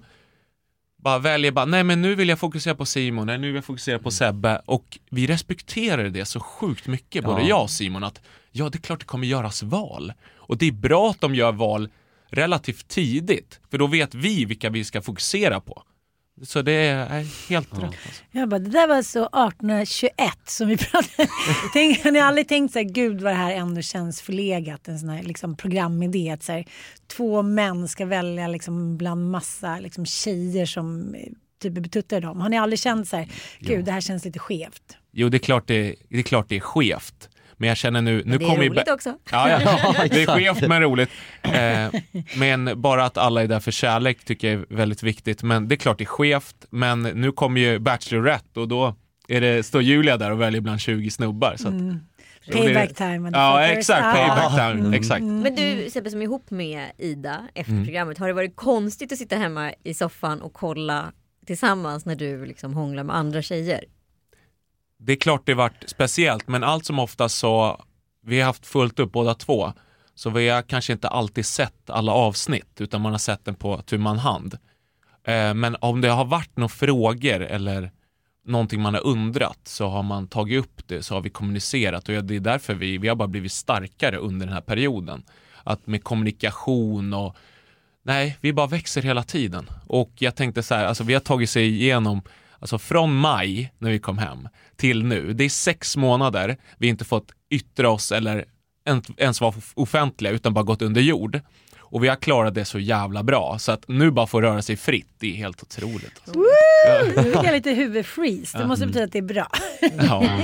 bara 0.97 1.19
väljer 1.19 1.51
bara, 1.51 1.65
nej 1.65 1.83
men 1.83 2.01
nu 2.01 2.15
vill 2.15 2.29
jag 2.29 2.39
fokusera 2.39 2.75
på 2.75 2.85
Simon, 2.85 3.27
nej 3.27 3.37
nu 3.37 3.47
vill 3.47 3.55
jag 3.55 3.65
fokusera 3.65 3.99
på 3.99 4.11
Sebbe. 4.11 4.61
Och 4.65 4.99
vi 5.09 5.27
respekterar 5.27 6.09
det 6.09 6.25
så 6.25 6.39
sjukt 6.39 6.87
mycket, 6.87 7.23
både 7.25 7.41
Ja. 7.41 7.47
jag 7.47 7.61
och 7.61 7.69
Simon, 7.69 8.03
att 8.03 8.21
ja 8.51 8.69
det 8.69 8.77
är 8.77 8.81
klart 8.81 8.99
det 8.99 9.05
kommer 9.05 9.27
göras 9.27 9.63
val. 9.63 10.13
Och 10.35 10.57
det 10.57 10.65
är 10.67 10.71
bra 10.71 11.09
att 11.09 11.21
de 11.21 11.35
gör 11.35 11.51
val 11.51 11.89
relativt 12.29 12.87
tidigt, 12.87 13.59
för 13.71 13.77
då 13.77 13.87
vet 13.87 14.13
vi 14.15 14.45
vilka 14.45 14.69
vi 14.69 14.83
ska 14.83 15.01
fokusera 15.01 15.59
på. 15.59 15.83
Så 16.43 16.61
det 16.61 16.71
är 16.71 17.49
helt 17.49 17.73
rätt. 17.73 17.83
Alltså. 17.83 18.23
Jag 18.31 18.49
bara, 18.49 18.59
det 18.59 18.69
där 18.69 18.87
var 18.87 19.01
så 19.01 19.19
1821 19.19 20.11
som 20.45 20.67
vi 20.67 20.77
pratade. 20.91 21.29
Tänk, 21.73 22.03
har 22.03 22.11
ni 22.11 22.19
aldrig 22.19 22.47
tänkt 22.47 22.73
så 22.73 22.79
här, 22.79 22.85
gud 22.85 23.21
vad 23.21 23.33
det 23.33 23.37
här 23.37 23.51
ändå 23.51 23.81
känns 23.81 24.21
förlegat, 24.21 24.87
en 24.87 24.99
sån 24.99 25.09
här 25.09 25.23
liksom, 25.23 25.55
programidé. 25.57 26.29
Att 26.29 26.43
så 26.43 26.51
här, 26.51 26.65
två 27.07 27.41
män 27.41 27.87
ska 27.87 28.05
välja 28.05 28.47
liksom, 28.47 28.97
bland 28.97 29.31
massa 29.31 29.79
liksom, 29.79 30.05
tjejer 30.05 30.65
som 30.65 31.15
eh, 31.15 31.31
typ 31.61 31.73
betuttar 31.73 32.21
dem. 32.21 32.41
Har 32.41 32.49
ni 32.49 32.57
aldrig 32.57 32.79
känt 32.79 33.07
så 33.07 33.17
här, 33.17 33.27
gud 33.59 33.85
det 33.85 33.91
här 33.91 34.01
känns 34.01 34.25
lite 34.25 34.39
skevt? 34.39 34.97
Jo, 35.11 35.29
det 35.29 35.37
är 35.37 35.39
klart 35.39 35.67
det, 35.67 35.95
det, 36.09 36.19
är, 36.19 36.23
klart 36.23 36.49
det 36.49 36.55
är 36.55 36.59
skevt. 36.59 37.29
Men 37.57 37.69
jag 37.69 37.77
känner 37.77 38.01
nu, 38.01 38.21
nu 38.25 38.37
Det 38.37 38.45
är 38.45 38.55
roligt 38.55 38.89
också. 38.89 39.17
Ja, 39.31 39.49
ja. 39.49 39.59
det 40.11 40.23
är 40.23 40.35
skevt 40.35 40.67
men 40.67 40.81
roligt. 40.81 41.09
Eh, 41.41 42.01
men 42.37 42.81
bara 42.81 43.05
att 43.05 43.17
alla 43.17 43.43
är 43.43 43.47
där 43.47 43.59
för 43.59 43.71
kärlek 43.71 44.25
tycker 44.25 44.51
jag 44.53 44.61
är 44.61 44.75
väldigt 44.75 45.03
viktigt. 45.03 45.43
Men 45.43 45.67
det 45.67 45.75
är 45.75 45.77
klart 45.77 45.97
det 45.97 46.03
är 46.03 46.05
skevt. 46.05 46.65
Men 46.69 47.01
nu 47.03 47.31
kommer 47.31 47.61
ju 47.61 47.79
Bachelorette 47.79 48.59
och 48.59 48.67
då 48.67 48.95
är 49.27 49.41
det, 49.41 49.63
står 49.63 49.81
Julia 49.81 50.17
där 50.17 50.31
och 50.31 50.41
väljer 50.41 50.61
bland 50.61 50.79
20 50.79 51.09
snubbar. 51.09 51.55
Så 51.57 51.67
att, 51.67 51.73
Mm. 51.73 51.99
Payback 52.53 52.93
time. 52.95 53.29
Ja, 53.33 53.61
exakt. 53.65 54.01
Payback 54.17 54.55
time. 54.75 54.97
Exakt. 54.97 55.23
Men 55.23 55.55
du 55.55 55.89
Sebbe 55.89 56.09
som 56.09 56.19
är 56.21 56.23
ihop 56.23 56.51
med 56.51 56.91
Ida 56.97 57.47
efter 57.55 57.71
Mm. 57.73 57.85
programmet, 57.85 58.17
har 58.17 58.27
det 58.27 58.33
varit 58.33 58.55
konstigt 58.55 59.11
att 59.11 59.17
sitta 59.17 59.35
hemma 59.35 59.73
i 59.83 59.93
soffan 59.93 60.41
och 60.41 60.53
kolla 60.53 61.11
tillsammans 61.45 62.05
när 62.05 62.15
du 62.15 62.45
liksom 62.45 62.73
hånglar 62.73 63.03
med 63.03 63.15
andra 63.15 63.41
tjejer? 63.41 63.83
Det 65.05 65.11
är 65.11 65.17
klart 65.17 65.45
det 65.45 65.53
varit 65.53 65.83
speciellt, 65.89 66.47
men 66.47 66.63
allt 66.63 66.85
som 66.85 66.99
oftast 66.99 67.37
så, 67.37 67.83
vi 68.25 68.39
har 68.39 68.45
haft 68.45 68.65
fullt 68.65 68.99
upp 68.99 69.11
båda 69.11 69.33
två. 69.33 69.73
Så 70.15 70.29
vi 70.29 70.49
har 70.49 70.61
kanske 70.61 70.93
inte 70.93 71.07
alltid 71.07 71.45
sett 71.45 71.89
alla 71.89 72.11
avsnitt, 72.11 72.81
utan 72.81 73.01
man 73.01 73.11
har 73.11 73.19
sett 73.19 73.45
den 73.45 73.55
på 73.55 73.81
tu 73.81 73.97
man 73.97 74.17
hand. 74.17 74.57
Eh, 75.27 75.53
men 75.53 75.77
om 75.81 76.01
det 76.01 76.09
har 76.09 76.25
varit 76.25 76.57
några 76.57 76.69
frågor 76.69 77.41
eller 77.41 77.91
någonting 78.45 78.81
man 78.81 78.93
har 78.93 79.05
undrat 79.05 79.59
så 79.63 79.87
har 79.87 80.03
man 80.03 80.27
tagit 80.27 80.59
upp 80.59 80.87
det, 80.87 81.03
så 81.03 81.13
har 81.13 81.21
vi 81.21 81.29
kommunicerat 81.29 82.09
och 82.09 82.23
det 82.23 82.35
är 82.35 82.39
därför 82.39 82.73
vi, 82.73 82.97
vi 82.97 83.07
har 83.07 83.15
bara 83.15 83.27
blivit 83.27 83.51
starkare 83.51 84.17
under 84.17 84.45
den 84.45 84.53
här 84.53 84.61
perioden. 84.61 85.23
Att 85.63 85.87
med 85.87 86.03
kommunikation 86.03 87.13
och 87.13 87.35
Nej, 88.03 88.37
vi 88.41 88.53
bara 88.53 88.67
växer 88.67 89.01
hela 89.01 89.23
tiden. 89.23 89.69
Och 89.87 90.11
jag 90.15 90.35
tänkte 90.35 90.63
så 90.63 90.75
här, 90.75 90.85
alltså 90.85 91.03
vi 91.03 91.13
har 91.13 91.21
tagit 91.21 91.49
sig 91.49 91.67
igenom, 91.67 92.21
alltså 92.59 92.77
från 92.79 93.15
maj 93.15 93.73
när 93.79 93.91
vi 93.91 93.99
kom 93.99 94.17
hem 94.17 94.47
till 94.75 95.03
nu. 95.03 95.33
Det 95.33 95.43
är 95.45 95.49
sex 95.49 95.97
månader 95.97 96.57
vi 96.77 96.87
inte 96.87 97.05
fått 97.05 97.31
yttra 97.49 97.89
oss 97.89 98.11
eller 98.11 98.45
en- 98.85 99.03
ens 99.17 99.41
vara 99.41 99.53
offentliga 99.73 100.31
utan 100.33 100.53
bara 100.53 100.63
gått 100.63 100.81
under 100.81 101.01
jord. 101.01 101.39
Och 101.79 102.03
vi 102.03 102.07
har 102.07 102.15
klarat 102.15 102.53
det 102.55 102.65
så 102.65 102.79
jävla 102.79 103.23
bra. 103.23 103.57
Så 103.59 103.71
att 103.71 103.87
nu 103.87 104.11
bara 104.11 104.27
få 104.27 104.41
röra 104.41 104.61
sig 104.61 104.75
fritt, 104.77 105.07
det 105.19 105.27
är 105.31 105.35
helt 105.35 105.63
otroligt. 105.63 106.21
Alltså. 106.25 106.39
Nu 107.15 107.23
fick 107.23 107.35
jag 107.35 107.51
lite 107.53 107.71
huvudfreeze. 107.71 108.57
Det 108.57 108.67
måste 108.67 108.85
betyda 108.87 109.05
att 109.05 109.11
det 109.11 109.17
är 109.17 109.21
bra. 109.21 109.47
Ja. 109.97 110.39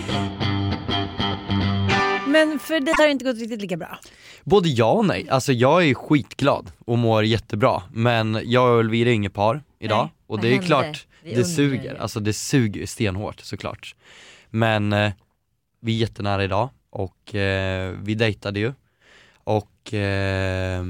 Men 2.28 2.60
för 2.60 2.80
dig 2.80 2.94
har 2.98 3.06
det 3.06 3.12
inte 3.12 3.26
gått 3.26 3.38
riktigt 3.40 3.62
lika 3.62 3.78
bra. 3.78 4.00
Både 4.44 4.70
ja 4.70 4.92
och 4.92 5.06
nej. 5.06 5.30
Alltså 5.30 5.54
jag 5.54 5.86
är 5.88 5.94
skitglad 5.94 6.72
och 6.86 6.98
mår 6.98 7.24
jättebra. 7.26 7.84
Men 7.94 8.40
jag 8.46 8.74
och 8.74 8.80
Elvira 8.80 9.10
är 9.10 9.14
inget 9.14 9.34
par 9.34 9.64
idag. 9.80 10.04
Nej. 10.04 10.14
Och 10.28 10.40
det 10.42 10.56
är 10.56 10.62
klart, 10.62 11.08
Vi 11.24 11.34
det 11.34 11.46
suger. 11.46 11.96
Alltså 11.96 12.20
det 12.20 12.34
suger 12.34 12.86
stenhårt 12.86 13.40
såklart. 13.40 13.96
Men 14.50 14.94
eh, 14.94 15.12
vi 15.80 15.96
är 15.96 15.98
jättenära 15.98 16.44
idag 16.44 16.70
och 16.90 17.36
eh, 17.36 17.96
vi 18.02 18.16
dejtade 18.16 18.60
ju. 18.60 18.74
Och 19.44 19.94
eh, 19.94 20.84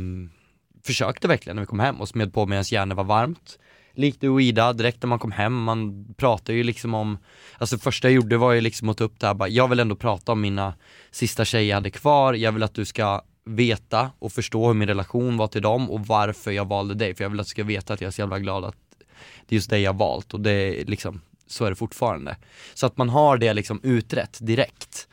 försökte 0.86 1.28
verkligen 1.28 1.56
när 1.56 1.64
vi 1.64 1.68
kom 1.68 1.80
hem 1.80 2.02
och 2.02 2.10
smed 2.10 2.34
på 2.34 2.46
medan 2.46 2.64
järnet 2.68 2.98
var 2.98 3.04
varmt. 3.04 3.60
Likt 3.94 4.22
du 4.22 4.30
och 4.30 4.42
Ida, 4.42 4.74
direkt 4.74 5.04
när 5.04 5.08
man 5.08 5.20
kom 5.20 5.32
hem, 5.32 5.64
man 5.64 6.06
pratade 6.18 6.58
ju 6.58 6.64
liksom 6.64 6.94
om, 6.94 7.18
alltså 7.58 7.78
första 7.78 8.08
jag 8.08 8.16
gjorde 8.16 8.38
var 8.38 8.52
ju 8.52 8.62
liksom 8.62 8.90
att 8.90 8.98
ta 8.98 9.04
upp 9.04 9.20
det 9.20 9.28
här 9.28 9.34
bara, 9.34 9.50
jag 9.50 9.68
vill 9.68 9.80
ändå 9.80 9.96
prata 9.96 10.32
om 10.32 10.42
mina 10.42 10.74
sista 11.12 11.46
tjejer 11.46 11.70
jag 11.70 11.76
hade 11.76 11.90
kvar, 11.90 12.34
jag 12.34 12.52
vill 12.52 12.64
att 12.64 12.74
du 12.74 12.86
ska 12.86 13.22
veta 13.46 14.12
och 14.20 14.32
förstå 14.32 14.68
hur 14.68 14.74
min 14.74 14.88
relation 14.88 15.38
var 15.38 15.48
till 15.48 15.62
dem 15.62 15.92
och 15.92 16.08
varför 16.08 16.52
jag 16.52 16.68
valde 16.68 16.94
dig, 16.94 17.16
för 17.16 17.24
jag 17.24 17.30
vill 17.30 17.40
att 17.40 17.46
du 17.46 17.50
ska 17.50 17.64
veta 17.64 17.94
att 17.94 18.02
jag 18.02 18.08
är 18.08 18.12
så 18.12 18.22
jävla 18.22 18.40
glad 18.40 18.66
att 18.66 18.76
det 19.48 19.54
är 19.54 19.58
just 19.58 19.70
dig 19.70 19.82
jag 19.82 19.98
valt 19.98 20.34
och 20.34 20.42
det 20.42 20.52
är 20.52 20.86
liksom, 20.86 21.22
så 21.48 21.66
är 21.66 21.70
det 21.70 21.76
fortfarande. 21.76 22.38
Så 22.74 22.86
att 22.86 22.98
man 22.98 23.10
har 23.10 23.38
det 23.38 23.54
liksom 23.54 23.80
utrett 23.84 24.38
direkt. 24.42 25.08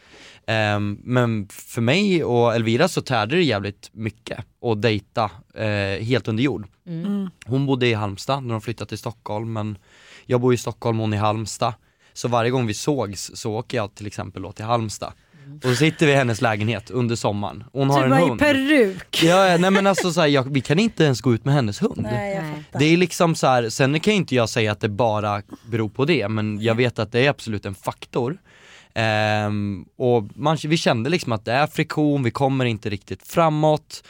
Ehm, 0.46 0.98
men 1.02 1.48
för 1.48 1.80
mig 1.80 2.24
och 2.24 2.54
Elvira 2.54 2.88
så 2.88 3.00
tärde 3.00 3.36
det 3.36 3.42
jävligt 3.42 3.90
mycket 3.92 4.44
att 4.62 4.82
dejta 4.82 5.30
eh, 5.54 6.04
helt 6.04 6.28
under 6.28 6.42
jord. 6.42 6.66
Hon 7.46 7.66
bodde 7.66 7.86
i 7.86 7.94
Halmstad 7.94 8.42
när 8.42 8.54
de 8.54 8.60
flyttade 8.60 8.88
till 8.88 8.98
Stockholm 8.98 9.52
men 9.52 9.78
jag 10.26 10.40
bor 10.40 10.54
i 10.54 10.56
Stockholm 10.56 11.00
och 11.00 11.02
hon 11.02 11.14
i 11.14 11.16
Halmstad. 11.16 11.74
Så 12.12 12.28
varje 12.28 12.50
gång 12.50 12.66
vi 12.66 12.74
sågs 12.74 13.30
så 13.34 13.52
åker 13.52 13.76
jag 13.76 13.94
till 13.94 14.06
exempel 14.06 14.42
då 14.42 14.52
till 14.52 14.64
Halmstad. 14.64 15.12
Och 15.56 15.62
så 15.70 15.74
sitter 15.76 16.06
vi 16.06 16.12
i 16.12 16.14
hennes 16.14 16.40
lägenhet 16.40 16.90
under 16.90 17.16
sommaren. 17.16 17.64
Hon 17.72 17.90
har 17.90 17.98
Du 17.98 18.04
en 18.04 18.10
var 18.10 18.18
i 18.18 18.28
hund. 18.28 18.40
peruk. 18.40 19.22
Ja, 19.22 19.56
nej 19.58 19.70
men 19.70 19.86
alltså 19.86 20.12
så 20.12 20.20
här, 20.20 20.28
jag, 20.28 20.52
vi 20.52 20.60
kan 20.60 20.78
inte 20.78 21.04
ens 21.04 21.20
gå 21.20 21.34
ut 21.34 21.44
med 21.44 21.54
hennes 21.54 21.82
hund. 21.82 21.98
Nej, 22.12 22.34
jag 22.34 22.44
fattar. 22.64 22.78
Det 22.78 22.84
är 22.84 22.96
liksom 22.96 23.34
så 23.34 23.46
här, 23.46 23.68
sen 23.68 24.00
kan 24.00 24.12
ju 24.12 24.16
inte 24.18 24.34
jag 24.34 24.48
säga 24.48 24.72
att 24.72 24.80
det 24.80 24.88
bara 24.88 25.42
beror 25.66 25.88
på 25.88 26.04
det, 26.04 26.28
men 26.28 26.60
jag 26.62 26.74
vet 26.74 26.98
att 26.98 27.12
det 27.12 27.26
är 27.26 27.30
absolut 27.30 27.66
en 27.66 27.74
faktor. 27.74 28.38
Ehm, 28.94 29.84
och 29.96 30.24
man, 30.34 30.56
vi 30.64 30.76
kände 30.76 31.10
liksom 31.10 31.32
att 31.32 31.44
det 31.44 31.52
är 31.52 31.66
friktion, 31.66 32.22
vi 32.22 32.30
kommer 32.30 32.64
inte 32.64 32.90
riktigt 32.90 33.26
framåt. 33.26 34.04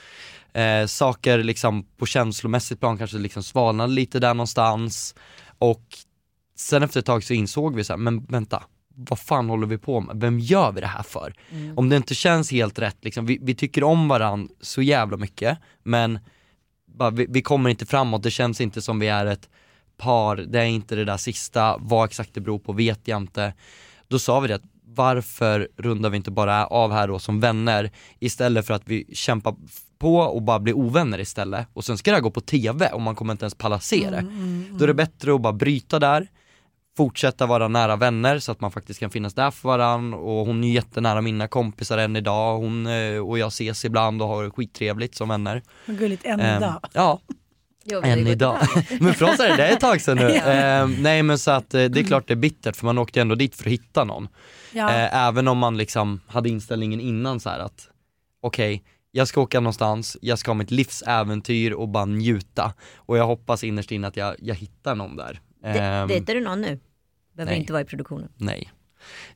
Eh, 0.53 0.87
saker 0.87 1.39
liksom 1.39 1.85
på 1.99 2.07
känslomässigt 2.07 2.81
plan 2.81 2.99
kanske 2.99 3.19
liksom 3.19 3.43
svalnade 3.43 3.93
lite 3.93 4.19
där 4.21 4.35
någonstans. 4.35 5.15
Och 5.59 5.83
sen 6.57 6.83
efter 6.83 7.01
ett 7.01 7.07
tag 7.07 7.25
så 7.25 7.35
insåg 7.35 7.75
vi 7.77 7.85
så 7.85 7.93
här, 7.93 7.99
men 7.99 8.25
vänta, 8.25 8.63
vad 8.99 9.19
fan 9.19 9.49
håller 9.49 9.67
vi 9.67 9.79
på 9.79 10.01
med? 10.01 10.21
Vem 10.21 10.39
gör 10.39 10.73
vi 10.73 10.81
det 10.81 10.87
här 10.87 11.03
för? 11.03 11.35
Om 11.77 11.89
det 11.89 11.97
inte 11.97 12.15
känns 12.15 12.53
helt 12.53 12.79
rätt, 12.79 12.97
liksom, 13.01 13.27
vi, 13.27 13.39
vi 13.43 13.55
tycker 13.55 13.85
om 13.85 14.09
varandra 14.09 14.55
så 14.61 14.83
jävla 14.83 15.17
mycket, 15.17 15.59
men 15.83 16.19
bara, 16.87 17.11
vi, 17.11 17.27
vi 17.29 17.43
kommer 17.43 17.71
inte 17.71 17.87
framåt, 17.87 18.23
det 18.23 18.31
känns 18.31 18.61
inte 18.61 18.83
som 18.83 18.99
vi 18.99 19.09
är 19.09 19.27
ett 19.27 19.49
par, 19.97 20.37
det 20.37 20.59
är 20.61 20.65
inte 20.65 20.97
det 20.97 21.05
där 21.05 21.17
sista, 21.17 21.77
vad 21.79 22.05
exakt 22.05 22.35
det 22.35 22.41
beror 22.41 22.59
på 22.59 22.73
vet 22.73 23.09
jag 23.09 23.17
inte. 23.17 23.55
Då 24.09 24.19
sa 24.19 24.41
vi 24.41 24.49
det, 24.49 24.61
varför 24.85 25.69
rundar 25.77 26.11
vi 26.11 26.17
inte 26.17 26.31
bara 26.31 26.67
av 26.67 26.93
här 26.93 27.09
då 27.09 27.19
som 27.19 27.41
vänner 27.41 27.91
istället 28.19 28.67
för 28.67 28.75
att 28.75 28.83
vi 28.85 29.05
kämpar 29.13 29.55
på 29.99 30.17
och 30.17 30.43
bara 30.43 30.59
blir 30.59 30.77
ovänner 30.77 31.21
istället 31.21 31.69
och 31.73 31.85
sen 31.85 31.99
ska 31.99 32.11
det 32.11 32.17
här 32.17 32.23
gå 32.23 32.31
på 32.31 32.41
TV 32.41 32.89
och 32.89 33.01
man 33.01 33.15
kommer 33.15 33.33
inte 33.33 33.45
ens 33.45 33.55
palla 33.55 33.81
se 33.81 34.11
det. 34.11 34.27
Då 34.71 34.85
är 34.85 34.87
det 34.87 34.95
bättre 34.95 35.35
att 35.35 35.41
bara 35.41 35.53
bryta 35.53 35.99
där, 35.99 36.29
fortsätta 36.99 37.47
vara 37.47 37.69
nära 37.69 37.97
vänner 37.97 38.39
så 38.39 38.53
att 38.53 38.61
man 38.61 38.71
faktiskt 38.71 39.01
kan 39.01 39.11
finnas 39.11 39.35
där 39.35 39.51
för 39.51 39.69
varandra 39.69 40.19
och 40.19 40.47
hon 40.47 40.65
är 40.65 40.69
jättenära 40.73 41.21
mina 41.21 41.49
kompisar 41.49 41.99
än 41.99 42.17
idag, 42.17 42.59
hon 42.59 42.87
eh, 42.87 43.19
och 43.29 43.39
jag 43.39 43.49
ses 43.49 43.85
ibland 43.85 44.23
och 44.23 44.29
har 44.29 44.51
skittrevligt 44.51 45.15
som 45.15 45.29
vänner. 45.29 45.63
Vad 45.87 45.99
gulligt, 45.99 46.25
en 46.25 46.41
Ehm, 46.41 46.61
dag. 46.61 46.81
Ja, 46.93 47.21
än 48.05 48.27
idag. 48.27 48.59
men 49.01 49.15
för 49.15 49.25
oss 49.25 49.41
är 49.41 49.49
det, 49.49 49.57
det 49.57 49.67
är 49.67 49.73
ett 49.73 49.81
tag 49.81 50.01
sedan 50.01 50.17
nu. 50.17 50.31
Ehm, 50.45 50.97
nej 51.01 51.23
men 51.23 51.39
så 51.39 51.51
att 51.51 51.75
eh, 51.75 51.85
det 51.85 52.01
är 52.01 52.05
klart 52.05 52.29
det 52.29 52.35
är 52.35 52.37
bittert 52.37 52.77
för 52.77 52.87
man 52.87 52.99
åkte 52.99 53.21
ändå 53.21 53.35
dit 53.35 53.55
för 53.57 53.63
att 53.65 53.73
hitta 53.73 54.05
någon. 54.05 54.29
Ja. 54.73 54.91
Eh, 54.91 55.27
även 55.29 55.49
om 55.49 55.59
man 55.59 55.77
liksom 55.77 56.21
hade 56.27 56.49
inställningen 56.49 57.01
innan 57.01 57.41
så 57.41 57.49
här 57.51 57.59
att 57.59 57.89
okej, 58.43 58.83
jag 59.11 59.29
ska 59.29 59.41
åka 59.41 59.61
någonstans, 59.61 60.17
jag 60.23 60.39
ska 60.39 60.51
ha 60.51 60.55
mitt 60.55 60.71
livsäventyr 60.71 61.73
och 61.73 61.89
bara 61.89 62.05
njuta. 62.05 62.73
Och 62.97 63.19
jag 63.19 63.27
hoppas 63.27 63.65
innerst 63.65 63.93
inne 63.93 64.07
att 64.09 64.17
jag, 64.17 64.35
jag 64.39 64.55
hittar 64.55 64.95
någon 64.95 65.17
där. 65.17 65.41
De- 65.63 65.69
Ehm, 65.69 66.09
Dejtar 66.09 66.35
du 66.35 66.41
någon 66.41 66.61
nu? 66.61 66.81
Behöver 67.39 67.53
nej. 67.53 67.61
inte 67.61 67.73
vara 67.73 67.83
i 67.83 67.85
produktionen. 67.85 68.29
nej, 68.37 68.73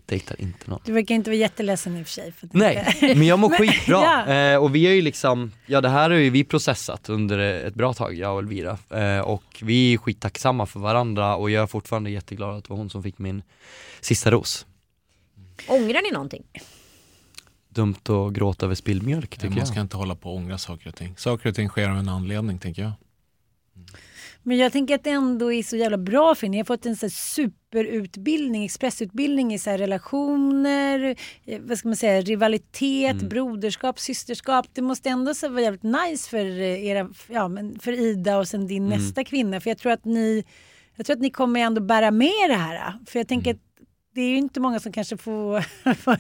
dejtar 0.07 0.41
inte 0.41 0.71
någon. 0.71 0.81
Du 0.85 0.93
verkar 0.93 1.15
inte 1.15 1.31
vara 1.31 1.38
jätteledsen 1.38 1.97
i 1.97 2.03
och 2.03 2.07
för 2.07 2.12
sig. 2.12 2.33
För 2.33 2.47
att 2.47 2.53
Nej, 2.53 2.95
men 3.17 3.23
jag 3.27 3.38
mår 3.38 3.51
skitbra. 3.59 3.97
ja. 4.27 4.27
Eh, 4.35 4.57
och 4.62 4.75
vi 4.75 4.87
har 4.87 4.93
ju 4.93 5.03
liksom, 5.03 5.53
ja 5.67 5.81
det 5.81 5.88
här 5.88 6.11
har 6.11 6.17
ju 6.17 6.31
vi 6.31 6.45
processat 6.45 7.09
under 7.09 7.38
ett 7.38 7.75
bra 7.75 7.93
tag, 7.95 8.15
jag 8.15 8.33
och 8.33 8.38
Elvira. 8.38 8.79
Eh, 8.91 9.19
och 9.21 9.45
vi 9.62 9.93
är 9.95 9.99
skittacksamma 9.99 10.67
för 10.67 10.81
varandra 10.81 11.37
och 11.37 11.51
jag 11.51 11.62
är 11.62 11.67
fortfarande 11.67 12.11
jätteglad 12.11 12.57
att 12.57 12.65
det 12.65 12.71
var 12.71 12.77
hon 12.77 12.91
som 12.91 13.03
fick 13.03 13.19
min 13.19 13.43
sista 14.01 14.31
ros. 14.31 14.67
Ångrar 15.69 16.03
ni 16.03 16.11
någonting? 16.12 16.43
Dumt 17.69 17.95
att 18.09 18.33
gråta 18.33 18.67
över 18.67 18.75
spilld 18.75 19.03
mjölk 19.03 19.31
tycker 19.31 19.49
Man 19.49 19.59
jag. 19.59 19.69
ska 19.69 19.81
inte 19.81 19.97
hålla 19.97 20.15
på 20.15 20.31
och 20.31 20.37
ångra 20.37 20.59
saker 20.59 20.88
och 20.88 20.95
ting. 20.97 21.15
Saker 21.17 21.49
och 21.49 21.55
ting 21.55 21.69
sker 21.69 21.88
av 21.91 21.97
en 21.99 22.09
anledning 22.09 22.59
tänker 22.59 22.83
jag. 22.83 22.93
Men 24.42 24.57
jag 24.57 24.72
tänker 24.72 24.94
att 24.94 25.05
det 25.05 25.11
ändå 25.11 25.52
är 25.52 25.62
så 25.62 25.76
jävla 25.76 25.98
bra 25.98 26.35
för 26.35 26.46
er. 26.46 26.50
Ni 26.50 26.57
har 26.57 26.64
fått 26.64 26.87
en 26.87 26.96
så 26.96 27.11
superutbildning, 27.11 28.64
expressutbildning 28.64 29.55
i 29.55 29.59
så 29.59 29.70
här 29.70 29.78
relationer, 29.78 31.16
eh, 31.44 31.61
vad 31.61 31.78
ska 31.78 31.88
man 31.88 31.96
säga, 31.96 32.20
rivalitet, 32.20 33.12
Mm. 33.12 33.28
broderskap, 33.28 33.98
systerskap. 34.00 34.66
Det 34.72 34.83
måste 34.83 35.09
ändå 35.09 35.35
så 35.35 35.48
vara 35.48 35.61
jävligt 35.62 35.83
nice 35.83 36.31
för, 36.31 36.44
eh, 36.61 36.85
era, 36.87 37.09
ja, 37.28 37.48
men 37.48 37.78
för 37.78 37.92
Ida 37.92 38.38
och 38.38 38.48
sen 38.48 38.66
din 38.66 38.87
Mm. 38.87 38.98
nästa 38.98 39.24
kvinna. 39.24 39.61
För 39.61 39.70
jag 39.70 39.78
tror 39.78 39.92
att 39.92 40.05
ni 40.05 40.44
jag 40.96 41.07
tror 41.07 41.16
att 41.16 41.22
ni 41.22 41.31
kommer 41.31 41.61
ändå 41.61 41.81
bära 41.81 42.11
med 42.11 42.26
er 42.28 42.48
det 42.48 42.55
här. 42.55 42.92
För 43.07 43.18
jag 43.18 43.28
tänker 43.28 43.50
Mm. 43.50 43.61
att 43.61 43.71
det 44.14 44.20
är 44.20 44.29
ju 44.29 44.37
inte 44.37 44.61
många 44.61 44.81
som 44.81 44.92
kanske 44.92 45.16
får, 45.16 45.61
får 45.94 46.16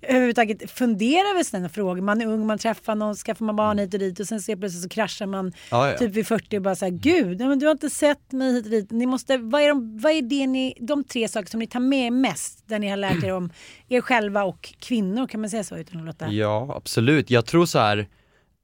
överhuvudtaget 0.00 0.70
fundera 0.70 1.28
över 1.28 1.42
sådana 1.42 1.68
frågor. 1.68 2.02
Man 2.02 2.20
är 2.20 2.26
ung, 2.26 2.46
man 2.46 2.58
träffar 2.58 2.94
någon, 2.94 3.14
skaffar 3.14 3.44
man 3.44 3.56
barn 3.56 3.78
hit 3.78 3.94
och 3.94 4.00
dit 4.00 4.20
och 4.20 4.26
sen 4.26 4.40
så 4.42 4.56
plötsligt 4.56 4.82
så 4.82 4.88
kraschar 4.88 5.26
man 5.26 5.52
Ja, 5.70 5.90
ja. 5.90 5.98
typ 5.98 6.12
vid 6.12 6.26
40 6.26 6.56
och 6.56 6.62
bara 6.62 6.74
så 6.74 6.84
här, 6.84 6.92
gud, 6.92 7.38
nej, 7.38 7.48
men 7.48 7.58
du 7.58 7.66
har 7.66 7.72
inte 7.72 7.90
sett 7.90 8.32
mig 8.32 8.52
hit 8.52 8.64
och 8.64 8.70
dit. 8.70 8.90
Ni 8.90 9.06
måste, 9.06 9.38
vad, 9.38 9.62
är 9.62 9.68
de, 9.68 9.98
vad 9.98 10.12
är 10.12 10.22
det 10.22 10.46
ni, 10.46 10.74
de 10.80 11.04
tre 11.04 11.28
saker 11.28 11.48
som 11.50 11.60
ni 11.60 11.66
tar 11.66 11.80
med 11.80 12.06
er 12.06 12.10
mest 12.10 12.68
där 12.68 12.78
ni 12.78 12.88
har 12.88 12.96
lärt 12.96 13.24
er 13.24 13.32
om 13.32 13.50
er 13.88 14.00
själva 14.00 14.44
och 14.44 14.74
kvinnor, 14.78 15.26
kan 15.26 15.40
man 15.40 15.50
säga 15.50 15.64
så 15.64 15.76
utan 15.76 16.00
att 16.00 16.06
låta... 16.06 16.28
Ja, 16.28 16.72
absolut. 16.76 17.30
Jag 17.30 17.46
tror 17.46 17.66
så 17.66 17.78
här. 17.78 18.08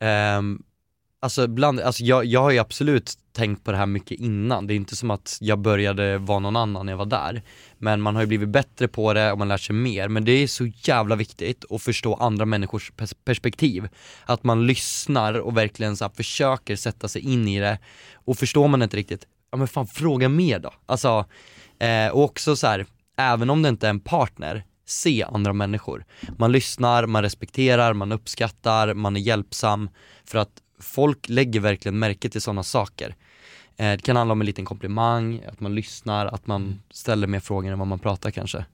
ehm, 0.01 0.63
alltså, 1.25 1.49
bland, 1.49 1.81
alltså 1.81 2.05
jag, 2.05 2.25
jag 2.25 2.43
har 2.43 2.51
ju 2.51 2.59
absolut 2.59 3.13
tänkt 3.33 3.65
på 3.65 3.73
det 3.73 3.77
här 3.77 3.87
mycket 3.87 4.21
innan. 4.21 4.67
Det 4.67 4.75
är 4.75 4.77
inte 4.77 4.97
som 4.97 5.11
att 5.11 5.39
jag 5.41 5.59
började 5.59 6.19
vara 6.19 6.39
någon 6.39 6.57
annan 6.57 6.87
när 6.87 6.93
jag 6.93 6.99
var 6.99 7.07
där. 7.07 7.43
Men 7.79 8.01
man 8.01 8.15
har 8.15 8.23
ju 8.23 8.27
blivit 8.27 8.49
bättre 8.49 8.89
på 8.89 9.13
det 9.13 9.33
och 9.33 9.39
man 9.39 9.49
lär 9.49 9.57
sig 9.57 9.75
mer. 9.75 10.09
Men 10.09 10.25
det 10.25 10.33
är 10.33 10.47
så 10.47 10.67
jävla 10.67 11.17
viktigt 11.17 11.65
att 11.71 11.83
förstå 11.83 12.15
andra 12.15 12.45
människors 12.45 12.93
pers- 12.93 13.17
perspektiv. 13.25 13.89
Att 14.25 14.45
man 14.45 14.67
lyssnar 14.67 15.35
och 15.35 15.57
verkligen 15.57 15.97
så 15.97 16.05
här 16.05 16.13
försöker 16.17 16.77
sätta 16.77 17.09
sig 17.09 17.23
in 17.23 17.49
i 17.49 17.61
det. 17.61 17.79
Och 18.15 18.39
förstår 18.39 18.69
man 18.69 18.83
inte 18.83 18.97
riktigt, 18.97 19.27
ja 19.51 19.59
men 19.59 19.69
fan 19.69 19.87
fråga 19.87 20.29
mer 20.29 20.59
då. 20.59 20.73
Alltså, 20.87 21.25
eh, 21.79 22.09
och 22.09 22.25
också 22.25 22.57
så 22.57 22.67
här, 22.67 22.87
även 23.19 23.51
om 23.51 23.63
det 23.63 23.69
inte 23.69 23.87
är 23.87 23.91
en 23.91 24.01
partner, 24.01 24.65
se 24.87 25.23
andra 25.23 25.53
människor. 25.53 26.05
Man 26.39 26.53
lyssnar, 26.53 27.07
man 27.07 27.23
respekterar, 27.23 27.93
man 27.93 28.13
uppskattar, 28.13 28.95
man 28.95 29.17
är 29.17 29.21
hjälpsam. 29.21 29.89
För 30.25 30.39
att 30.39 30.61
folk 30.85 31.29
lägger 31.29 31.61
verkligen 31.61 31.99
märke 31.99 32.29
till 32.29 32.41
sådana 32.43 32.63
saker. 32.63 33.15
Eh, 33.77 33.91
det 33.91 34.03
kan 34.03 34.17
handla 34.17 34.33
om 34.33 34.41
en 34.41 34.47
liten 34.47 34.65
komplimang, 34.65 35.43
att 35.49 35.61
man 35.61 35.75
lyssnar, 35.75 36.27
att 36.27 36.47
man 36.47 36.81
ställer 36.91 37.27
mer 37.27 37.41
frågor 37.41 37.73
än 37.73 37.79
vad 37.79 37.89
man 37.89 37.99
pratar 37.99 38.31
kanske. 38.31 38.65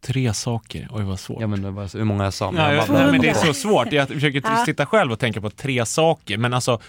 Tre 0.00 0.34
saker, 0.34 0.88
oj 0.90 1.02
vad 1.04 1.20
svårt. 1.20 1.42
Vet 1.42 1.48
inte 1.58 1.70
vad 1.70 1.82
jag 1.84 1.90
sa- 1.90 1.98
hur 1.98 2.04
många 2.04 2.24
jag 2.24 2.34
sa 2.34 2.50
men 2.52 2.62
Nej, 2.62 2.76
jag 2.76 2.88
bara- 2.88 3.10
men 3.12 3.20
det 3.20 3.28
är 3.28 3.34
så 3.34 3.54
svårt. 3.54 3.92
Jag 3.92 4.08
försöker 4.08 4.42
Ja. 4.44 4.64
sitta 4.66 4.86
själv 4.86 5.12
och 5.12 5.18
tänka 5.18 5.40
på 5.40 5.50
tre 5.50 5.86
saker. 5.86 6.38
Men 6.38 6.54
alltså 6.54 6.80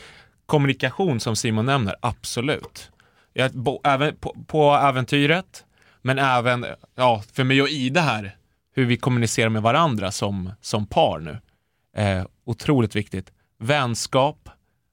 kommunikation 0.46 1.20
som 1.20 1.36
Simon 1.36 1.66
nämner, 1.66 1.96
absolut. 2.02 2.92
Jag, 3.34 3.52
bo, 3.52 3.82
även 3.84 4.16
på, 4.16 4.36
på 4.48 4.74
äventyret, 4.74 5.66
men 6.02 6.20
även 6.20 6.66
ja, 6.96 7.24
för 7.34 7.44
mig 7.44 7.62
och 7.62 7.70
Ida 7.70 8.02
här, 8.02 8.36
hur 8.76 8.86
vi 8.86 8.98
kommunicerar 8.98 9.50
med 9.50 9.62
varandra 9.62 10.12
som, 10.12 10.52
som 10.62 10.86
par 10.86 11.20
nu. 11.20 11.38
Eh, 12.04 12.26
otroligt 12.46 12.96
viktigt. 12.96 13.32
Vänskap. 13.60 14.50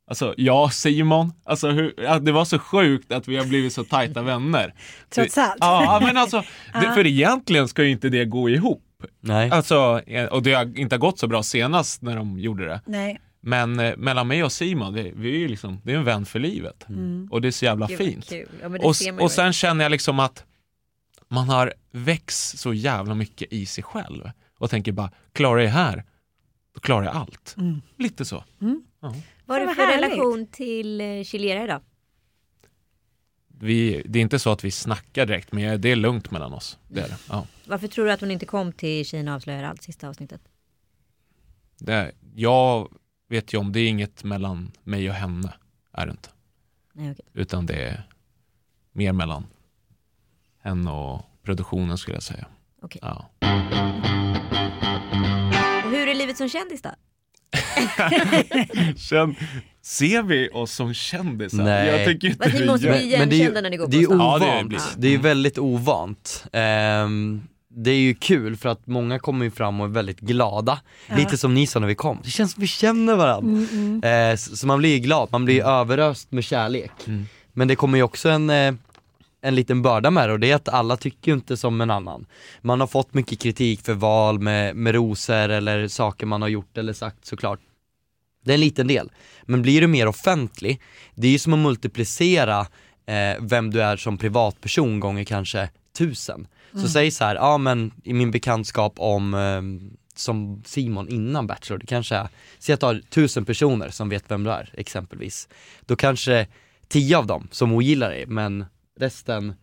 Alltså, 0.06 0.34
jag 0.36 0.72
Simon, 0.72 1.32
alltså, 1.44 1.70
hur, 1.70 1.94
ja, 1.96 2.18
det 2.18 2.32
var 2.32 2.44
så 2.44 2.58
sjukt 2.58 3.12
att 3.12 3.28
vi 3.28 3.36
har 3.36 3.44
blivit 3.44 3.72
så 3.72 3.84
tajta 3.84 4.22
vänner. 4.32 4.74
Trots 5.10 5.38
allt. 5.38 5.56
Ja, 5.60 6.00
men 6.04 6.16
alltså, 6.16 6.42
det, 6.80 6.92
för 6.94 7.06
egentligen 7.06 7.68
ska 7.68 7.82
ju 7.82 7.90
inte 7.90 8.08
det 8.08 8.24
gå 8.24 8.48
ihop. 8.50 8.82
Nej. 9.20 9.50
Alltså, 9.50 10.00
eh, 10.06 10.24
och 10.24 10.42
det 10.42 10.52
har 10.52 10.78
inte 10.78 10.98
gått 10.98 11.18
så 11.18 11.26
bra 11.28 11.42
senast 11.42 12.02
när 12.02 12.16
de 12.16 12.38
gjorde 12.38 12.66
det. 12.66 12.80
Nej. 12.86 13.20
Men 13.40 13.80
eh, 13.80 13.96
mellan 13.96 14.28
mig 14.28 14.44
och 14.44 14.52
Simon, 14.52 14.94
vi, 14.94 15.12
vi 15.16 15.34
är 15.34 15.38
ju 15.38 15.48
liksom, 15.48 15.80
det 15.84 15.92
är 15.92 15.96
en 15.96 16.04
vän 16.04 16.26
för 16.26 16.38
livet. 16.38 16.86
Och 17.30 17.40
det 17.42 17.48
är 17.48 17.52
så 17.52 17.64
jävla 17.64 17.86
Gud, 17.86 17.98
fint. 17.98 18.28
kul. 18.28 18.48
Ja, 18.62 18.68
men 18.68 18.80
det 18.80 18.86
Och, 18.86 18.96
ser 18.96 19.12
man 19.12 19.18
ju 19.18 19.24
och 19.24 19.30
sen 19.30 19.52
känner 19.52 19.84
jag 19.84 19.90
liksom 19.90 20.20
att 20.20 20.44
man 21.28 21.48
har 21.48 21.74
växt 21.92 22.58
så 22.58 22.74
jävla 22.74 23.14
mycket 23.14 23.52
i 23.52 23.66
sig 23.66 23.84
själv. 23.84 24.30
och 24.58 24.70
tänker 24.70 24.92
bara, 24.92 25.10
klarar 25.32 25.60
jag 25.60 25.70
här, 25.70 26.04
då 26.72 26.80
klarar 26.80 27.04
jag 27.04 27.16
allt. 27.16 27.54
Mm. 27.58 27.82
Lite 27.96 28.24
så. 28.24 28.44
Vad 29.46 29.62
är 29.62 29.66
det 29.66 29.74
för 29.74 29.82
härligt. 29.82 30.12
relation 30.12 30.46
till 30.46 31.00
eh, 31.00 31.22
chilenare 31.24 31.64
idag? 31.64 31.80
Vi, 33.48 34.02
det 34.06 34.18
är 34.18 34.22
inte 34.22 34.38
så 34.38 34.50
att 34.50 34.64
vi 34.64 34.70
snackar 34.70 35.26
direkt, 35.26 35.52
men 35.52 35.80
det 35.80 35.88
är 35.88 35.96
lugnt 35.96 36.30
mellan 36.30 36.52
oss. 36.52 36.78
Det 36.88 37.00
är 37.00 37.08
det. 37.08 37.16
Ja. 37.28 37.46
Varför 37.66 37.88
tror 37.88 38.04
du 38.04 38.12
att 38.12 38.20
hon 38.20 38.30
inte 38.30 38.46
kom 38.46 38.72
till 38.72 39.06
Kina 39.06 39.34
avslöjar 39.34 39.62
allt 39.62 39.82
sista 39.82 40.08
avsnittet? 40.08 40.40
Det 41.78 41.92
är, 41.92 42.12
jag 42.34 42.92
vet 43.28 43.54
ju 43.54 43.58
om 43.58 43.72
det 43.72 43.80
är 43.80 43.88
inget 43.88 44.24
mellan 44.24 44.72
mig 44.82 45.08
och 45.08 45.14
henne, 45.14 45.54
är 45.92 46.06
det 46.06 46.10
inte. 46.10 46.28
Nej, 46.92 47.10
okej. 47.12 47.24
Utan 47.32 47.66
det 47.66 47.74
är 47.74 48.08
mer 48.92 49.12
mellan 49.12 49.46
henne 50.58 50.90
och 50.90 51.22
produktionen 51.42 51.98
skulle 51.98 52.16
jag 52.16 52.22
säga. 52.22 52.46
Okej. 52.82 53.00
Ja. 53.02 53.28
Är 56.32 56.34
livet 56.34 56.52
som 56.52 56.60
kändis 56.60 56.82
då? 56.82 56.90
Känn, 58.96 59.34
ser 59.82 60.22
vi 60.22 60.48
oss 60.52 60.72
som 60.72 60.94
kändisar? 60.94 61.64
Nej. 61.64 61.88
Jag 61.88 62.06
tycker 62.06 62.28
inte 62.28 62.42
Fast 62.44 62.54
ni 62.54 62.60
vi 62.60 62.66
måste 62.66 62.86
gör- 62.86 62.98
bli 62.98 63.16
Men 63.18 63.28
det 63.28 63.34
är 63.34 63.36
ju, 63.36 63.42
igenkända 63.42 63.60
när 63.60 63.70
ni 63.70 63.76
går 63.76 63.86
det 63.88 63.96
är 63.96 64.00
ju 64.00 64.06
på 64.06 64.12
stan. 64.14 64.20
Ja, 64.26 64.38
det 64.38 64.44
ovant, 64.46 64.68
blir 64.68 64.78
det, 64.78 64.84
det. 64.96 65.06
är 65.08 65.10
ju 65.10 65.18
väldigt 65.18 65.58
ovant. 65.58 66.44
Ehm, 66.52 67.42
det 67.74 67.90
är 67.90 67.96
ju 67.98 68.14
kul 68.14 68.56
för 68.56 68.68
att 68.68 68.86
många 68.86 69.18
kommer 69.18 69.44
ju 69.44 69.50
fram 69.50 69.80
och 69.80 69.86
är 69.86 69.90
väldigt 69.90 70.20
glada, 70.20 70.80
lite 71.16 71.36
som 71.38 71.54
ni 71.54 71.66
sa 71.66 71.78
när 71.80 71.86
vi 71.86 71.94
kom, 71.94 72.18
det 72.24 72.30
känns 72.30 72.52
som 72.52 72.60
vi 72.60 72.66
känner 72.66 73.16
varandra. 73.16 74.08
Eh, 74.08 74.36
så, 74.36 74.56
så 74.56 74.66
man 74.66 74.78
blir 74.78 74.90
ju 74.92 74.98
glad, 74.98 75.28
man 75.32 75.44
blir 75.44 75.54
ju 75.54 75.62
överöst 75.62 76.32
med 76.32 76.44
kärlek. 76.44 76.92
Mm. 77.06 77.26
Men 77.52 77.68
det 77.68 77.76
kommer 77.76 77.98
ju 77.98 78.02
också 78.04 78.28
en, 78.28 78.50
eh, 78.50 78.74
en 79.42 79.54
liten 79.54 79.82
börda 79.82 80.10
med 80.10 80.28
det 80.28 80.32
och 80.32 80.40
det 80.40 80.50
är 80.50 80.54
att 80.54 80.68
alla 80.68 80.96
tycker 80.96 81.32
inte 81.32 81.56
som 81.56 81.80
en 81.80 81.90
annan. 81.90 82.26
Man 82.60 82.80
har 82.80 82.86
fått 82.86 83.14
mycket 83.14 83.40
kritik 83.40 83.80
för 83.82 83.94
val 83.94 84.38
med, 84.38 84.76
med 84.76 84.94
rosor 84.94 85.48
eller 85.48 85.88
saker 85.88 86.26
man 86.26 86.42
har 86.42 86.48
gjort 86.48 86.78
eller 86.78 86.92
sagt 86.92 87.26
såklart. 87.26 87.60
Det 88.44 88.52
är 88.52 88.54
en 88.54 88.60
liten 88.60 88.86
del. 88.86 89.10
Men 89.42 89.62
blir 89.62 89.80
du 89.80 89.86
mer 89.86 90.08
offentlig, 90.08 90.80
det 91.14 91.26
är 91.26 91.30
ju 91.30 91.38
som 91.38 91.52
att 91.52 91.58
multiplicera 91.58 92.60
eh, 93.06 93.40
vem 93.40 93.70
du 93.70 93.82
är 93.82 93.96
som 93.96 94.18
privatperson 94.18 95.00
gånger 95.00 95.24
kanske 95.24 95.68
tusen. 95.98 96.46
Så 96.74 96.88
säg 96.88 97.10
så 97.10 97.24
här, 97.24 97.34
ja 97.34 97.58
men 97.58 97.92
i 98.04 98.12
min 98.12 98.30
bekantskap 98.30 98.94
om 98.96 99.34
eh, 99.34 99.62
som 100.14 100.62
Simon 100.66 101.08
innan 101.08 101.46
Bachelor, 101.46 101.78
det 101.78 101.86
kanske 101.86 102.16
är, 102.16 102.28
säg 102.58 102.72
att 102.72 102.80
du 102.80 102.86
har 102.86 103.00
tusen 103.10 103.44
personer 103.44 103.88
som 103.88 104.08
vet 104.08 104.30
vem 104.30 104.44
du 104.44 104.50
är 104.50 104.70
exempelvis. 104.72 105.48
Då 105.86 105.96
kanske 105.96 106.46
tio 106.88 107.18
av 107.18 107.26
dem 107.26 107.48
som 107.50 107.72
ogillar 107.72 108.10
dig 108.10 108.26
men 108.26 108.64
resten 109.00 109.54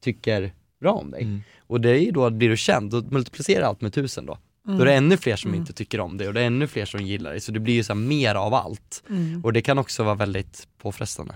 tycker 0.00 0.52
bra 0.80 0.92
om 0.92 1.10
dig. 1.10 1.22
Mm. 1.22 1.42
Och 1.66 1.80
det 1.80 1.90
är 1.90 1.98
ju 1.98 2.10
då, 2.10 2.30
blir 2.30 2.48
du 2.48 2.56
känd, 2.56 2.90
då 2.90 3.02
multiplicerar 3.02 3.66
allt 3.66 3.80
med 3.80 3.92
tusen 3.92 4.26
då. 4.26 4.38
Då 4.66 4.80
är 4.80 4.84
det 4.84 4.94
ännu 4.94 5.16
fler 5.16 5.36
som 5.36 5.54
inte 5.54 5.72
tycker 5.72 6.00
om 6.00 6.16
dig 6.16 6.28
och 6.28 6.34
det 6.34 6.40
är 6.40 6.46
ännu 6.46 6.66
fler 6.66 6.84
som 6.84 7.00
gillar 7.00 7.30
dig 7.30 7.40
så 7.40 7.52
det 7.52 7.60
blir 7.60 7.74
ju 7.74 7.84
så 7.84 7.94
mer 7.94 8.34
av 8.34 8.54
allt. 8.54 9.02
Och 9.42 9.52
det 9.52 9.62
kan 9.62 9.78
också 9.78 10.04
vara 10.04 10.14
väldigt 10.14 10.68
påfrestande. 10.78 11.34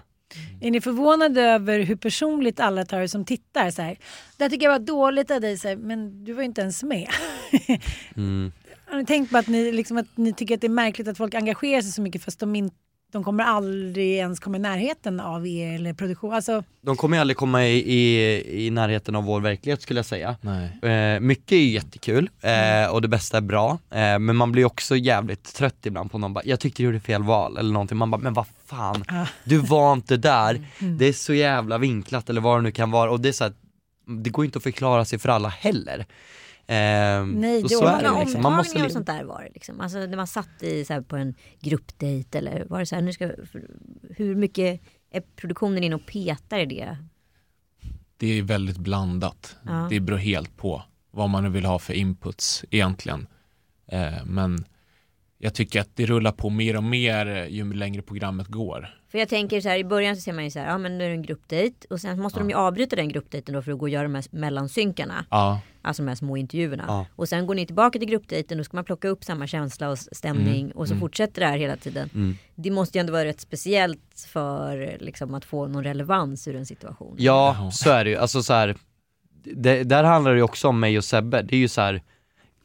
Är 0.61 0.71
ni 0.71 0.81
förvånade 0.81 1.43
över 1.43 1.81
hur 1.81 1.97
personligt 1.97 2.61
alla 2.61 2.85
tar 2.85 3.01
det 3.01 3.09
som 3.09 3.25
tittar? 3.25 3.71
Så 3.71 3.83
här, 3.83 3.99
det 4.37 4.51
tycker 4.51 4.67
jag 4.67 4.73
var 4.73 4.79
dåligt 4.79 5.31
av 5.31 5.41
dig, 5.41 5.59
så 5.59 5.69
här, 5.69 5.77
men 5.77 6.25
du 6.25 6.33
var 6.33 6.43
ju 6.43 6.47
inte 6.47 6.61
ens 6.61 6.83
med. 6.83 7.09
Mm. 8.17 8.53
Har 8.91 8.99
ni 8.99 9.07
tänkt 9.07 9.31
på 9.31 9.39
att 9.39 9.47
ni, 9.47 9.73
liksom, 9.73 9.97
att 9.97 10.17
ni 10.17 10.33
tycker 10.33 10.55
att 10.55 10.61
det 10.61 10.67
är 10.67 10.69
märkligt 10.69 11.09
att 11.09 11.17
folk 11.17 11.35
engagerar 11.35 11.83
sig 11.83 11.93
så 11.93 12.03
mycket 12.03 12.23
fast 12.23 12.41
de, 12.41 12.57
in, 12.57 12.71
de 13.13 13.25
kommer 13.25 13.45
aldrig 13.45 14.17
ens 14.17 14.41
komma 14.41 14.57
i 14.57 14.61
närheten 14.61 15.21
av 15.21 15.47
er 15.47 15.75
eller 15.75 15.95
produktion? 15.95 16.33
Alltså, 16.33 16.65
De 16.81 16.97
kommer 16.97 17.19
aldrig 17.19 17.37
komma 17.37 17.67
i, 17.67 17.95
i, 17.95 18.67
i 18.67 18.71
närheten 18.71 19.17
av 19.17 19.25
vår 19.25 19.41
verklighet 19.41 19.83
skulle 19.83 19.99
jag 19.99 20.07
säga. 20.07 20.37
Nej. 20.41 20.91
Eh, 20.93 21.21
mycket 21.21 21.53
är 21.53 21.57
jättekul 21.57 22.31
eh, 22.41 22.93
och 22.93 23.03
det 23.03 23.09
bästa 23.09 23.37
är 23.37 23.41
bra, 23.41 23.79
eh, 23.91 24.19
men 24.19 24.37
man 24.37 24.53
blir 24.53 24.65
också 24.65 24.97
jävligt 24.97 25.55
trött 25.55 25.87
ibland 25.87 26.11
på 26.11 26.19
någon 26.19 26.35
bara, 26.35 26.45
jag 26.45 26.61
tyckte 26.61 26.83
du 26.83 26.87
gjorde 26.87 27.01
fel 27.01 27.23
val 27.23 27.57
eller 27.57 27.73
någonting, 27.73 27.99
man 27.99 28.11
bara, 28.11 28.21
men 28.21 28.35
vad 28.35 28.47
fan, 28.67 29.05
du 29.45 29.59
var 29.59 29.93
inte 29.93 30.17
där, 30.17 30.67
det 30.99 31.07
är 31.07 31.13
så 31.13 31.35
jävla 31.35 31.79
vinklat 31.79 32.31
eller 32.31 32.41
vad 32.41 32.59
det 32.59 32.63
nu 32.63 32.71
kan 32.71 32.91
vara 32.91 33.11
och 33.11 33.21
det 33.21 33.29
är 33.29 33.33
så 33.33 33.45
här, 33.45 33.53
det 34.07 34.31
går 34.31 34.45
inte 34.45 34.57
att 34.57 34.63
förklara 34.63 35.05
sig 35.05 35.19
för 35.19 35.29
alla 35.29 35.49
heller. 35.49 36.07
Eh, 36.71 37.27
Nej, 37.27 37.63
det 37.63 37.69
så 37.69 37.87
är 37.87 38.03
det 38.03 38.09
Många 38.09 38.21
liksom. 38.25 38.43
man 38.43 38.53
måste 38.53 38.85
och 38.85 38.93
sånt 38.93 39.07
där 39.07 39.25
var 39.25 39.43
det 39.43 39.51
liksom. 39.55 39.81
Alltså 39.81 39.99
när 39.99 40.17
man 40.17 40.27
satt 40.27 40.63
i, 40.63 40.85
så 40.85 40.93
här, 40.93 41.01
på 41.01 41.17
en 41.17 41.35
gruppdejt 41.61 42.39
eller 42.39 42.65
var 42.65 42.79
det 42.79 42.87
så 42.87 42.95
här, 42.95 43.03
nu 43.03 43.13
ska, 43.13 43.31
hur 44.11 44.35
mycket 44.35 44.81
är 45.11 45.21
produktionen 45.37 45.85
inne 45.85 45.95
och 45.95 46.07
petar 46.07 46.59
i 46.59 46.67
det? 46.67 46.99
Det 48.17 48.39
är 48.39 48.43
väldigt 48.43 48.79
blandat. 48.79 49.57
Ja. 49.63 49.87
Det 49.91 50.01
beror 50.01 50.19
helt 50.19 50.57
på 50.57 50.83
vad 51.11 51.31
man 51.31 51.43
nu 51.43 51.51
vill 51.51 51.65
ha 51.65 51.79
för 51.79 51.95
inputs 51.95 52.65
egentligen. 52.71 53.27
Eh, 53.87 54.25
men 54.25 54.65
jag 55.39 55.55
tycker 55.55 55.81
att 55.81 55.97
det 55.97 56.07
rullar 56.07 56.33
på 56.33 56.51
mer 56.51 56.77
och 56.77 56.85
mer 56.85 57.27
eh, 57.27 57.47
ju 57.47 57.73
längre 57.73 58.03
programmet 58.03 58.47
går. 58.47 58.95
För 59.11 59.19
jag 59.19 59.29
tänker 59.29 59.61
så 59.61 59.69
här 59.69 59.79
i 59.79 59.85
början 59.85 60.17
så 60.17 60.23
ser 60.23 60.33
man 60.33 60.45
ju 60.45 60.51
så 60.51 60.59
här, 60.59 60.67
ja 60.67 60.79
men 60.79 60.99
nu 60.99 61.05
är 61.05 61.09
det 61.09 61.15
en 61.15 61.23
gruppdejt 61.23 61.87
och 61.91 62.01
sen 62.01 62.21
måste 62.21 62.39
de 62.39 62.51
ju 62.51 62.57
avbryta 62.57 62.97
den 62.97 63.09
gruppdejten 63.09 63.55
då 63.55 63.63
för 63.63 63.73
att 63.73 63.79
gå 63.79 63.85
och 63.85 63.89
göra 63.89 64.03
de 64.03 64.15
här 64.15 64.25
mellansynkarna. 64.31 65.25
Ja, 65.31 65.61
Alltså 65.83 66.03
de 66.03 66.09
här 66.09 66.17
små 66.17 66.37
intervjuerna. 66.37 66.85
Ja. 66.89 67.07
Och 67.17 67.29
sen 67.29 67.47
går 67.47 67.55
ni 67.55 67.67
tillbaka 67.67 67.99
till 67.99 68.09
gruppdejten 68.09 68.61
och 68.61 68.65
ska 68.67 68.77
man 68.77 68.85
plocka 68.85 69.09
upp 69.09 69.25
samma 69.25 69.47
känsla 69.47 69.89
och 69.89 69.99
stämning 69.99 70.65
Mm, 70.65 70.77
och 70.77 70.89
så 70.89 70.97
fortsätter 70.97 71.41
det 71.41 71.47
här 71.47 71.59
hela 71.59 71.77
tiden. 71.77 72.11
Mm. 72.15 72.37
Det 72.55 72.71
måste 72.71 72.99
ju 72.99 73.01
ändå 73.01 73.13
vara 73.13 73.25
rätt 73.25 73.41
speciellt 73.41 74.27
för 74.29 74.97
liksom, 75.01 75.35
att 75.35 75.45
få 75.45 75.67
någon 75.67 75.85
relevans 75.85 76.49
ur 76.49 76.57
en 76.57 76.67
situation. 76.67 77.17
Ja, 77.19 77.71
så 77.73 77.91
är 77.91 78.05
det 78.05 78.11
ju. 78.11 78.17
Alltså 78.17 78.43
så 78.43 78.53
här, 78.53 78.77
det, 79.45 79.83
där 79.83 80.05
handlar 80.05 80.31
det 80.31 80.37
ju 80.37 80.43
också 80.43 80.69
om 80.69 80.81
mig 80.81 80.99
och 80.99 81.05
Sebbe. 81.05 81.43
Det 81.43 81.57
är 81.57 81.61
ju 81.61 81.69
så 81.69 81.81
här, 81.81 82.03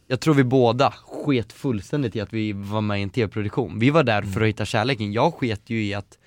jag 0.07 0.19
tror 0.19 0.33
vi 0.33 0.43
båda 0.43 0.91
sket 0.91 1.53
fullständigt 1.53 2.15
i 2.15 2.21
att 2.21 2.33
vi 2.33 2.53
var 2.53 2.81
med 2.81 2.99
i 2.99 3.03
en 3.03 3.09
tv-produktion. 3.09 3.79
Vi 3.79 3.89
var 3.89 4.03
där 4.03 4.21
för 4.21 4.41
att 4.41 4.47
hitta 4.47 4.65
kärleken. 4.65 5.13
Jag 5.13 5.33
sket 5.33 5.69
ju 5.69 5.85
i 5.85 5.93
att 5.93 6.17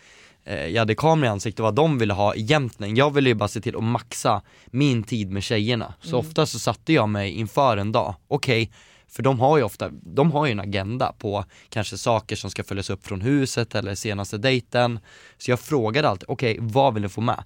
eh, 0.44 0.66
jag 0.66 0.78
hade 0.80 0.94
kamera 0.94 1.26
i 1.26 1.32
ansiktet 1.32 1.60
och 1.60 1.64
vad 1.64 1.74
de 1.74 1.98
ville 1.98 2.14
ha 2.14 2.34
egentligen. 2.34 2.96
Jag 2.96 3.14
ville 3.14 3.28
ju 3.28 3.34
bara 3.34 3.48
se 3.48 3.60
till 3.60 3.76
att 3.76 3.84
maxa 3.84 4.42
min 4.66 5.02
tid 5.02 5.30
med 5.30 5.42
tjejerna. 5.42 5.94
Så 6.00 6.18
ofta 6.18 6.46
så 6.46 6.58
satte 6.58 6.92
jag 6.92 7.08
mig 7.08 7.32
inför 7.32 7.76
en 7.76 7.92
dag, 7.92 8.14
okej, 8.28 8.72
för 9.08 9.22
de 9.22 9.40
har 9.40 9.56
ju 9.58 9.62
ofta, 9.62 9.90
de 9.90 10.32
har 10.32 10.46
ju 10.46 10.52
en 10.52 10.60
agenda 10.60 11.12
på 11.18 11.44
kanske 11.68 11.98
saker 11.98 12.36
som 12.36 12.50
ska 12.50 12.64
följas 12.64 12.90
upp 12.90 13.06
från 13.06 13.20
huset 13.20 13.74
eller 13.74 13.94
senaste 13.94 14.38
dejten. 14.38 14.98
Så 15.38 15.50
jag 15.50 15.60
frågade 15.60 16.08
alltid, 16.08 16.28
okej 16.28 16.58
vad 16.60 16.94
vill 16.94 17.02
du 17.02 17.08
få 17.08 17.20
med? 17.20 17.44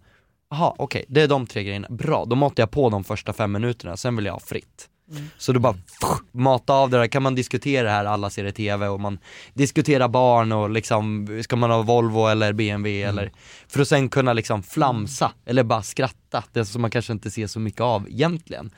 Jaha 0.51 0.75
okej, 0.79 1.05
det 1.09 1.23
är 1.23 1.29
de 1.29 1.47
tre 1.47 1.65
grejerna, 1.65 1.89
bra, 1.91 2.25
då 2.25 2.37
matar 2.37 2.63
jag 2.63 2.71
på 2.71 2.91
de 2.91 3.05
första 3.05 3.33
fem 3.33 3.53
minuterna, 3.53 3.97
sen 3.97 4.17
vill 4.17 4.27
jag 4.27 4.33
ha 4.33 4.41
fritt. 4.41 4.90
Så 5.39 5.53
då 5.53 5.61
bara 5.61 5.73
pff, 5.73 6.19
mata 6.33 6.73
av 6.73 6.91
det 6.91 6.99
där, 6.99 7.07
kan 7.07 7.23
man 7.23 7.35
diskutera 7.35 7.85
det 7.85 7.91
här, 7.91 8.05
alla 8.05 8.31
ser 8.31 8.45
det 8.45 8.53
tv 8.53 8.89
och 8.89 9.01
man 9.01 9.19
diskuterar 9.55 10.09
barn 10.09 10.53
och 10.53 10.71
liksom, 10.71 11.29
ska 11.45 11.57
man 11.57 11.71
ha 11.71 11.83
Volvo 11.83 12.27
eller 12.27 12.53
BMW 12.53 13.03
eller, 13.03 13.33
för 13.69 13.81
att 13.81 13.89
sen 13.89 14.09
kunna 14.09 14.33
liksom 14.33 14.63
flamsa 14.63 15.33
eller 15.47 15.63
bara 15.63 15.83
skratta, 15.83 16.45
det 16.53 16.65
som 16.65 16.83
man 16.83 16.91
kanske 16.91 17.13
inte 17.13 17.31
ser 17.31 17.47
så 17.47 17.61
mycket 17.61 17.81
av 17.81 18.09
egentligen. 18.09 18.71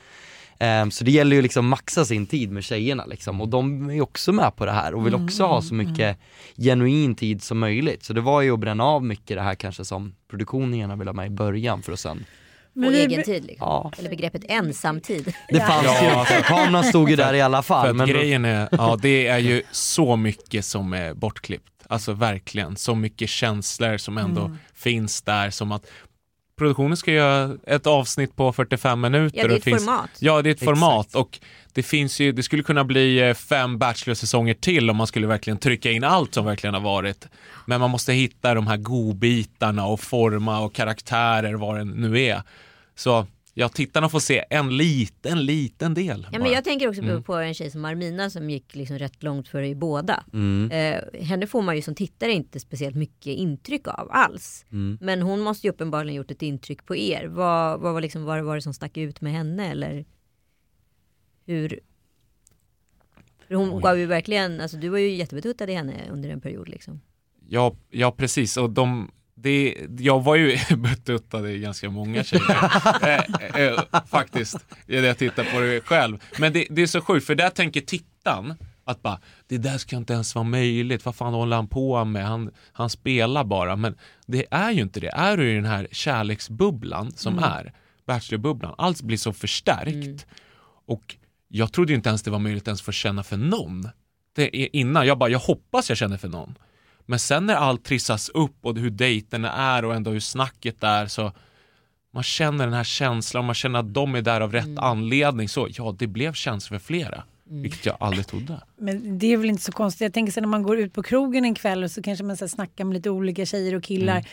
Ehm, 0.59 0.91
så 0.91 1.03
det 1.03 1.11
gäller 1.11 1.35
ju 1.35 1.41
liksom 1.41 1.67
maxa 1.67 2.05
sin 2.05 2.27
tid 2.27 2.51
med 2.51 2.63
tjejerna 2.63 3.05
liksom 3.05 3.41
och 3.41 3.47
de 3.47 3.89
är 3.89 3.93
ju 3.93 4.01
också 4.01 4.33
med 4.33 4.55
på 4.55 4.65
det 4.65 4.71
här 4.71 4.93
och 4.93 5.05
vill 5.05 5.15
också 5.15 5.45
ha 5.45 5.61
så 5.61 5.73
mycket 5.73 6.17
genuin 6.57 7.15
tid 7.15 7.43
som 7.43 7.59
möjligt. 7.59 8.03
Så 8.03 8.13
det 8.13 8.21
var 8.21 8.41
ju 8.41 8.51
att 8.51 8.59
bränna 8.59 8.83
av 8.83 9.03
mycket 9.03 9.37
det 9.37 9.41
här 9.41 9.55
kanske 9.55 9.85
som 9.85 10.15
produktionen 10.29 10.79
gärna 10.79 10.95
ville 10.95 11.09
ha 11.09 11.15
med 11.15 11.27
i 11.27 11.29
början 11.29 11.81
för 11.81 11.91
att 11.91 11.99
sen, 11.99 12.25
Men 12.73 12.91
vi- 12.91 12.99
egen 13.01 13.23
tid 13.23 13.45
liksom. 13.45 13.67
ja, 13.67 13.91
Eller 13.97 14.09
begreppet 14.09 14.41
ensamtid. 14.47 15.33
det 15.49 15.59
fanns 15.59 15.83
ju 16.01 16.05
Ja. 16.05 16.19
inte, 16.19 16.41
kameran 16.47 16.83
stod 16.83 17.09
ju 17.09 17.15
där 17.15 17.33
i 17.33 17.41
alla 17.41 17.61
för 17.61 17.67
fall. 17.67 17.89
att 17.89 17.95
Men 17.95 18.07
då- 18.07 18.13
grejen 18.13 18.45
är, 18.45 18.67
ja 18.71 18.97
det 19.01 19.27
är 19.27 19.37
ju 19.37 19.61
så 19.71 20.15
mycket 20.15 20.65
som 20.65 20.93
är 20.93 21.13
bortklippt. 21.13 21.69
Alltså 21.87 22.13
verkligen, 22.13 22.75
så 22.75 22.95
mycket 22.95 23.29
känslor 23.29 23.97
som 23.97 24.17
ändå 24.17 24.41
Mm. 24.41 24.57
finns 24.75 25.21
där 25.21 25.49
som 25.49 25.71
att 25.71 25.85
produktionen 26.57 26.97
ska 26.97 27.11
göra 27.11 27.57
ett 27.67 27.87
avsnitt 27.87 28.35
på 28.35 28.53
45 28.53 29.01
minuter. 29.01 29.37
Ja 29.37 29.43
det 29.43 29.49
är 29.49 29.51
och 29.51 29.57
ett 29.57 29.63
finns, 29.63 29.85
format. 29.85 30.09
Ja, 30.19 30.41
det 30.41 30.49
är 30.49 30.51
ett 30.51 30.61
Exakt. 30.61 30.79
format 30.79 31.15
och 31.15 31.39
det 31.73 31.83
finns 31.83 32.19
ju, 32.19 32.31
det 32.31 32.43
skulle 32.43 32.63
kunna 32.63 32.83
bli 32.83 33.19
eh, 33.29 33.33
fem 33.33 33.77
Bachelor-säsonger 33.77 34.53
till 34.53 34.89
om 34.89 34.97
man 34.97 35.07
skulle 35.07 35.27
verkligen 35.27 35.57
trycka 35.57 35.91
in 35.91 36.03
allt 36.03 36.33
som 36.33 36.45
verkligen 36.45 36.73
har 36.73 36.81
varit. 36.81 37.27
Men 37.65 37.79
man 37.79 37.89
måste 37.89 38.13
hitta 38.13 38.53
de 38.53 38.67
här 38.67 38.77
godbitarna 38.77 39.85
och 39.85 39.99
forma 39.99 40.59
och 40.59 40.73
karaktärer, 40.73 41.53
vad 41.53 41.77
det 41.77 41.83
nu 41.83 42.21
är. 42.21 42.41
Så 42.95 43.27
ja, 43.53 43.69
tittarna 43.69 44.09
får 44.09 44.19
se 44.19 44.45
en 44.49 44.77
liten, 44.77 45.45
liten 45.45 45.93
del. 45.93 46.27
Ja, 46.31 46.39
men 46.39 46.51
jag 46.51 46.63
tänker 46.63 46.89
också 46.89 47.01
på, 47.01 47.07
Mm. 47.07 47.23
på 47.23 47.35
en 47.35 47.53
tjej 47.53 47.71
som 47.71 47.85
Armina 47.85 48.29
som 48.29 48.49
gick 48.49 48.75
liksom 48.75 48.99
rätt 48.99 49.23
långt 49.23 49.47
för 49.47 49.63
i 49.63 49.75
båda. 49.75 50.23
Mm. 50.33 50.71
Eh, 50.71 51.21
henne 51.21 51.47
får 51.47 51.61
man 51.61 51.75
ju 51.75 51.81
som 51.81 51.95
tittare 51.95 52.31
inte 52.31 52.59
speciellt 52.59 52.95
mycket 52.95 53.37
intryck 53.37 53.87
av 53.87 54.07
alls. 54.11 54.65
Mm. 54.71 54.97
Men 55.01 55.21
hon 55.21 55.39
måste 55.39 55.67
ju 55.67 55.71
uppenbarligen 55.73 56.15
gjort 56.15 56.31
ett 56.31 56.41
intryck 56.41 56.85
på 56.85 56.95
er. 56.95 57.25
Vad, 57.27 57.79
vad 57.79 57.93
var, 57.93 58.01
liksom, 58.01 58.23
vad 58.23 58.43
var 58.43 58.55
det 58.55 58.61
som 58.61 58.73
stack 58.73 58.97
ut 58.97 59.21
med 59.21 59.31
henne 59.31 59.71
eller 59.71 60.05
hur? 61.45 61.79
För 63.47 63.55
hon 63.55 63.73
Oj. 63.73 63.81
gav 63.81 63.97
ju 63.99 64.05
verkligen, 64.05 64.61
alltså 64.61 64.77
du 64.77 64.89
var 64.89 64.97
ju 64.97 65.09
jättebetuttad 65.09 65.69
i 65.69 65.73
henne 65.73 65.93
under 66.11 66.29
en 66.29 66.41
period 66.41 66.69
liksom. 66.69 67.01
Ja, 67.49 67.75
ja 67.89 68.11
precis. 68.11 68.57
Och 68.57 68.69
de, 68.69 69.11
det, 69.35 69.77
jag 69.99 70.23
var 70.23 70.35
ju 70.35 70.57
betuttad 70.77 71.49
i 71.49 71.59
ganska 71.59 71.89
många 71.89 72.23
tjejer. 72.23 72.71
eh, 73.01 73.65
eh, 73.65 73.79
faktiskt, 74.07 74.57
när 74.85 75.03
jag 75.03 75.17
tittar 75.17 75.43
på 75.43 75.59
det 75.59 75.81
själv. 75.81 76.17
Men 76.39 76.53
det, 76.53 76.67
det 76.69 76.81
är 76.81 76.87
så 76.87 77.01
sjukt, 77.01 77.25
för 77.25 77.35
där 77.35 77.49
tänker 77.49 77.81
tittaren 77.81 78.55
att 78.85 79.01
bara, 79.01 79.19
det 79.47 79.57
där 79.57 79.77
ska 79.77 79.95
inte 79.95 80.13
ens 80.13 80.35
vara 80.35 80.43
möjligt, 80.43 81.05
vad 81.05 81.15
fan 81.15 81.33
håller 81.33 81.55
han 81.55 81.67
på 81.67 82.05
med? 82.05 82.25
Han, 82.25 82.51
han 82.71 82.89
spelar 82.89 83.43
bara. 83.43 83.75
Men 83.75 83.95
det 84.25 84.45
är 84.51 84.71
ju 84.71 84.81
inte 84.81 84.99
det. 84.99 85.11
Är 85.13 85.37
du 85.37 85.51
i 85.51 85.55
den 85.55 85.65
här 85.65 85.87
kärleksbubblan 85.91 87.11
som 87.11 87.39
är, 87.39 87.73
Bachelorbubblan, 88.05 88.75
allt 88.77 89.01
blir 89.01 89.17
så 89.17 89.33
förstärkt. 89.33 90.25
Och 90.85 91.15
jag 91.47 91.73
trodde 91.73 91.93
inte 91.93 92.09
ens 92.09 92.23
det 92.23 92.31
var 92.31 92.39
möjligt 92.39 92.67
ens 92.67 92.81
få 92.81 92.91
känna 92.91 93.23
för 93.23 93.37
någon. 93.37 93.89
Det 94.35 94.57
är 94.57 94.75
innan, 94.75 95.07
jag 95.07 95.17
bara, 95.17 95.29
jag 95.29 95.39
hoppas 95.39 95.89
jag 95.89 95.97
känner 95.97 96.17
för 96.17 96.27
någon. 96.27 96.55
Men 97.05 97.19
sen 97.19 97.45
när 97.45 97.55
allt 97.55 97.83
trissas 97.83 98.29
upp 98.29 98.55
och 98.61 98.77
hur 98.77 98.89
dejterna 98.89 99.51
är 99.51 99.85
och 99.85 99.95
ändå 99.95 100.11
hur 100.11 100.19
snacket 100.19 100.83
är 100.83 101.07
så 101.07 101.31
man 102.13 102.23
känner 102.23 102.65
den 102.65 102.73
här 102.73 102.83
känslan, 102.83 103.45
man 103.45 103.55
känner 103.55 103.79
att 103.79 103.93
de 103.93 104.15
är 104.15 104.21
där 104.21 104.41
av 104.41 104.51
rätt 104.51 104.77
anledning. 104.77 105.49
Så 105.49 105.67
ja, 105.71 105.95
det 105.99 106.07
blev 106.07 106.33
känslor 106.33 106.79
för 106.79 106.85
flera. 106.85 107.23
Vilket 107.49 107.85
jag 107.85 107.97
aldrig 107.99 108.27
trodde. 108.27 108.61
Men 108.77 109.19
det 109.19 109.33
är 109.33 109.37
väl 109.37 109.49
inte 109.49 109.63
så 109.63 109.71
konstigt. 109.71 110.01
Jag 110.01 110.13
tänker 110.13 110.31
så 110.33 110.41
när 110.41 110.47
man 110.47 110.63
går 110.63 110.79
ut 110.79 110.93
på 110.93 111.03
krogen 111.03 111.45
en 111.45 111.55
kväll 111.55 111.83
och 111.83 111.91
så 111.91 112.01
kanske 112.01 112.23
man 112.25 112.37
så 112.37 112.45
här 112.45 112.49
snackar 112.49 112.83
med 112.85 112.93
lite 112.93 113.09
olika 113.09 113.45
tjejer 113.45 113.75
och 113.75 113.83
killar. 113.83 114.25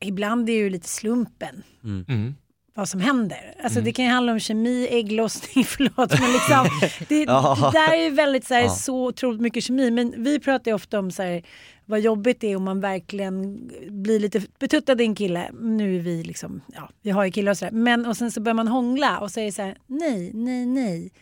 Ibland 0.00 0.48
är 0.48 0.52
det 0.52 0.58
ju 0.58 0.70
lite 0.70 0.88
slumpen 0.88 1.62
Mm. 1.84 2.34
vad 2.74 2.88
som 2.88 3.00
händer. 3.00 3.54
Alltså 3.64 3.80
det 3.80 3.92
kan 3.92 4.04
ju 4.04 4.10
handla 4.10 4.32
om 4.32 4.40
kemi, 4.40 4.88
ägglossning, 4.90 5.64
förlåt. 5.68 6.20
Men 6.20 6.32
liksom, 6.32 6.66
det, 7.08 7.24
det 7.24 7.70
där 7.72 7.92
är 7.92 8.04
ju 8.04 8.10
väldigt 8.10 8.46
så, 8.46 8.54
här, 8.54 8.62
Ja. 8.62 8.68
så 8.68 9.06
otroligt 9.06 9.40
mycket 9.40 9.64
kemi. 9.64 9.90
Men 9.90 10.14
vi 10.24 10.40
pratar 10.40 10.70
ju 10.70 10.74
ofta 10.74 10.98
om 10.98 11.10
så 11.10 11.22
här, 11.22 11.42
vad 11.90 12.00
jobbigt 12.00 12.40
det 12.40 12.52
är 12.52 12.56
om 12.56 12.64
man 12.64 12.80
verkligen 12.80 13.66
blir 14.02 14.20
lite 14.20 14.42
betuttad 14.58 15.00
i 15.00 15.04
en 15.04 15.14
kille. 15.14 15.50
Nu 15.60 15.96
är 15.96 16.00
vi 16.00 16.22
liksom, 16.24 16.60
ja, 16.74 16.90
vi 17.02 17.10
har 17.10 17.24
ju 17.24 17.30
killar 17.30 17.52
och 17.52 17.58
sådär. 17.58 17.72
Men 17.72 18.06
och 18.06 18.16
sen 18.16 18.30
så 18.30 18.40
börjar 18.40 18.54
man 18.54 18.68
hångla 18.68 19.18
och 19.18 19.30
säger 19.30 19.52
så 19.52 19.62
här, 19.62 19.76
nej, 19.86 20.30
nej, 20.34 20.66
nej. 20.66 21.12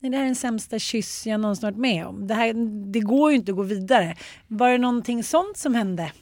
Nej, 0.00 0.10
det 0.10 0.16
här 0.16 0.24
är 0.24 0.26
den 0.26 0.36
sämsta 0.36 0.78
kyss 0.78 1.26
jag 1.26 1.40
någonsin 1.40 1.66
varit 1.66 1.76
med 1.78 2.06
om. 2.06 2.26
Det, 2.26 2.34
här, 2.34 2.54
det 2.92 3.00
går 3.00 3.30
ju 3.30 3.36
inte 3.36 3.52
att 3.52 3.56
gå 3.56 3.62
vidare. 3.62 4.16
Var 4.48 4.70
det 4.70 4.78
någonting 4.78 5.24
sånt 5.24 5.56
som 5.56 5.74
hände? 5.74 6.12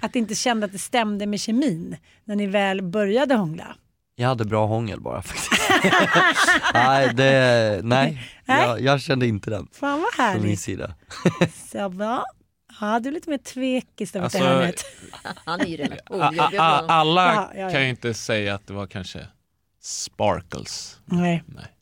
Att 0.00 0.14
ni 0.14 0.18
inte 0.20 0.34
kände 0.34 0.66
att 0.66 0.72
det 0.72 0.78
stämde 0.78 1.26
med 1.26 1.40
kemin 1.40 1.96
när 2.24 2.36
ni 2.36 2.46
väl 2.46 2.82
började 2.82 3.34
hångla? 3.34 3.76
Jag 4.16 4.28
hade 4.28 4.44
bra 4.44 4.66
hångel 4.66 5.00
bara 5.00 5.22
faktiskt. 5.22 5.50
nej, 6.74 7.14
det, 7.14 7.80
nej. 7.84 8.22
Jag, 8.46 8.80
jag 8.80 9.00
kände 9.00 9.26
inte 9.26 9.50
den 9.50 9.68
Fan 9.72 10.00
vad 10.00 10.12
från 10.14 10.26
min 10.34 10.42
härligt. 10.42 10.60
sida. 10.60 10.94
Så 11.72 11.88
bra. 11.88 12.24
Ja, 12.80 13.00
du 13.00 13.08
är 13.08 13.12
lite 13.12 13.30
mer 13.30 13.38
tvekis 13.38 14.12
där 14.12 14.20
Alltså, 14.20 14.38
hörnet. 14.38 14.84
Han 15.44 15.60
är 15.60 15.66
ju 15.66 15.76
redan 15.76 15.98
alla 16.90 17.34
Ja, 17.34 17.50
ja, 17.54 17.60
ja. 17.60 17.70
kan 17.70 17.82
ju 17.82 17.88
inte 17.88 18.14
säga 18.14 18.54
att 18.54 18.66
det 18.66 18.72
var 18.72 18.86
kanske 18.86 19.26
sparkles. 19.80 21.00
Nej. 21.04 21.42
Nej. 21.46 21.75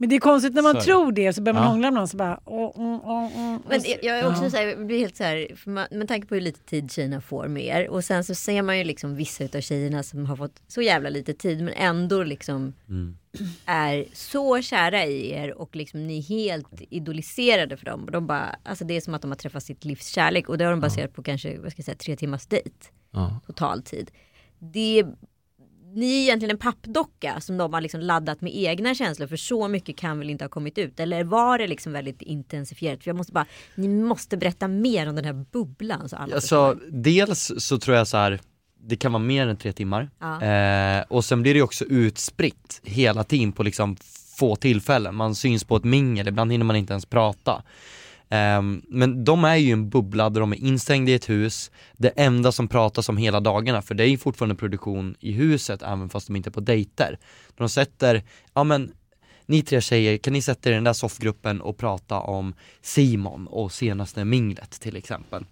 Men 0.00 0.08
det 0.08 0.16
är 0.16 0.20
konstigt 0.20 0.54
när 0.54 0.62
man 0.62 0.74
det. 0.74 0.80
tror 0.82 1.12
det 1.12 1.32
så 1.32 1.42
börjar 1.42 1.54
man 1.54 1.62
Ja. 1.62 1.68
hångla 1.68 1.90
med 1.90 1.94
någon 2.00 2.08
så 2.08 2.16
bara... 2.16 2.40
Åh, 2.44 2.72
åh, 2.74 3.00
åh. 3.04 3.58
Men 3.68 3.80
jag- 4.02 4.18
är 4.18 4.28
också 4.30 4.44
ja. 4.44 4.50
så 4.50 4.56
här, 4.56 4.84
blir 4.84 4.98
helt 4.98 5.16
så 5.16 5.24
här, 5.24 5.56
för 5.56 5.70
man, 5.70 5.86
med 5.90 6.08
tanke 6.08 6.26
på 6.28 6.34
hur 6.34 6.42
lite 6.42 6.60
tid 6.60 6.92
tjejerna 6.92 7.20
får 7.20 7.48
med 7.48 7.64
er 7.64 7.88
och 7.88 8.04
sen 8.04 8.24
så 8.24 8.34
ser 8.34 8.62
man 8.62 8.78
ju 8.78 8.84
liksom 8.84 9.16
vissa 9.16 9.44
av 9.44 9.60
tjejerna 9.60 10.02
som 10.02 10.26
har 10.26 10.36
fått 10.36 10.62
så 10.68 10.82
jävla 10.82 11.08
lite 11.10 11.34
tid 11.34 11.62
men 11.64 11.74
ändå 11.74 12.22
liksom 12.22 12.72
är 13.66 14.04
så 14.12 14.62
kära 14.62 15.04
i 15.04 15.30
er 15.30 15.58
och 15.60 15.76
liksom 15.76 16.06
ni 16.06 16.18
är 16.18 16.22
helt 16.22 16.82
idoliserade 16.90 17.76
för 17.76 17.86
dem. 17.86 18.04
Och 18.04 18.10
de 18.10 18.26
bara, 18.26 18.56
alltså 18.64 18.84
det 18.84 18.96
är 18.96 19.00
som 19.00 19.14
att 19.14 19.22
de 19.22 19.30
har 19.30 19.36
träffat 19.38 19.62
sitt 19.62 19.84
livs 19.84 20.06
kärlek 20.06 20.48
och 20.48 20.58
det 20.58 20.64
har 20.64 20.70
de 20.70 20.80
baserat 20.80 21.12
på 21.14 21.22
kanske, 21.22 21.58
vad 21.58 21.72
ska 21.72 21.80
jag 21.80 21.84
säga, 21.84 21.96
tre 21.96 22.16
timmars 22.16 22.46
dejt 22.46 22.70
Ja. 23.12 23.40
totaltid. 23.46 24.10
Det, 24.58 25.04
ni 25.94 26.18
är 26.18 26.22
egentligen 26.22 26.50
en 26.50 26.58
pappdocka 26.58 27.40
som 27.40 27.56
de 27.58 27.72
har 27.74 27.80
liksom 27.80 28.00
laddat 28.00 28.40
med 28.40 28.56
egna 28.56 28.94
känslor 28.94 29.26
för 29.26 29.36
så 29.36 29.68
mycket 29.68 29.96
kan 29.96 30.18
väl 30.18 30.30
inte 30.30 30.44
ha 30.44 30.48
kommit 30.48 30.78
ut. 30.78 31.00
Eller 31.00 31.24
var 31.24 31.58
det 31.58 31.66
liksom 31.66 31.92
väldigt 31.92 32.22
intensifierat? 32.22 33.02
För 33.04 33.10
jag 33.10 33.16
måste 33.16 33.32
bara, 33.32 33.46
ni 33.74 33.88
måste 33.88 34.36
berätta 34.36 34.68
mer 34.68 35.08
om 35.08 35.16
den 35.16 35.24
här 35.24 35.44
bubblan. 35.52 36.08
Så 36.08 36.16
alla 36.16 36.34
Alltså, 36.34 36.76
dels 36.90 37.52
så 37.58 37.78
tror 37.78 37.96
jag 37.96 38.08
så 38.08 38.16
här. 38.16 38.40
det 38.82 38.96
kan 38.96 39.12
vara 39.12 39.22
mer 39.22 39.46
än 39.46 39.56
tre 39.56 39.72
timmar. 39.72 40.10
Ja. 40.18 40.42
Eh, 40.42 41.04
och 41.08 41.24
sen 41.24 41.42
blir 41.42 41.54
det 41.54 41.62
också 41.62 41.84
utspritt 41.84 42.80
hela 42.84 43.24
tiden 43.24 43.52
på 43.52 43.62
liksom 43.62 43.96
få 44.36 44.56
tillfällen. 44.56 45.14
Man 45.14 45.34
syns 45.34 45.64
på 45.64 45.76
ett 45.76 45.84
mingel, 45.84 46.28
ibland 46.28 46.52
hinner 46.52 46.64
man 46.64 46.76
inte 46.76 46.92
ens 46.92 47.06
prata. 47.06 47.62
Ehm, 48.30 48.82
men 48.88 49.24
de 49.24 49.44
är 49.44 49.56
ju 49.56 49.72
en 49.72 49.90
bubbla 49.90 50.30
där 50.30 50.40
de 50.40 50.52
är 50.52 50.56
instängda 50.56 51.12
i 51.12 51.14
ett 51.14 51.28
hus, 51.28 51.70
det 51.96 52.08
enda 52.08 52.52
som 52.52 52.68
pratas 52.68 53.08
om 53.08 53.16
hela 53.16 53.40
dagarna, 53.40 53.82
för 53.82 53.94
det 53.94 54.04
är 54.04 54.08
ju 54.08 54.18
fortfarande 54.18 54.54
produktion 54.54 55.16
i 55.20 55.32
huset 55.32 55.82
även 55.82 56.08
fast 56.08 56.26
de 56.26 56.36
inte 56.36 56.48
är 56.48 56.52
på 56.52 56.60
dejter. 56.60 57.18
De 57.56 57.68
sätter, 57.68 58.22
ja 58.54 58.64
men 58.64 58.92
ni 59.46 59.62
tre 59.62 59.80
tjejer, 59.80 60.18
kan 60.18 60.32
ni 60.32 60.42
sätta 60.42 60.68
er 60.68 60.72
i 60.72 60.74
den 60.74 60.84
där 60.84 60.92
soffgruppen 60.92 61.60
och 61.60 61.78
prata 61.78 62.20
om 62.20 62.54
Simon 62.82 63.46
och 63.46 63.72
senaste 63.72 64.24
minglet 64.24 64.70
till 64.70 64.96
exempel. 64.96 65.44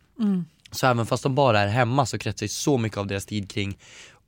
Så 0.70 0.86
även 0.86 1.06
fast 1.06 1.22
de 1.22 1.34
bara 1.34 1.60
är 1.60 1.68
hemma 1.68 2.06
så 2.06 2.18
kretsar 2.18 2.44
ju 2.44 2.48
så 2.48 2.78
mycket 2.78 2.98
av 2.98 3.06
deras 3.06 3.26
tid 3.26 3.50
kring 3.50 3.78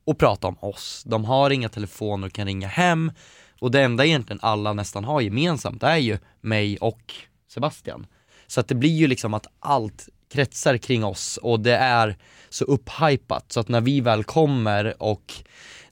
att 0.07 0.17
prata 0.17 0.47
om 0.47 0.57
oss. 0.59 1.03
De 1.07 1.25
har 1.25 1.49
inga 1.49 1.69
telefoner 1.69 2.27
och 2.27 2.33
kan 2.33 2.45
ringa 2.47 2.67
hem 2.67 3.11
och 3.59 3.71
det 3.71 3.81
enda 3.81 4.05
egentligen 4.05 4.39
alla 4.41 4.73
nästan 4.73 5.03
har 5.03 5.21
gemensamt 5.21 5.83
är 5.83 5.97
ju 5.97 6.17
mig 6.41 6.77
och 6.77 7.13
Sebastian. 7.47 8.07
Så 8.51 8.59
att 8.59 8.67
det 8.67 8.75
blir 8.75 8.95
ju 8.95 9.07
liksom 9.07 9.33
att 9.33 9.47
allt 9.59 10.09
kretsar 10.33 10.77
kring 10.77 11.03
oss 11.03 11.37
och 11.37 11.59
det 11.59 11.75
är 11.75 12.17
så 12.49 12.65
upphypat 12.65 13.51
så 13.51 13.59
att 13.59 13.67
när 13.67 13.81
vi 13.81 14.01
väl 14.01 14.23
kommer 14.23 15.03
och 15.03 15.33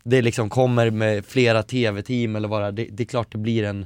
det 0.03 0.21
liksom 0.21 0.49
kommer 0.49 0.89
med 0.89 1.25
flera 1.25 1.63
tv-team 1.63 2.35
eller 2.35 2.47
vad 2.47 2.75
det 2.75 2.85
det, 2.85 3.03
är 3.03 3.05
klart 3.05 3.31
det 3.31 3.37
blir 3.37 3.63
en 3.63 3.85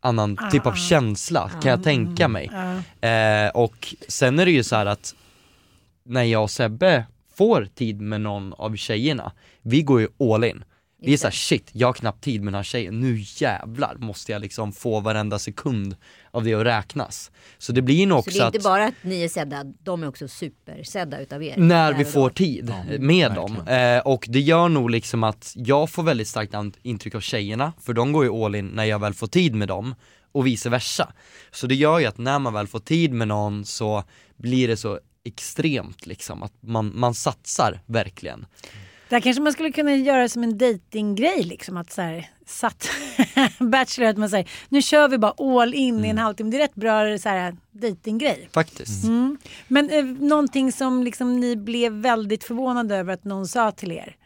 annan 0.00 0.38
typ 0.52 0.66
av 0.66 0.74
känsla 0.74 1.50
kan 1.62 1.70
jag 1.70 1.82
tänka 1.82 2.28
mig. 2.28 2.50
Eh, 3.00 3.48
och 3.54 3.94
sen 4.08 4.38
är 4.38 4.44
det 4.44 4.52
ju 4.52 4.62
så 4.62 4.76
här 4.76 4.86
att 4.86 5.14
när 6.04 6.22
jag 6.22 6.42
och 6.42 6.50
Sebbe 6.50 7.04
får 7.34 7.68
tid 7.74 8.00
med 8.00 8.20
någon 8.20 8.52
av 8.52 8.76
tjejerna, 8.76 9.32
vi 9.62 9.82
går 9.82 10.00
ju 10.00 10.08
all 10.34 10.44
in. 10.44 10.64
Vi 11.02 11.12
är 11.12 11.16
såhär 11.16 11.32
shit, 11.32 11.70
jag 11.72 11.88
har 11.88 11.92
knappt 11.92 12.24
tid 12.24 12.42
med 12.42 12.52
den 12.52 12.58
här 12.58 12.62
tjejen, 12.62 13.00
nu 13.00 13.24
jävlar 13.36 13.94
måste 13.98 14.32
jag 14.32 14.42
liksom 14.42 14.72
få 14.72 15.00
varenda 15.00 15.38
sekund 15.38 15.96
av 16.30 16.44
det 16.44 16.54
att 16.54 16.64
räknas. 16.66 17.30
Så 17.58 17.72
det 17.72 17.82
blir 17.82 18.06
nog 18.06 18.16
Så 18.16 18.18
också 18.18 18.30
det 18.38 18.44
är 18.44 18.46
inte 18.46 18.58
att 18.58 18.64
bara 18.64 18.84
att 18.86 18.94
ni 19.02 19.22
är 19.24 19.28
sedda, 19.28 19.64
de 19.64 20.02
är 20.02 20.08
också 20.08 20.28
supersedda 20.28 21.20
utav 21.20 21.42
er. 21.42 21.54
när 21.56 21.92
vi 21.92 22.04
får 22.04 22.30
tid 22.30 22.68
Ja, 22.68 22.98
med 22.98 23.28
verkligen. 23.30 23.34
dem. 23.64 23.68
Eh, 23.68 23.98
och 23.98 24.26
det 24.28 24.40
gör 24.40 24.68
nog 24.68 24.90
liksom 24.90 25.24
att 25.24 25.52
jag 25.56 25.90
får 25.90 26.02
väldigt 26.02 26.28
starkt 26.28 26.76
intryck 26.82 27.14
av 27.14 27.20
tjejerna, 27.20 27.72
för 27.80 27.92
de 27.92 28.12
går 28.12 28.24
ju 28.24 28.30
all 28.44 28.54
in 28.54 28.66
när 28.66 28.84
jag 28.84 28.98
väl 28.98 29.14
får 29.14 29.26
tid 29.26 29.54
med 29.54 29.68
dem, 29.68 29.94
och 30.32 30.46
vice 30.46 30.68
versa. 30.68 31.12
Så 31.50 31.66
det 31.66 31.74
gör 31.74 31.98
ju 31.98 32.06
att 32.06 32.18
när 32.18 32.38
man 32.38 32.52
väl 32.52 32.66
får 32.66 32.80
tid 32.80 33.12
med 33.12 33.28
någon 33.28 33.64
så 33.64 34.04
blir 34.36 34.68
det 34.68 34.76
så 34.76 34.98
extremt 35.24 36.06
liksom, 36.06 36.42
att 36.42 36.52
man, 36.60 36.92
man 36.94 37.14
satsar 37.14 37.80
verkligen. 37.86 38.46
Där 39.10 39.20
kanske 39.20 39.42
man 39.42 39.52
skulle 39.52 39.70
kunna 39.72 39.94
göra 39.94 40.28
som 40.28 40.42
en 40.42 40.58
datinggrej 40.58 41.42
liksom 41.42 41.76
att 41.76 41.92
så 41.92 42.02
här, 42.02 42.30
satt 42.46 42.88
Bachelor 43.58 44.08
att 44.08 44.16
man 44.16 44.30
säger 44.30 44.50
nu 44.68 44.82
kör 44.82 45.08
vi 45.08 45.18
bara 45.18 45.34
all 45.38 45.74
in 45.74 46.04
i 46.04 46.08
en 46.08 46.18
halvtimme. 46.18 46.50
Det 46.50 46.56
är 46.56 46.60
rätt 46.60 46.74
bra 46.74 47.18
så 47.18 47.28
här 47.28 47.56
datinggrej. 47.72 48.48
Faktiskt. 48.52 49.04
Mm. 49.04 49.38
Men 49.68 49.90
eh, 49.90 50.04
någonting 50.04 50.72
som 50.72 51.02
liksom 51.02 51.40
ni 51.40 51.56
blev 51.56 51.92
väldigt 51.92 52.44
förvånade 52.44 52.96
över 52.96 53.12
att 53.12 53.24
någon 53.24 53.46
sa 53.46 53.70
till 53.70 53.92
er. 53.92 54.16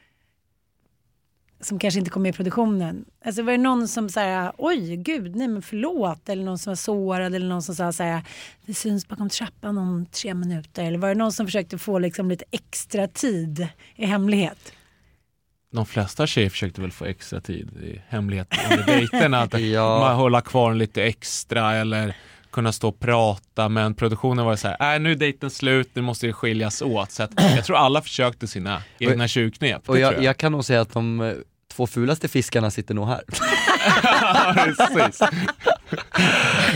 Som 1.65 1.79
kanske 1.79 1.99
inte 2.01 2.11
kom 2.11 2.23
med 2.23 2.35
i 2.35 2.37
produktionen. 2.37 3.05
Alltså 3.25 3.43
var 3.43 3.53
det 3.53 3.59
någon 3.59 3.89
som 3.89 4.09
sa 4.09 4.53
oj 4.59 4.97
gud 4.97 5.37
nej 5.37 5.49
men 5.49 5.62
förlåt 5.62 6.29
eller 6.29 6.45
någon 6.45 6.59
som 6.59 6.71
var 6.71 6.77
sårad 6.77 7.35
eller 7.35 7.47
någon 7.47 7.62
som 7.62 7.75
sa 7.75 7.93
så 7.93 8.03
här 8.03 8.23
vi 8.65 8.75
syns 8.75 9.09
bakom 9.09 9.29
trappan 9.29 9.79
om 9.79 10.07
tre 10.07 10.35
minuter 10.35 10.85
eller 10.85 10.99
var 10.99 11.09
det 11.09 11.15
någon 11.15 11.33
som 11.33 11.47
försökte 11.47 11.79
få 11.79 11.99
liksom 11.99 12.29
lite 12.31 12.45
extra 12.51 13.09
tid 13.09 13.69
i 13.97 14.07
hemlighet? 14.07 14.73
De 15.73 15.87
flesta 15.87 16.27
tjejer 16.27 16.51
försökte 16.51 16.81
väl 16.81 16.93
få 16.93 17.05
extra 17.05 17.41
tid 17.41 17.71
i 17.83 18.03
hemligheten 18.09 18.59
under 18.71 18.87
dejterna. 18.87 19.41
Att 19.41 19.61
Ja. 19.61 19.99
man 19.99 20.17
hålla 20.17 20.41
kvar 20.41 20.75
lite 20.75 21.03
extra 21.03 21.75
eller 21.75 22.17
kunna 22.51 22.73
stå 22.73 22.89
och 22.89 23.01
prata 23.01 23.69
men 23.69 23.95
produktionen 23.95 24.45
var 24.45 24.57
så 24.57 24.69
här, 24.69 24.95
äh, 24.95 25.01
nu 25.01 25.12
är 25.12 25.17
dejten 25.17 25.51
slut, 25.51 25.91
nu 25.93 26.03
måste 26.03 26.27
det 26.27 26.33
skiljas 26.33 26.83
åt. 26.83 27.11
Så 27.11 27.23
att 27.23 27.31
jag 27.37 27.65
tror 27.65 27.77
alla 27.77 28.03
försökte 28.03 28.47
sina 28.47 28.83
egna 28.99 29.29
tjuvknep. 29.29 29.83
det 29.85 29.93
Och 29.93 29.99
jag, 29.99 30.12
tror 30.12 30.25
jag 30.25 30.37
kan 30.37 30.53
nog 30.53 30.65
säga 30.65 30.81
att 30.81 30.93
de 30.93 31.21
eh, 31.21 31.33
två 31.77 31.87
fulaste 31.87 32.29
fiskarna 32.29 32.70
sitter 32.70 32.95
nog 32.95 33.09
här. 33.09 33.20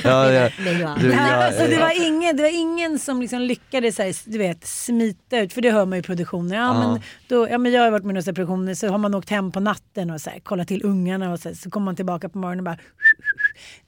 Ja, 0.05 0.33
ja. 0.33 0.49
Du, 0.59 0.65
Nej, 1.09 1.17
jag- 1.31 1.45
alltså, 1.45 1.67
det, 1.67 1.79
var 1.79 2.07
ingen, 2.07 2.37
det 2.37 2.43
var 2.43 2.51
ingen 2.61 2.99
som 2.99 3.21
liksom 3.21 3.41
lyckades 3.41 3.97
så 3.97 4.03
här, 4.03 4.17
du 4.25 4.39
vet, 4.39 4.67
smita 4.67 5.39
ut, 5.41 5.53
för 5.53 5.61
det 5.61 5.71
hör 5.71 5.87
man 5.87 5.99
ju 5.99 6.01
i 6.01 6.03
produktioner. 6.03 6.57
Ja, 6.57 6.63
Ja. 6.63 6.89
men, 6.93 7.01
då, 7.29 7.49
ja, 7.51 7.59
men 7.59 7.73
jag 7.73 7.83
har 7.83 7.91
varit 7.91 8.05
med 8.05 8.11
i 8.13 8.15
några 8.15 8.33
produktioner 8.33 8.75
så 8.75 8.89
har 8.89 8.99
man 8.99 9.15
åkt 9.15 9.31
hem 9.31 9.53
på 9.53 9.61
natten 9.61 10.11
och 10.11 10.21
så 10.21 10.31
här, 10.31 10.39
kollat 10.41 10.69
till 10.69 10.85
ungarna 10.85 11.33
och 11.33 11.41
så, 11.41 11.49
här, 11.49 11.57
så 11.57 11.71
kommer 11.71 11.85
man 11.85 11.97
tillbaka 11.97 12.29
på 12.29 12.39
morgonen 12.39 12.59
och 12.59 12.65
bara... 12.65 12.79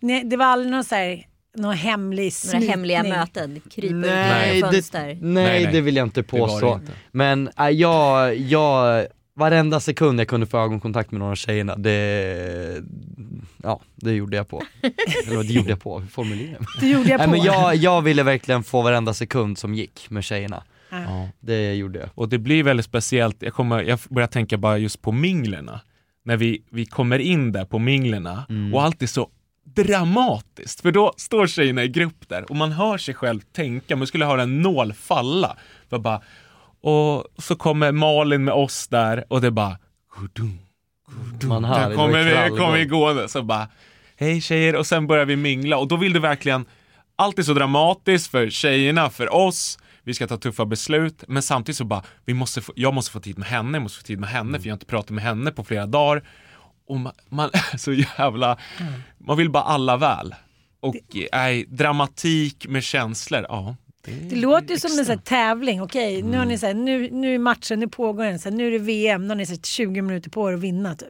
Nej, 0.01 0.25
det 0.25 0.37
var 0.37 0.47
aldrig 0.47 0.71
någon 0.71 0.85
så 0.85 0.95
här, 0.95 1.27
någon 1.57 1.75
hemlig 1.77 2.23
Några 2.23 2.31
smitning. 2.31 2.69
hemliga 2.71 3.03
möten, 3.03 3.61
krypa 3.71 3.95
ut 3.95 4.01
Nej, 4.07 4.55
genom 4.57 4.71
det, 4.71 4.77
fönster. 4.77 5.03
nej, 5.07 5.19
Nej, 5.21 5.65
nej. 5.65 5.73
det 5.73 5.81
vill 5.81 5.97
jag 5.97 6.07
inte 6.07 6.21
Det 6.23 6.27
det 6.33 6.39
påstå. 6.39 6.81
Men 7.13 7.51
äh, 7.59 7.69
jag, 7.69 8.37
jag, 8.37 9.07
varenda 9.41 9.81
sekund 9.81 10.21
jag 10.21 10.29
kunde 10.29 10.47
få 10.47 10.59
ögonkontakt 10.59 11.11
med 11.11 11.19
några 11.19 11.33
av 11.33 11.37
tjejerna, 11.37 11.77
det, 11.77 12.83
ja 13.63 13.81
det 13.95 14.13
gjorde 14.13 14.37
jag 14.37 14.49
på. 14.49 14.63
Eller 15.27 15.43
det 15.43 15.53
gjorde 15.53 15.71
jag 15.71 15.81
på, 15.83 15.99
hur 16.01 16.07
formulerar 16.09 16.51
jag? 16.53 16.67
Det 16.81 16.89
gjorde 16.89 17.09
jag 17.11 17.19
Nej 17.19 17.27
på. 17.27 17.31
men 17.31 17.43
jag, 17.43 17.77
jag 17.77 18.03
ville 18.03 18.23
verkligen 18.23 18.63
få 18.63 18.83
varenda 18.83 19.15
sekund 19.15 19.59
som 19.59 19.75
gick 19.75 20.11
med 20.11 20.25
tjejerna. 20.25 20.63
Ja. 20.91 21.29
Det 21.41 21.75
gjorde 21.75 21.99
jag. 21.99 22.09
Och 22.15 22.29
det 22.29 22.39
blir 22.39 22.63
väldigt 22.63 22.87
speciellt, 22.87 23.37
jag, 23.43 23.55
kommer, 23.55 23.83
jag 23.83 23.99
börjar 24.09 24.29
tänka 24.29 24.57
bara 24.59 24.79
just 24.79 25.03
på 25.03 25.13
minglerna. 25.13 25.81
När 26.25 26.37
vi, 26.37 26.63
vi 26.71 26.87
kommer 26.87 27.19
in 27.19 27.53
där 27.53 27.65
på 27.65 27.79
minglerna 27.79 28.45
Mm. 28.49 28.75
och 28.75 28.83
allt 28.83 29.03
är 29.03 29.07
så 29.07 29.29
dramatiskt. 29.65 30.81
För 30.81 30.93
då 30.93 31.13
står 31.17 31.47
tjejerna 31.47 31.85
i 31.85 31.89
grupp 31.89 32.29
där 32.29 32.51
och 32.51 32.57
man 32.57 32.73
hör 32.73 32.99
sig 32.99 33.15
själv 33.15 33.41
tänka, 33.41 33.97
man 33.97 34.07
skulle 34.07 34.25
höra 34.25 34.43
en 34.43 34.63
nål 34.63 34.93
falla. 34.93 35.57
För 35.91 35.99
bara, 35.99 36.21
och 36.83 37.25
så 37.39 37.57
kommer 37.57 37.93
Malin 37.93 38.45
med 38.45 38.55
oss 38.55 38.89
där 38.89 39.25
och 39.29 39.41
det 39.41 39.51
bara 39.51 39.79
gudung, 40.19 40.59
gudung. 41.09 41.49
Man 41.49 41.65
hör, 41.65 41.91
det 41.91 41.97
kommer 41.97 42.25
vi, 42.25 42.57
kommer 42.57 42.79
vi 42.79 42.85
gående 42.85 43.29
så 43.29 43.43
bara 43.43 43.69
Hej 44.17 44.41
tjejer 44.41 44.77
och 44.77 44.87
sen 44.87 45.07
börjar 45.07 45.25
vi 45.25 45.37
mingla 45.37 45.77
och 45.77 45.89
då 45.89 45.97
vill 45.97 46.13
du 46.13 46.21
verkligen 46.21 46.67
Allt 47.17 47.39
är 47.39 47.43
så 47.43 47.55
dramatiskt 47.55 48.31
för 48.31 48.51
tjejerna, 48.51 49.11
för 49.11 49.35
oss 49.35 49.79
vi 50.03 50.15
ska 50.15 50.27
ta 50.27 50.37
tuffa 50.37 50.67
beslut, 50.67 51.25
men 51.29 51.43
samtidigt 51.43 51.77
så 51.77 51.85
bara, 51.85 52.03
vi 52.25 52.35
måste 52.35 52.61
få, 52.61 52.73
jag 52.77 52.95
måste 52.95 53.11
få 53.11 53.21
tid 53.21 53.39
med 53.39 53.49
henne, 53.49 53.77
jag 53.79 53.83
måste 53.83 53.99
få 53.99 54.05
tid 54.05 54.21
med 54.21 54.29
henne 54.29 54.61
för 54.61 54.67
jag 54.67 54.73
har 54.73 54.77
inte 54.77 54.87
pratat 54.87 55.11
med 55.11 55.25
henne 55.25 55.51
på 55.51 55.65
flera 55.65 55.87
dagar. 55.87 56.29
Och 56.87 57.01
man, 57.01 57.13
man 57.29 57.51
är 57.53 57.77
så 57.77 57.93
jävla, 57.93 58.59
man 59.19 59.37
vill 59.37 59.51
bara 59.51 59.63
alla 59.63 59.97
väl. 59.97 60.35
Och 60.81 60.95
nej, 61.33 61.67
dramatik 61.69 62.67
med 62.69 62.83
känslor, 62.85 63.47
ja. 63.49 63.77
Det 64.05 64.37
låter 64.37 64.75
ju 64.75 64.81
som 64.81 64.99
en 64.99 65.07
här 65.07 65.17
tävling. 65.17 65.83
Okej, 65.83 66.23
nu 66.23 66.39
har 66.39 66.45
ni 66.45 66.59
så 66.59 66.67
här, 66.67 66.75
nu, 66.75 67.11
nu 67.11 67.35
är 67.35 67.39
matchen, 67.39 67.81
nu 67.81 67.89
pågår 67.89 68.25
den, 68.25 68.39
så 68.39 68.49
här, 68.49 68.57
nu 68.57 68.67
är 68.67 68.71
det 68.71 68.79
VM, 68.79 69.23
nu 69.23 69.29
har 69.29 69.37
ni 69.37 69.47
så 69.47 69.53
här 69.53 69.61
20 69.63 70.03
minuter 70.03 70.31
på 70.31 70.51
er 70.51 70.55
att 70.55 70.61
vinna 70.61 70.95
typ. 70.95 71.09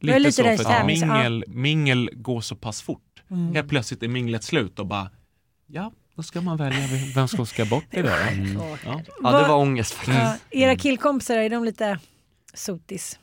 Det 0.00 0.06
Lite, 0.06 0.18
lite 0.18 0.32
så, 0.32 0.42
för 0.42 0.50
att 0.50 0.60
tävlings- 0.60 1.06
ja. 1.06 1.14
mingel, 1.14 1.44
mingel 1.48 2.10
går 2.12 2.40
så 2.40 2.56
pass 2.56 2.82
fort. 2.82 3.22
Mm. 3.30 3.54
Helt 3.54 3.68
plötsligt 3.68 4.02
är 4.02 4.08
minglet 4.08 4.44
slut 4.44 4.78
och 4.78 4.86
bara, 4.86 5.10
ja, 5.66 5.92
då 6.16 6.22
ska 6.22 6.40
man 6.40 6.56
välja 6.56 6.78
vem- 7.14 7.28
som 7.28 7.46
ska 7.46 7.64
bort 7.64 7.86
idag. 7.90 8.32
Mm. 8.32 8.58
Ja. 8.84 9.00
Ja 9.22 9.40
det 9.42 9.48
var 9.48 9.56
ångest 9.56 9.92
faktiskt. 9.94 10.18
Ja, 10.18 10.36
era 10.50 10.76
killkompisar, 10.76 11.36
är 11.36 11.50
de 11.50 11.64
lite 11.64 11.98
sotis? 12.54 13.18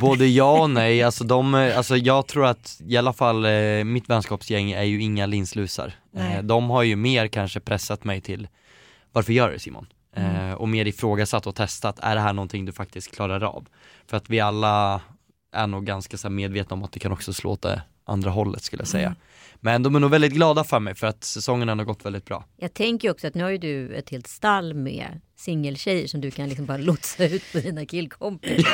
Både 0.00 0.26
ja 0.26 0.62
och 0.62 0.70
nej, 0.70 1.02
alltså, 1.02 1.24
de, 1.24 1.54
alltså 1.54 1.96
jag 1.96 2.26
tror 2.26 2.46
att 2.46 2.80
i 2.86 2.96
alla 2.96 3.12
fall 3.12 3.44
eh, 3.44 3.84
mitt 3.84 4.10
vänskapsgäng 4.10 4.72
är 4.72 4.82
ju 4.82 5.02
inga 5.02 5.26
linslusar. 5.26 5.92
Eh, 6.16 6.42
de 6.42 6.70
har 6.70 6.82
ju 6.82 6.96
mer 6.96 7.28
kanske 7.28 7.60
pressat 7.60 8.04
mig 8.04 8.20
till 8.20 8.48
varför 9.12 9.32
gör 9.32 9.48
du 9.48 9.54
det 9.54 9.60
Simon? 9.60 9.86
Eh, 10.16 10.52
och 10.52 10.68
mer 10.68 10.86
ifrågasatt 10.86 11.46
och 11.46 11.54
testat, 11.54 11.98
är 12.02 12.14
det 12.14 12.20
här 12.20 12.32
någonting 12.32 12.64
du 12.64 12.72
faktiskt 12.72 13.14
klarar 13.14 13.42
av? 13.44 13.66
För 14.06 14.16
att 14.16 14.30
vi 14.30 14.40
alla 14.40 15.00
är 15.52 15.66
nog 15.66 15.86
ganska 15.86 16.16
så 16.16 16.30
medvetna 16.30 16.74
om 16.74 16.84
att 16.84 16.92
det 16.92 17.00
kan 17.00 17.12
också 17.12 17.32
slå 17.32 17.50
åt 17.50 17.62
det 17.62 17.82
andra 18.06 18.30
hållet 18.30 18.62
skulle 18.62 18.80
jag 18.80 18.88
säga. 18.88 19.14
Men 19.60 19.82
de 19.82 19.96
är 19.96 20.00
nog 20.00 20.10
väldigt 20.10 20.32
glada 20.32 20.64
för 20.64 20.80
mig 20.80 20.94
för 20.94 21.06
att 21.06 21.24
säsongen 21.24 21.68
har 21.68 21.84
gått 21.84 22.04
väldigt 22.04 22.24
bra. 22.24 22.44
Jag 22.56 22.74
tänker 22.74 23.10
också 23.10 23.26
att 23.26 23.34
nu 23.34 23.42
har 23.42 23.50
ju 23.50 23.58
du 23.58 23.94
ett 23.94 24.10
helt 24.10 24.26
stall 24.26 24.74
med 24.74 25.20
singeltjejer 25.36 26.06
som 26.06 26.20
du 26.20 26.30
kan 26.30 26.48
liksom 26.48 26.66
bara 26.66 26.76
lotsa 26.78 27.24
ut 27.24 27.42
på 27.52 27.58
dina 27.58 27.86
killkompisar. 27.86 28.70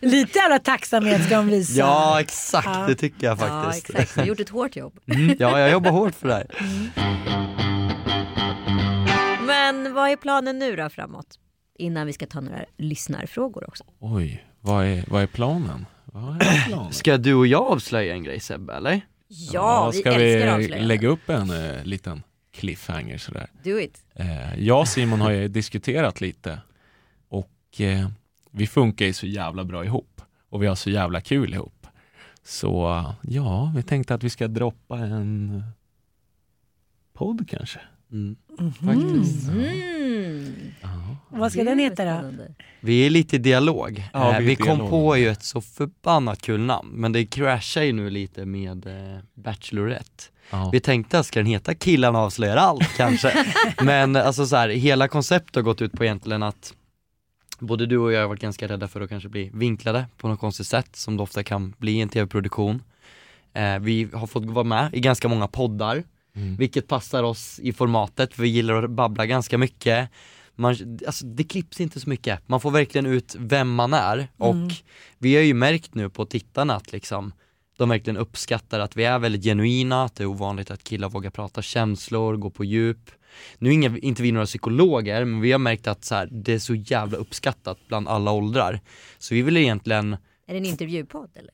Lite 0.06 0.38
jävla 0.38 0.58
tacksamhet 0.58 1.24
ska 1.24 1.36
de 1.36 1.48
visa. 1.48 1.78
Ja 1.78 2.20
exakt, 2.20 2.66
Ja. 2.66 2.84
det 2.88 2.94
tycker 2.94 3.26
jag 3.26 3.38
ja, 3.38 3.62
faktiskt. 3.62 3.90
exakt. 3.90 4.14
Du 4.14 4.20
har 4.20 4.26
gjort 4.26 4.40
ett 4.40 4.48
hårt 4.48 4.76
jobb. 4.76 4.98
Mm, 5.06 5.36
ja, 5.38 5.60
jag 5.60 5.70
jobbar 5.70 5.90
hårt 5.90 6.14
för 6.14 6.28
det 6.28 6.34
här. 6.34 6.46
Men 9.46 9.94
vad 9.94 10.10
är 10.10 10.16
planen 10.16 10.58
nu 10.58 10.76
då 10.76 10.88
framåt? 10.88 11.38
Innan 11.78 12.06
vi 12.06 12.12
ska 12.12 12.26
ta 12.26 12.40
några 12.40 12.64
lyssnarfrågor 12.78 13.68
också. 13.68 13.84
Oj, 14.00 14.44
vad 14.60 14.84
är, 14.86 15.04
vad 15.08 15.22
är 15.22 15.26
planen? 15.26 15.86
Ska 16.90 17.16
du 17.16 17.34
och 17.34 17.46
jag 17.46 17.62
avslöja 17.62 18.14
en 18.14 18.22
grej 18.22 18.40
Sebbe 18.40 18.74
eller? 18.74 19.00
Ja, 19.28 19.90
vi 19.92 19.98
ska 19.98 20.12
älskar 20.12 20.58
vi 20.58 20.68
lägga 20.68 21.08
upp 21.08 21.28
en 21.28 21.50
eh, 21.50 21.84
liten 21.84 22.22
cliffhanger 22.52 23.18
sådär? 23.18 23.50
Do 23.64 23.78
it. 23.78 24.04
Eh, 24.14 24.60
jag 24.64 24.80
och 24.80 24.88
Simon 24.88 25.20
har 25.20 25.30
ju 25.30 25.48
diskuterat 25.48 26.20
lite 26.20 26.60
och 27.28 27.80
eh, 27.80 28.08
vi 28.50 28.66
funkar 28.66 29.06
ju 29.06 29.12
så 29.12 29.26
jävla 29.26 29.64
bra 29.64 29.84
ihop 29.84 30.22
och 30.48 30.62
vi 30.62 30.66
har 30.66 30.74
så 30.74 30.90
jävla 30.90 31.20
kul 31.20 31.54
ihop. 31.54 31.86
Så 32.42 33.04
ja, 33.22 33.72
vi 33.76 33.82
tänkte 33.82 34.14
att 34.14 34.22
vi 34.22 34.30
ska 34.30 34.48
droppa 34.48 34.98
en 34.98 35.62
podd 37.12 37.48
kanske. 37.50 37.80
Mm. 38.12 38.36
Faktiskt. 38.58 39.48
Mm. 39.48 40.72
Vad 41.28 41.52
ska 41.52 41.64
den 41.64 41.78
heta 41.78 42.04
då? 42.04 42.30
Vi 42.80 43.06
är 43.06 43.10
lite 43.10 43.36
i 43.36 43.38
dialog. 43.38 44.04
Ja, 44.12 44.32
eh, 44.32 44.38
vi 44.38 44.44
är 44.44 44.48
vi 44.48 44.56
kom 44.56 44.66
dialog. 44.66 44.90
på 44.90 45.16
ju 45.16 45.28
ett 45.28 45.42
så 45.42 45.60
förbannat 45.60 46.42
kul 46.42 46.60
namn, 46.60 46.88
men 46.92 47.12
det 47.12 47.26
crashar 47.26 47.82
ju 47.82 47.92
nu 47.92 48.10
lite 48.10 48.44
med 48.46 48.86
eh, 48.86 49.18
Bachelorette. 49.34 50.24
Ja. 50.50 50.70
Vi 50.72 50.80
tänkte 50.80 51.18
att 51.18 51.26
ska 51.26 51.38
den 51.38 51.46
heta 51.46 51.74
Killarna 51.74 52.18
avslöjar 52.18 52.56
allt 52.56 52.88
kanske? 52.96 53.46
men 53.82 54.16
alltså 54.16 54.46
så 54.46 54.56
här, 54.56 54.68
hela 54.68 55.08
konceptet 55.08 55.54
har 55.56 55.62
gått 55.62 55.82
ut 55.82 55.92
på 55.92 56.04
egentligen 56.04 56.42
att 56.42 56.74
både 57.58 57.86
du 57.86 57.98
och 57.98 58.12
jag 58.12 58.20
har 58.20 58.28
varit 58.28 58.40
ganska 58.40 58.68
rädda 58.68 58.88
för 58.88 59.00
att 59.00 59.08
kanske 59.08 59.28
bli 59.28 59.50
vinklade 59.54 60.06
på 60.16 60.28
något 60.28 60.40
konstigt 60.40 60.66
sätt 60.66 60.96
som 60.96 61.16
det 61.16 61.22
ofta 61.22 61.42
kan 61.42 61.74
bli 61.78 61.92
i 61.92 62.00
en 62.00 62.08
tv-produktion. 62.08 62.82
Eh, 63.52 63.78
vi 63.78 64.08
har 64.12 64.26
fått 64.26 64.44
vara 64.44 64.64
med 64.64 64.94
i 64.94 65.00
ganska 65.00 65.28
många 65.28 65.48
poddar, 65.48 66.04
Mm. 66.38 66.56
vilket 66.56 66.88
passar 66.88 67.22
oss 67.22 67.60
i 67.62 67.72
formatet, 67.72 68.34
för 68.34 68.42
vi 68.42 68.48
gillar 68.48 68.82
att 68.82 68.90
babbla 68.90 69.26
ganska 69.26 69.58
mycket. 69.58 70.10
Man, 70.54 70.98
alltså, 71.06 71.26
det 71.26 71.44
klipps 71.44 71.80
inte 71.80 72.00
så 72.00 72.08
mycket, 72.08 72.48
man 72.48 72.60
får 72.60 72.70
verkligen 72.70 73.06
ut 73.06 73.36
vem 73.38 73.74
man 73.74 73.94
är 73.94 74.28
och 74.36 74.72
vi 75.18 75.36
har 75.36 75.42
ju 75.42 75.54
märkt 75.54 75.94
nu 75.94 76.10
på 76.10 76.24
tittarna 76.24 76.76
att 76.76 76.92
liksom 76.92 77.32
de 77.78 77.88
verkligen 77.88 78.16
uppskattar 78.16 78.80
att 78.80 78.96
vi 78.96 79.04
är 79.04 79.18
väldigt 79.18 79.44
genuina, 79.44 80.04
att 80.04 80.14
det 80.14 80.24
är 80.24 80.26
ovanligt 80.26 80.70
att 80.70 80.84
killar 80.84 81.08
vågar 81.08 81.30
prata 81.30 81.62
känslor, 81.62 82.36
gå 82.36 82.50
på 82.50 82.64
djup. 82.64 83.10
Nu 83.58 83.68
är 83.68 83.72
inga, 83.74 83.98
inte 83.98 84.22
vi 84.22 84.32
några 84.32 84.46
psykologer, 84.46 85.24
men 85.24 85.40
vi 85.40 85.52
har 85.52 85.58
märkt 85.58 85.86
att 85.86 86.04
så 86.04 86.14
här, 86.14 86.28
det 86.32 86.52
är 86.52 86.58
så 86.58 86.74
jävla 86.74 87.18
uppskattat 87.18 87.78
bland 87.88 88.08
alla 88.08 88.32
åldrar. 88.32 88.80
Så 89.18 89.34
vi 89.34 89.42
vill 89.42 89.56
egentligen, 89.56 90.16
Är 90.46 90.52
det 90.52 90.56
en 90.56 90.64
intervjupodd 90.64 91.30
eller? 91.34 91.50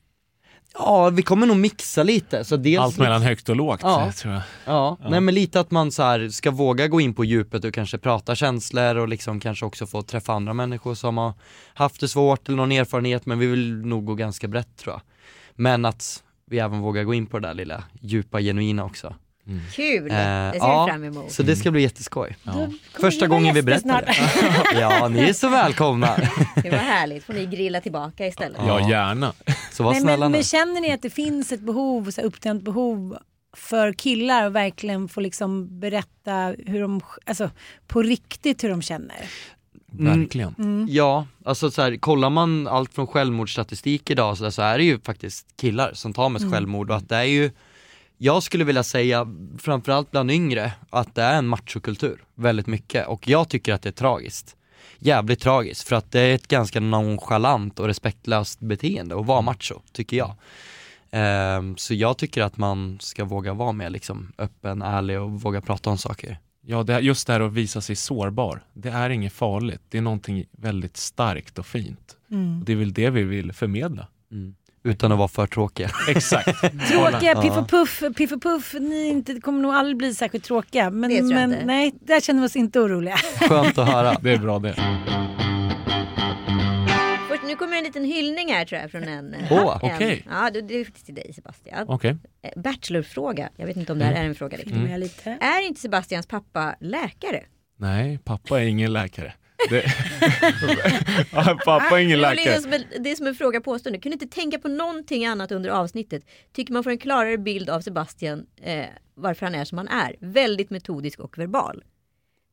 Ja 0.77 1.09
vi 1.09 1.21
kommer 1.21 1.47
nog 1.47 1.57
mixa 1.57 2.03
lite. 2.03 2.43
Så 2.45 2.57
dels 2.57 2.79
Allt 2.79 2.97
mellan 2.97 3.21
högt 3.21 3.49
och 3.49 3.55
lågt 3.55 3.79
Ja. 3.83 4.11
tror 4.11 4.33
jag. 4.33 4.41
Ja, 4.65 4.97
nej 5.09 5.21
men 5.21 5.35
lite 5.35 5.59
att 5.59 5.71
man 5.71 5.91
så 5.91 6.29
ska 6.31 6.51
våga 6.51 6.87
gå 6.87 7.01
in 7.01 7.13
på 7.13 7.25
djupet 7.25 7.63
och 7.63 7.73
kanske 7.73 7.97
prata 7.97 8.35
känslor 8.35 8.95
och 8.95 9.07
liksom 9.07 9.39
kanske 9.39 9.65
också 9.65 9.87
få 9.87 10.01
träffa 10.01 10.33
andra 10.33 10.53
människor 10.53 10.95
som 10.95 11.17
har 11.17 11.33
haft 11.73 12.01
det 12.01 12.07
svårt 12.07 12.47
eller 12.47 12.57
någon 12.57 12.71
erfarenhet 12.71 13.25
men 13.25 13.39
vi 13.39 13.47
vill 13.47 13.75
nog 13.75 14.05
gå 14.05 14.13
ganska 14.15 14.47
brett 14.47 14.77
tror 14.77 14.93
jag. 14.93 15.01
Men 15.55 15.85
att 15.85 16.23
vi 16.45 16.59
även 16.59 16.79
vågar 16.79 17.03
gå 17.03 17.13
in 17.13 17.25
på 17.25 17.39
det 17.39 17.47
där 17.47 17.53
lilla 17.53 17.83
djupa 18.01 18.41
genuina 18.41 18.85
också. 18.85 19.15
Kul! 19.73 20.11
Eh, 20.11 20.17
det 20.17 20.51
ser 20.51 20.57
ja, 20.59 20.85
vi 20.85 20.91
fram 20.91 21.03
emot. 21.03 21.31
Så 21.31 21.43
det 21.43 21.55
ska 21.55 21.71
bli 21.71 21.81
jätteskoj. 21.81 22.37
Kommer 22.43 22.73
Första 22.99 23.27
gången 23.27 23.55
vi 23.55 23.61
berättar 23.63 24.01
det. 24.01 24.15
Ja, 24.79 25.07
ni 25.07 25.19
är 25.19 25.33
så 25.33 25.49
välkomna. 25.49 26.15
Det 26.63 26.69
var 26.69 26.77
härligt. 26.77 27.23
Får 27.23 27.33
ni 27.33 27.45
grilla 27.45 27.81
tillbaka 27.81 28.27
istället. 28.27 28.61
Ja, 28.67 28.89
gärna. 28.89 29.33
Så 29.71 29.83
var 29.83 29.91
Men, 29.91 30.01
snälla 30.01 30.17
men, 30.17 30.31
nu. 30.31 30.37
men 30.37 30.43
känner 30.43 30.81
ni 30.81 30.93
att 30.93 31.01
det 31.01 31.09
finns 31.09 31.51
ett 31.51 31.61
behov, 31.61 32.11
så 32.11 32.21
här 32.21 32.27
uppdämt 32.27 32.63
behov 32.63 33.17
för 33.57 33.93
killar 33.93 34.47
att 34.47 34.53
verkligen 34.53 35.07
få 35.07 35.21
liksom 35.21 35.79
berätta 35.79 36.53
hur 36.65 36.81
de, 36.81 37.01
alltså 37.25 37.49
på 37.87 38.01
riktigt 38.01 38.63
hur 38.63 38.69
de 38.69 38.81
känner? 38.81 39.25
Mm. 39.99 40.19
Verkligen. 40.19 40.87
Ja, 40.89 41.27
alltså 41.45 41.71
så 41.71 41.81
här, 41.81 41.97
kollar 41.97 42.29
man 42.29 42.67
allt 42.67 42.93
från 42.93 43.07
självmordsstatistik 43.07 44.09
idag 44.09 44.37
så, 44.37 44.43
där, 44.43 44.51
så 44.51 44.61
är 44.61 44.77
det 44.77 44.83
ju 44.83 44.99
faktiskt 44.99 45.47
killar 45.57 45.91
som 45.93 46.13
tar 46.13 46.29
med 46.29 46.51
självmord 46.51 46.89
och 46.89 46.97
att 46.97 47.09
det 47.09 47.15
är 47.15 47.23
ju 47.23 47.51
jag 48.17 48.43
skulle 48.43 48.63
vilja 48.63 48.83
säga, 48.83 49.27
framförallt 49.57 50.11
bland 50.11 50.31
yngre, 50.31 50.73
att 50.89 51.15
det 51.15 51.21
är 51.21 51.37
en 51.37 51.47
machokultur 51.47 52.23
väldigt 52.35 52.67
mycket 52.67 53.07
och 53.07 53.27
jag 53.27 53.49
tycker 53.49 53.73
att 53.73 53.81
det 53.81 53.89
är 53.89 53.93
tragiskt. 53.93 54.55
Jävligt 54.99 55.39
tragiskt 55.39 55.87
för 55.87 55.95
att 55.95 56.11
det 56.11 56.19
är 56.19 56.35
ett 56.35 56.47
ganska 56.47 56.79
nonchalant 56.79 57.79
och 57.79 57.87
respektlöst 57.87 58.59
beteende 58.59 59.19
att 59.19 59.25
vara 59.25 59.41
macho, 59.41 59.81
tycker 59.91 60.17
jag. 60.17 60.35
Ehm, 61.11 61.77
så 61.77 61.93
jag 61.93 62.17
tycker 62.17 62.41
att 62.41 62.57
man 62.57 62.97
ska 63.01 63.25
våga 63.25 63.53
vara 63.53 63.71
mer 63.71 63.89
liksom 63.89 64.31
öppen, 64.37 64.81
ärlig 64.81 65.21
och 65.21 65.31
våga 65.31 65.61
prata 65.61 65.89
om 65.89 65.97
saker. 65.97 66.39
Ja, 66.61 66.83
det, 66.83 66.99
just 66.99 67.27
det 67.27 67.33
här 67.33 67.39
att 67.39 67.53
visa 67.53 67.81
sig 67.81 67.95
sårbar. 67.95 68.63
Det 68.73 68.89
är 68.89 69.09
inget 69.09 69.33
farligt. 69.33 69.81
Det 69.89 69.97
är 69.97 70.01
någonting 70.01 70.45
väldigt 70.51 70.97
starkt 70.97 71.59
och 71.59 71.65
fint. 71.65 72.17
Det 72.65 72.71
är 72.71 72.77
väl 72.77 72.93
det 72.93 73.09
vi 73.09 73.23
vill 73.23 73.53
förmedla. 73.53 74.07
Utan 74.85 75.11
att 75.11 75.17
vara 75.17 75.27
för 75.27 75.47
tråkiga. 75.47 75.89
Exakt. 76.09 76.61
Tråkiga, 76.91 77.41
Piff 77.41 77.57
och 77.57 77.69
Puff, 77.69 78.03
Piff 78.17 78.31
och 78.31 78.41
Puff, 78.41 78.73
ni 78.79 79.07
inte, 79.07 79.41
kommer 79.41 79.61
nog 79.61 79.73
aldrig 79.73 79.97
bli 79.97 80.13
särskilt 80.15 80.43
tråkiga. 80.43 80.89
Men, 80.89 81.09
Det 81.09 81.17
tror 81.19 81.31
jag 81.31 81.39
men 81.39 81.53
inte. 81.53 81.65
nej, 81.65 81.93
där 82.01 82.19
känner 82.21 82.41
vi 82.41 82.47
oss 82.47 82.55
inte 82.55 82.79
oroliga. 82.79 83.15
Skönt 83.49 83.77
att 83.77 83.87
höra. 83.87 84.17
Det 84.21 84.31
är 84.31 84.37
bra 84.37 84.59
det. 84.59 84.73
Först, 87.29 87.43
nu 87.43 87.55
kommer 87.55 87.77
en 87.77 87.83
liten 87.83 88.03
hyllning 88.05 88.53
här 88.53 88.65
tror 88.65 88.81
jag 88.81 88.91
från 88.91 89.03
en. 89.03 89.35
Åh, 89.51 89.79
en 89.83 89.91
okej. 89.95 90.27
Ja, 90.29 90.49
det, 90.53 90.61
det 90.61 90.73
är 90.75 90.85
faktiskt 90.85 91.05
till 91.05 91.15
dig 91.15 91.33
Sebastian. 91.33 91.85
Okej. 91.87 92.17
Eh, 92.41 92.61
Bachelorfråga. 92.61 93.49
Jag 93.55 93.65
vet 93.65 93.77
inte 93.77 93.91
om 93.91 93.99
det 93.99 94.05
här 94.05 94.13
är 94.13 94.25
en 94.25 94.35
fråga 94.35 94.57
riktigt. 94.57 94.75
Mm. 94.75 94.91
Jag 94.91 94.99
lite. 94.99 95.29
Är 95.41 95.67
inte 95.67 95.81
Sebastians 95.81 96.27
pappa 96.27 96.75
läkare? 96.79 97.43
Nej, 97.77 98.19
pappa 98.23 98.61
är 98.61 98.65
ingen 98.65 98.93
läkare. 98.93 99.33
Det... 99.69 99.85
Ja, 101.31 101.57
pappa 101.65 101.99
är 101.99 102.03
ingen 102.03 102.19
är 102.19 102.35
läkare. 102.35 102.83
det 102.99 103.11
är 103.11 103.15
som 103.15 103.27
en 103.27 103.35
fråga 103.35 103.61
påstående. 103.61 103.99
Kunde 103.99 104.13
inte 104.13 104.27
tänka 104.27 104.59
på 104.59 104.67
någonting 104.67 105.25
annat 105.25 105.51
under 105.51 105.69
avsnittet. 105.69 106.23
Tycker 106.53 106.73
man 106.73 106.83
får 106.83 106.91
en 106.91 106.97
klarare 106.97 107.37
bild 107.37 107.69
av 107.69 107.81
Sebastian 107.81 108.45
eh, 108.61 108.85
varför 109.13 109.45
han 109.45 109.55
är 109.55 109.65
som 109.65 109.77
han 109.77 109.87
är. 109.87 110.15
Väldigt 110.19 110.69
metodisk 110.69 111.19
och 111.19 111.37
verbal. 111.37 111.83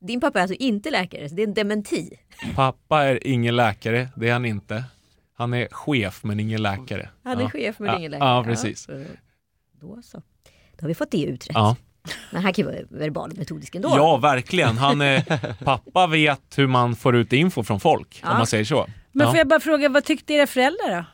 Din 0.01 0.21
pappa 0.21 0.39
är 0.39 0.43
alltså 0.43 0.57
inte 0.57 0.91
läkare, 0.91 1.29
så 1.29 1.35
det 1.35 1.43
är 1.43 1.47
en 1.47 1.55
dementi. 1.55 2.11
Pappa 2.55 3.03
är 3.03 3.27
ingen 3.27 3.57
läkare, 3.57 4.09
det 4.17 4.29
är 4.29 4.33
han 4.33 4.45
inte. 4.45 4.85
Han 5.35 5.55
är 5.55 5.69
chef 5.71 6.25
men 6.25 6.41
ingen 6.41 6.63
läkare. 6.63 7.09
Han 7.25 7.39
är 7.39 7.43
Ja. 7.43 7.51
chef 7.51 7.79
men 7.79 7.89
Ja, 7.89 7.99
ingen 7.99 8.11
läkare. 8.11 8.29
Ja, 8.29 8.45
precis. 8.45 8.87
Ja, 8.89 8.95
då 9.81 10.03
så. 10.03 10.23
Då 10.77 10.85
har 10.85 10.89
vi 10.89 10.95
fått 10.95 11.11
det 11.11 11.23
utrett. 11.25 11.57
Ja. 12.05 12.11
Men 12.31 12.43
han 12.43 12.53
kan 12.53 12.65
ju 12.65 12.71
vara 12.71 12.83
verbal 12.91 13.31
och 13.31 13.39
metodisk 13.39 13.75
ändå. 13.75 13.89
Ja, 13.97 14.17
verkligen. 14.17 14.77
Han 14.79 15.01
är, 15.01 15.21
pappa 15.65 16.07
vet 16.07 16.59
hur 16.59 16.67
man 16.67 16.97
får 16.97 17.17
ut 17.17 17.33
info 17.33 17.63
från 17.63 17.81
folk, 17.81 18.21
Ja. 18.23 18.31
om 18.31 18.37
man 18.37 18.47
säger 18.47 18.65
så. 18.65 18.87
Men 19.13 19.25
ja. 19.27 19.31
får 19.31 19.39
jag 19.39 19.49
bara 19.49 19.61
fråga, 19.61 19.89
vad 19.89 20.05
tyckte 20.05 20.33
era 20.33 20.47
föräldrar 20.47 20.97
då? 20.97 21.05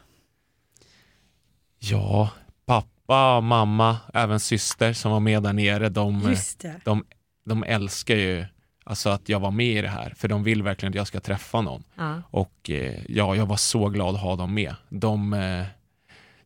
ja, 1.78 2.30
pappa, 2.66 3.40
mamma, 3.40 3.96
även 4.14 4.40
syster 4.40 4.92
som 4.92 5.12
var 5.12 5.20
med 5.20 5.42
där 5.42 5.52
nere, 5.52 5.88
de, 5.88 6.20
Just 6.30 6.60
det. 6.60 6.80
de, 6.84 7.04
de 7.44 7.62
älskar 7.64 8.14
ju 8.14 8.44
alltså 8.84 9.10
att 9.10 9.28
jag 9.28 9.40
var 9.40 9.50
med 9.50 9.66
i 9.78 9.80
det 9.82 9.88
här, 9.88 10.12
för 10.16 10.28
de 10.28 10.42
vill 10.44 10.62
verkligen 10.62 10.90
att 10.92 10.96
jag 10.96 11.06
ska 11.06 11.20
träffa 11.20 11.60
någon. 11.60 11.84
Ja. 11.96 12.22
Och 12.30 12.70
eh, 12.70 12.94
ja, 13.08 13.34
jag 13.36 13.46
var 13.46 13.56
så 13.56 13.88
glad 13.88 14.14
att 14.14 14.20
ha 14.20 14.36
dem 14.36 14.54
med. 14.54 14.74
De, 14.88 15.32
eh, 15.32 15.64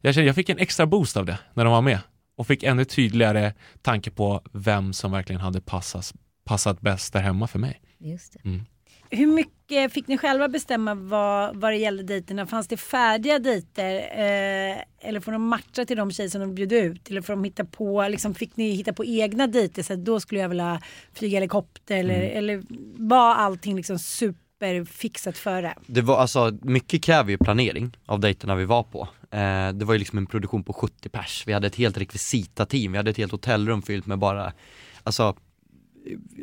jag, 0.01 0.14
kände, 0.14 0.26
jag 0.26 0.34
fick 0.34 0.49
en 0.49 0.59
extra 0.59 0.86
boost 0.86 1.16
av 1.16 1.26
det 1.26 1.38
när 1.55 1.64
de 1.64 1.72
var 1.72 1.82
med 1.82 1.99
och 2.36 2.46
fick 2.46 2.62
ännu 2.62 2.84
tydligare 2.84 3.54
tanke 3.82 4.10
på 4.10 4.42
vem 4.52 4.92
som 4.92 5.12
verkligen 5.12 5.40
hade 5.40 5.60
passas, 5.60 6.14
passat 6.44 6.80
bäst 6.80 7.12
där 7.12 7.20
hemma 7.20 7.46
för 7.46 7.58
mig. 7.58 7.80
Just 7.98 8.32
det. 8.32 8.48
Mm. 8.48 8.60
Hur 9.10 9.26
mycket 9.26 9.92
fick 9.92 10.08
ni 10.08 10.18
själva 10.18 10.48
bestämma 10.48 10.94
vad, 10.94 11.56
vad 11.56 11.72
det 11.72 11.76
gällde 11.76 12.02
dejterna? 12.02 12.46
Fanns 12.46 12.68
det 12.68 12.76
färdiga 12.76 13.38
dejter? 13.38 13.94
Eh, 13.94 14.82
eller 15.00 15.20
får 15.20 15.32
de 15.32 15.48
matcha 15.48 15.84
till 15.84 15.96
de 15.96 16.10
tjejer 16.10 16.30
som 16.30 16.40
de 16.40 16.54
bjöd 16.54 16.72
ut? 16.72 17.10
Eller 17.10 17.22
får 17.22 17.32
de 17.32 17.44
hitta 17.44 17.64
på, 17.64 18.08
liksom, 18.08 18.34
fick 18.34 18.56
ni 18.56 18.70
hitta 18.70 18.92
på 18.92 19.04
egna 19.04 19.46
dejter? 19.46 19.82
Så 19.82 19.92
att 19.92 20.04
då 20.04 20.20
skulle 20.20 20.40
jag 20.40 20.48
vilja 20.48 20.82
flyga 21.14 21.36
helikopter 21.36 21.96
eller, 21.96 22.20
eller 22.20 22.62
var 23.08 23.34
allting 23.34 23.76
liksom 23.76 23.98
superfixat 24.62 25.38
före? 25.38 25.74
Det 25.86 26.00
var 26.00 26.16
alltså, 26.18 26.58
mycket 26.62 27.02
kräver 27.02 27.30
ju 27.30 27.38
planering 27.38 27.96
av 28.06 28.20
dejterna 28.20 28.54
vi 28.54 28.64
var 28.64 28.82
på. 28.82 29.08
Eh, 29.30 29.72
det 29.72 29.84
var 29.84 29.94
ju 29.94 29.98
liksom 29.98 30.18
en 30.18 30.26
produktion 30.26 30.64
på 30.64 30.72
70 30.72 31.08
pers, 31.08 31.44
vi 31.46 31.52
hade 31.52 31.66
ett 31.66 31.76
helt 31.76 31.98
rekvisita-team, 31.98 32.92
vi 32.92 32.98
hade 32.98 33.10
ett 33.10 33.16
helt 33.16 33.32
hotellrum 33.32 33.82
fyllt 33.82 34.06
med 34.06 34.18
bara, 34.18 34.52
alltså 35.02 35.36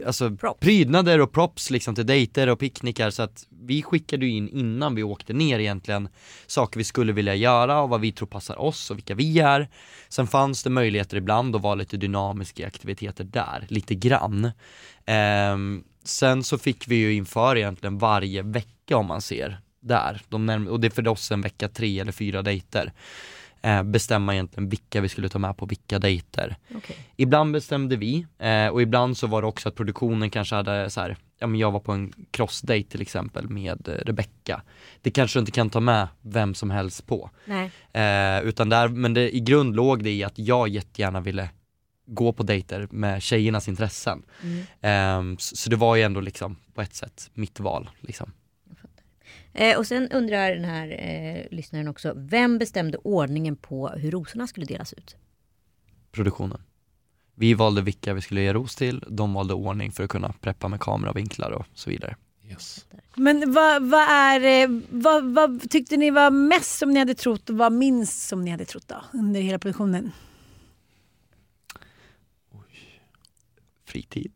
Alltså 0.06 0.36
Props. 0.36 0.60
prydnader 0.60 1.20
och 1.20 1.32
props 1.32 1.72
liksom 1.72 1.96
till 1.96 2.06
dejter 2.06 2.48
och 2.50 2.60
picknickar 2.60 3.10
så 3.10 3.24
att 3.24 3.48
vi 3.50 3.82
skickade 3.82 4.26
in 4.26 4.50
innan 4.50 4.96
vi 4.96 5.04
åkte 5.04 5.34
ner 5.34 5.60
egentligen 5.60 6.10
saker 6.48 6.78
vi 6.78 6.84
skulle 6.84 7.14
vilja 7.14 7.36
göra 7.36 7.82
och 7.82 7.90
vad 7.90 8.02
vi 8.02 8.12
tror 8.12 8.28
passar 8.28 8.62
oss 8.62 8.92
och 8.92 8.98
vilka 8.98 9.16
vi 9.16 9.40
är. 9.40 9.70
Sen 10.10 10.28
fanns 10.28 10.64
det 10.64 10.70
möjligheter 10.70 11.18
ibland 11.18 11.56
att 11.56 11.62
vara 11.62 11.76
lite 11.76 11.98
dynamiska 11.98 12.68
aktiviteter 12.68 13.24
där, 13.24 13.66
lite 13.70 13.96
grann. 13.96 14.52
Ehm, 15.06 15.84
sen 16.10 16.44
så 16.44 16.58
fick 16.58 16.88
vi 16.88 16.96
ju 16.96 17.14
inför 17.14 17.58
egentligen 17.58 17.98
varje 17.98 18.42
vecka 18.42 18.98
om 18.98 19.06
man 19.06 19.22
ser 19.22 19.60
där, 19.80 20.22
de 20.30 20.68
och 20.68 20.80
det 20.80 20.88
är 20.88 20.92
för 20.92 21.08
oss 21.08 21.32
en 21.32 21.42
vecka 21.42 21.68
tre 21.68 22.00
eller 22.00 22.12
fyra 22.12 22.42
dejter. 22.42 22.94
Eh, 23.62 23.84
bestämma 23.84 24.34
egentligen 24.34 24.70
vilka 24.70 25.02
vi 25.02 25.10
skulle 25.10 25.30
ta 25.30 25.40
med 25.40 25.58
på 25.58 25.66
vilka 25.66 26.00
dejter. 26.00 26.56
Okej. 26.76 26.96
Ibland 27.16 27.54
bestämde 27.54 27.96
vi 27.96 28.26
eh, 28.40 28.68
och 28.68 28.82
ibland 28.82 29.18
så 29.18 29.28
var 29.28 29.42
det 29.42 29.48
också 29.48 29.70
att 29.70 29.76
produktionen 29.76 30.30
kanske 30.30 30.56
hade 30.56 30.90
så 30.90 31.02
här, 31.02 31.18
ja 31.40 31.48
men 31.48 31.60
jag 31.60 31.72
var 31.72 31.80
på 31.80 31.92
en 31.92 32.14
crossdate 32.32 32.84
till 32.84 33.02
exempel 33.02 33.50
med 33.50 33.88
eh, 33.88 33.94
Rebecca. 33.94 34.62
Det 35.02 35.12
kanske 35.12 35.40
du 35.40 35.42
inte 35.42 35.52
kan 35.52 35.70
ta 35.70 35.80
med 35.80 36.08
vem 36.22 36.54
som 36.54 36.72
helst 36.72 37.08
på. 37.08 37.30
Eh, 37.92 38.42
utan 38.44 38.70
där, 38.70 38.88
men 38.88 39.14
det, 39.14 39.36
i 39.36 39.40
grund 39.40 39.76
låg 39.76 40.04
det 40.04 40.12
i 40.12 40.24
att 40.24 40.40
jag 40.40 40.68
jättegärna 40.68 41.20
ville 41.20 41.50
gå 42.10 42.34
på 42.34 42.44
dejter 42.44 42.88
med 42.92 43.24
tjejernas 43.24 43.68
intressen. 43.68 44.24
Mm. 44.44 45.34
Eh, 45.34 45.38
så, 45.38 45.56
så 45.56 45.70
det 45.70 45.76
var 45.76 45.96
ju 45.96 46.02
ändå 46.04 46.22
liksom 46.22 46.56
på 46.74 46.82
ett 46.82 46.96
sätt 46.96 47.30
mitt 47.34 47.60
val 47.60 47.90
liksom. 48.00 48.32
Eh, 49.54 49.78
och 49.78 49.88
sen 49.88 50.12
undrar 50.12 50.52
den 50.52 50.66
här 50.66 50.88
eh, 50.88 51.56
lyssnaren 51.58 51.88
också, 51.88 52.14
vem 52.16 52.58
bestämde 52.58 52.98
ordningen 52.98 53.56
på 53.56 53.88
hur 53.88 54.12
rosorna 54.12 54.48
skulle 54.48 54.66
delas 54.66 54.94
ut? 54.94 55.16
Produktionen. 56.12 56.62
Vi 57.36 57.54
valde 57.54 57.82
vilka 57.82 58.14
vi 58.14 58.22
skulle 58.22 58.42
ge 58.42 58.54
ros 58.54 58.76
till, 58.76 59.04
de 59.08 59.34
valde 59.34 59.54
ordning 59.54 59.92
för 59.92 60.04
att 60.04 60.10
kunna 60.10 60.34
preppa 60.42 60.68
med 60.68 60.80
kameravinklar 60.80 61.52
och 61.52 61.66
så 61.74 61.90
vidare. 61.90 62.16
Yes. 62.50 62.86
Men 63.16 63.54
vad, 63.54 63.90
vad 63.90 64.10
är, 64.10 64.64
eh, 64.64 64.82
vad, 64.90 65.34
vad 65.34 65.70
tyckte 65.70 65.98
ni 65.98 66.12
var 66.12 66.32
mest 66.32 66.78
som 66.78 66.94
ni 66.94 67.00
hade 67.00 67.16
trott 67.16 67.50
och 67.50 67.58
vad 67.58 67.72
minst 67.72 68.28
som 68.28 68.46
ni 68.46 68.52
hade 68.52 68.66
trott 68.66 68.88
då 68.88 68.96
under 69.14 69.42
hela 69.42 69.60
produktionen? 69.60 70.12
Fritid. 73.90 74.32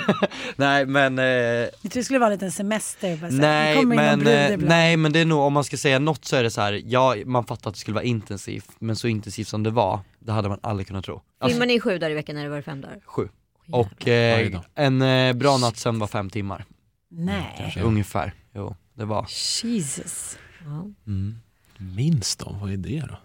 nej 0.56 0.86
men 0.86 1.18
eh, 1.18 1.24
Jag 1.24 1.70
tror 1.80 1.90
det 1.92 2.04
skulle 2.04 2.18
vara 2.18 2.30
en 2.30 2.32
liten 2.32 2.52
semester. 2.52 3.16
Bara 3.16 3.30
det 3.30 3.36
Nej 3.36 3.86
men, 3.86 4.26
eh, 4.26 4.58
nej 4.58 4.96
men 4.96 5.12
det 5.12 5.18
är 5.18 5.24
nog, 5.24 5.40
om 5.40 5.52
man 5.52 5.64
ska 5.64 5.76
säga 5.76 5.98
något 5.98 6.24
så 6.24 6.36
är 6.36 6.42
det 6.42 6.50
så 6.50 6.60
här, 6.60 6.82
ja 6.84 7.16
man 7.26 7.44
fattar 7.44 7.70
att 7.70 7.74
det 7.74 7.80
skulle 7.80 7.94
vara 7.94 8.04
intensivt, 8.04 8.70
men 8.78 8.96
så 8.96 9.08
intensivt 9.08 9.48
som 9.48 9.62
det 9.62 9.70
var, 9.70 10.00
det 10.18 10.32
hade 10.32 10.48
man 10.48 10.58
aldrig 10.62 10.86
kunnat 10.86 11.04
tro. 11.04 11.14
Alltså, 11.38 11.54
Filmar 11.54 11.66
ni 11.66 11.80
sju 11.80 11.98
dagar 11.98 12.10
i 12.10 12.14
veckan 12.14 12.36
när 12.36 12.42
det 12.44 12.50
var 12.50 12.62
fem 12.62 12.80
dagar? 12.80 13.00
sju. 13.04 13.28
Och 13.70 14.08
eh, 14.08 14.60
en 14.74 15.02
eh, 15.02 15.32
bra 15.32 15.58
nattsömn 15.58 15.98
var 15.98 16.06
fem 16.06 16.30
timmar, 16.30 16.64
Nej. 17.10 17.82
ungefär. 17.84 18.34
Jo, 18.54 18.76
det 18.94 19.04
var. 19.04 19.26
Jesus. 19.64 20.38
Ja. 20.64 20.86
Mm. 21.06 21.34
Minst 21.78 22.38
då, 22.38 22.56
vad 22.60 22.72
är 22.72 22.76
det 22.76 23.04
då? 23.08 23.16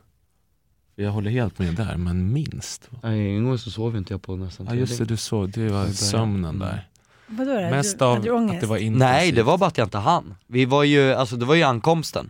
Jag 0.99 1.11
håller 1.11 1.31
helt 1.31 1.59
med 1.59 1.73
där, 1.75 1.97
men 1.97 2.33
minst? 2.33 2.89
Nej, 3.03 3.35
en 3.35 3.45
gång 3.45 3.57
så 3.57 3.71
sov 3.71 3.97
inte 3.97 4.13
jag 4.13 4.21
på 4.21 4.35
nästan 4.35 4.65
Ja 4.69 4.75
just 4.75 4.97
det, 4.97 5.05
du 5.05 5.17
såg, 5.17 5.49
det 5.49 5.69
var 5.69 5.85
sömnen 5.87 6.55
Mm. 6.55 6.59
där. 6.59 6.87
Vadå 7.27 7.53
då? 7.53 7.59
Mest 7.61 7.99
du, 7.99 8.05
av 8.05 8.13
hade 8.13 8.25
du 8.27 8.31
ångest? 8.31 8.53
att 8.55 8.61
det 8.61 8.67
var 8.67 8.77
intensivt. 8.77 8.99
Nej 8.99 9.31
det 9.31 9.43
var 9.43 9.57
bara 9.57 9.65
att 9.67 9.77
jag 9.77 9.85
inte 9.85 9.97
hann. 9.97 10.35
Vi 10.47 10.65
var 10.65 10.83
ju, 10.83 11.13
alltså 11.13 11.35
det 11.35 11.45
var 11.45 11.55
ju 11.55 11.63
ankomsten. 11.63 12.29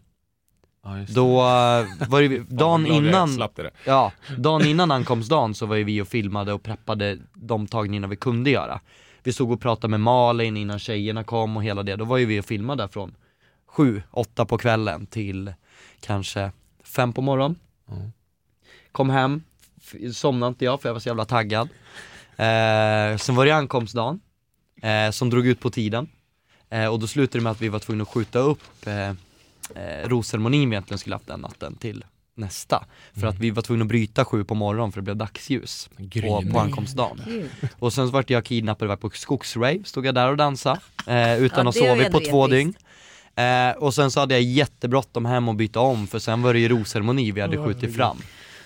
ja, 0.84 0.98
just 1.00 1.14
det. 1.14 1.20
Då 1.20 1.30
eh, 1.40 2.10
var 2.10 2.22
det, 2.22 2.38
dagen 2.50 2.84
glad 2.84 2.98
jag 2.98 3.04
är, 3.06 3.08
innan, 3.10 3.30
Slapp 3.30 3.56
det 3.56 3.64
där. 3.64 3.72
ja, 3.86 4.12
dagen 4.38 4.66
innan 4.68 4.92
ankomstdagen 4.92 5.54
så 5.54 5.66
var 5.66 5.76
ju 5.76 5.84
vi 5.84 6.02
och 6.02 6.08
filmade 6.08 6.54
och 6.54 6.64
preppade 6.64 7.18
de 7.34 7.68
tagningarna 7.68 8.08
vi 8.08 8.16
kunde 8.16 8.50
göra. 8.50 8.80
Vi 9.24 9.34
stod 9.34 9.52
och 9.52 9.62
pratade 9.62 9.92
med 9.92 10.00
Malin 10.00 10.58
innan 10.58 10.80
tjejerna 10.80 11.24
kom 11.24 11.58
och 11.58 11.64
hela 11.64 11.84
det, 11.84 11.96
då 11.96 12.06
var 12.06 12.18
ju 12.18 12.26
vi 12.26 12.40
och 12.40 12.46
filmade 12.46 12.84
där 12.84 12.88
från 12.88 13.16
sju, 13.68 14.02
åtta 14.12 14.46
på 14.46 14.58
kvällen 14.58 15.06
till 15.06 15.54
kanske 16.00 16.52
fem 16.84 17.14
på 17.14 17.22
morgonen. 17.22 17.56
Mm. 17.92 18.12
Kom 18.98 19.10
hem, 19.10 19.44
somnade 20.14 20.48
inte 20.48 20.66
jag 20.66 20.82
för 20.82 20.90
jag 20.90 20.94
var 20.94 21.00
så 21.00 21.10
jävla 21.10 21.26
taggad. 21.26 21.70
Eh, 22.36 23.18
sen 23.18 23.36
var 23.36 23.46
det 23.46 23.52
ankomstdagen, 23.52 24.20
eh, 24.82 25.12
som 25.12 25.30
drog 25.30 25.48
ut 25.48 25.60
på 25.60 25.70
tiden. 25.70 26.08
Eh, 26.70 26.86
och 26.86 27.00
då 27.00 27.08
slutade 27.08 27.40
det 27.40 27.44
med 27.44 27.52
att 27.52 27.62
vi 27.62 27.70
var 27.70 27.80
tvungna 27.80 28.02
att 28.02 28.10
skjuta 28.10 28.40
upp 28.40 28.88
eh, 28.88 29.10
eh, 29.10 29.14
rosceremonin 30.06 30.70
vi 30.70 30.74
egentligen 30.76 31.00
skulle 31.00 31.16
haft 31.16 31.28
den 31.28 31.40
natten 31.40 31.76
till 31.76 32.06
nästa. 32.36 32.86
För 33.14 33.28
att 33.28 33.40
vi 33.40 33.50
var 33.50 33.62
tvungna 33.62 33.84
att 33.84 33.90
bryta 33.90 34.26
sju 34.26 34.44
på 34.44 34.56
morgonen 34.56 34.92
för 34.92 35.02
det 35.02 35.04
blev 35.04 35.18
dagsljus 35.18 35.90
på, 36.22 36.44
på 36.52 36.60
ankomstdagen. 36.60 37.22
Gud. 37.26 37.50
Och 37.80 37.94
sen 37.94 38.08
så 38.08 38.14
vart 38.14 38.30
jag 38.30 38.46
kidnappad 38.46 38.86
och 38.86 38.90
var 38.90 38.96
på 38.96 39.10
skogsrave, 39.10 39.84
stod 39.84 40.06
jag 40.06 40.16
där 40.16 40.30
och 40.32 40.38
dansade 40.38 40.80
eh, 41.08 41.44
utan 41.44 41.66
Ja, 41.66 41.70
att 41.70 41.76
sova 41.76 42.10
på 42.10 42.20
två 42.20 42.48
dygn. 42.48 42.74
Eh, 43.36 43.72
och 43.78 43.94
sen 43.94 44.12
så 44.12 44.20
hade 44.20 44.34
jag 44.34 44.44
jättebråttom 44.44 45.26
hem 45.26 45.50
och 45.50 45.56
byta 45.56 45.80
om 45.80 46.08
för 46.08 46.20
sen 46.20 46.42
var 46.42 46.54
det 46.54 46.60
ju 46.60 46.70
rosceremoni 46.70 47.32
vi 47.32 47.42
hade 47.42 47.66
skjutit 47.66 47.96
fram. 47.96 48.18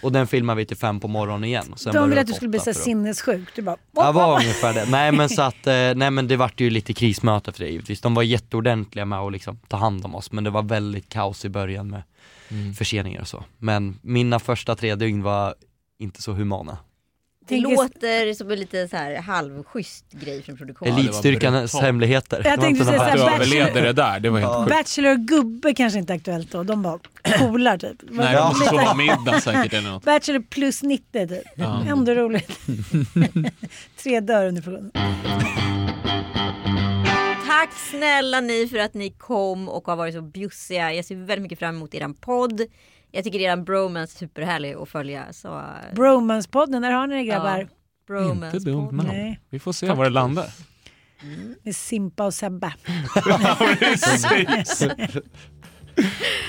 Och 0.03 0.11
den 0.11 0.27
filmade 0.27 0.57
vi 0.57 0.65
till 0.65 0.77
fem 0.77 0.99
på 0.99 1.07
morgonen 1.07 1.43
igen. 1.43 1.73
Sen 1.75 1.93
De 1.93 2.09
ville 2.09 2.21
att 2.21 2.27
du 2.27 2.33
skulle 2.33 2.49
bli 2.49 2.59
så 2.59 2.73
sinnessjuk. 2.73 3.49
Du 3.55 3.61
bara... 3.61 3.77
Ja, 3.91 4.11
var 4.11 4.35
ungefär 4.39 4.73
det. 4.73 4.85
Nej 4.89 5.11
men 5.11 5.29
så 5.29 5.41
att, 5.41 5.67
eh, 5.67 5.73
nej 5.73 6.11
men 6.11 6.27
det 6.27 6.37
vart 6.37 6.59
ju 6.59 6.69
lite 6.69 6.93
krismöte 6.93 7.51
för 7.51 7.63
det 7.63 7.69
givetvis. 7.69 8.01
De 8.01 8.13
var 8.13 8.23
jätteordentliga 8.23 9.05
med 9.05 9.19
att 9.19 9.31
liksom 9.31 9.59
ta 9.67 9.77
hand 9.77 10.05
om 10.05 10.15
oss 10.15 10.31
men 10.31 10.43
det 10.43 10.49
var 10.49 10.63
väldigt 10.63 11.09
kaos 11.09 11.45
i 11.45 11.49
början 11.49 11.87
med 11.89 12.03
Mm. 12.51 12.73
förseningar 12.73 13.21
och 13.21 13.27
så. 13.27 13.43
Men 13.57 13.99
mina 14.01 14.39
första 14.39 14.75
tre 14.75 14.95
dygn 14.95 15.23
var 15.23 15.55
inte 15.99 16.21
så 16.21 16.31
humana. 16.31 16.77
Det 17.47 17.55
Tänker- 17.55 17.69
låter 17.75 18.33
som 18.33 18.51
en 18.51 18.59
lite 18.59 18.87
så 18.87 18.95
här 18.97 19.15
halvschysst 19.15 20.05
grej 20.11 20.43
från 20.43 20.57
produktionen. 20.57 20.97
Elitstyrkans 20.97 21.71
brutalt. 21.71 21.83
hemligheter. 21.85 22.41
Jag 22.45 22.61
tänkte 22.61 22.85
säga 22.85 22.97
någon 22.97 23.07
så 23.17 23.25
här, 23.25 23.35
Att 23.35 23.39
du 23.39 23.43
Bachelor- 23.45 23.55
överlevde 23.61 23.81
det 23.81 23.93
där, 23.93 24.19
det 24.19 24.29
var 24.29 24.39
helt 24.39 24.55
sjukt. 24.55 24.69
Bachelor 24.69 25.11
och 25.11 25.19
gubbe 25.19 25.73
kanske 25.73 25.99
inte 25.99 26.13
är 26.13 26.17
aktuellt 26.17 26.51
då. 26.51 26.63
De 26.63 26.83
var 26.83 26.99
coola 27.39 27.77
typ. 27.77 27.97
Nej, 28.09 28.35
de 28.35 28.47
måste 28.47 28.65
sova 28.69 28.93
middag 28.93 29.41
säkert 29.41 29.73
eller 29.73 29.89
något. 29.89 30.03
Bachelor 30.03 30.39
plus 30.49 30.83
90 30.83 31.27
typ. 31.27 31.43
Ja. 31.55 31.83
Ändå 31.87 32.13
roligt. 32.13 32.59
Tre 34.03 34.19
dör 34.19 34.47
under 34.47 34.61
produktionen. 34.61 34.91
Tack 37.47 37.69
snälla 37.91 38.41
ni 38.41 38.67
för 38.67 38.77
att 38.77 38.93
ni 38.93 39.09
kom 39.09 39.69
och 39.69 39.87
har 39.87 39.95
varit 39.95 40.13
så 40.13 40.21
bjussiga. 40.21 40.93
Jag 40.93 41.05
ser 41.05 41.15
väldigt 41.15 41.41
mycket 41.43 41.59
fram 41.59 41.75
emot 41.75 41.93
eran 41.93 42.13
podd. 42.13 42.61
Jag 43.11 43.23
tycker 43.23 43.39
eran 43.39 43.63
bromance 43.63 44.15
är 44.15 44.19
superhärlig 44.19 44.73
att 44.73 44.89
följa. 44.89 45.33
Så... 45.33 45.47
Bromance-podden, 45.91 46.81
där 46.81 46.91
har 46.91 47.07
ni 47.07 47.15
det 47.15 47.23
grabbar. 47.23 47.57
Ja, 47.59 47.67
bromance 48.07 48.57
Inte 48.57 48.69
dumt 48.69 48.91
namn. 48.91 49.35
Vi 49.49 49.59
får 49.59 49.73
se 49.73 49.93
var 49.93 50.03
det 50.03 50.09
landar. 50.09 50.45
Med 51.63 51.75
Simpa 51.75 52.25
och 52.25 52.33
Sebbe. 52.33 52.73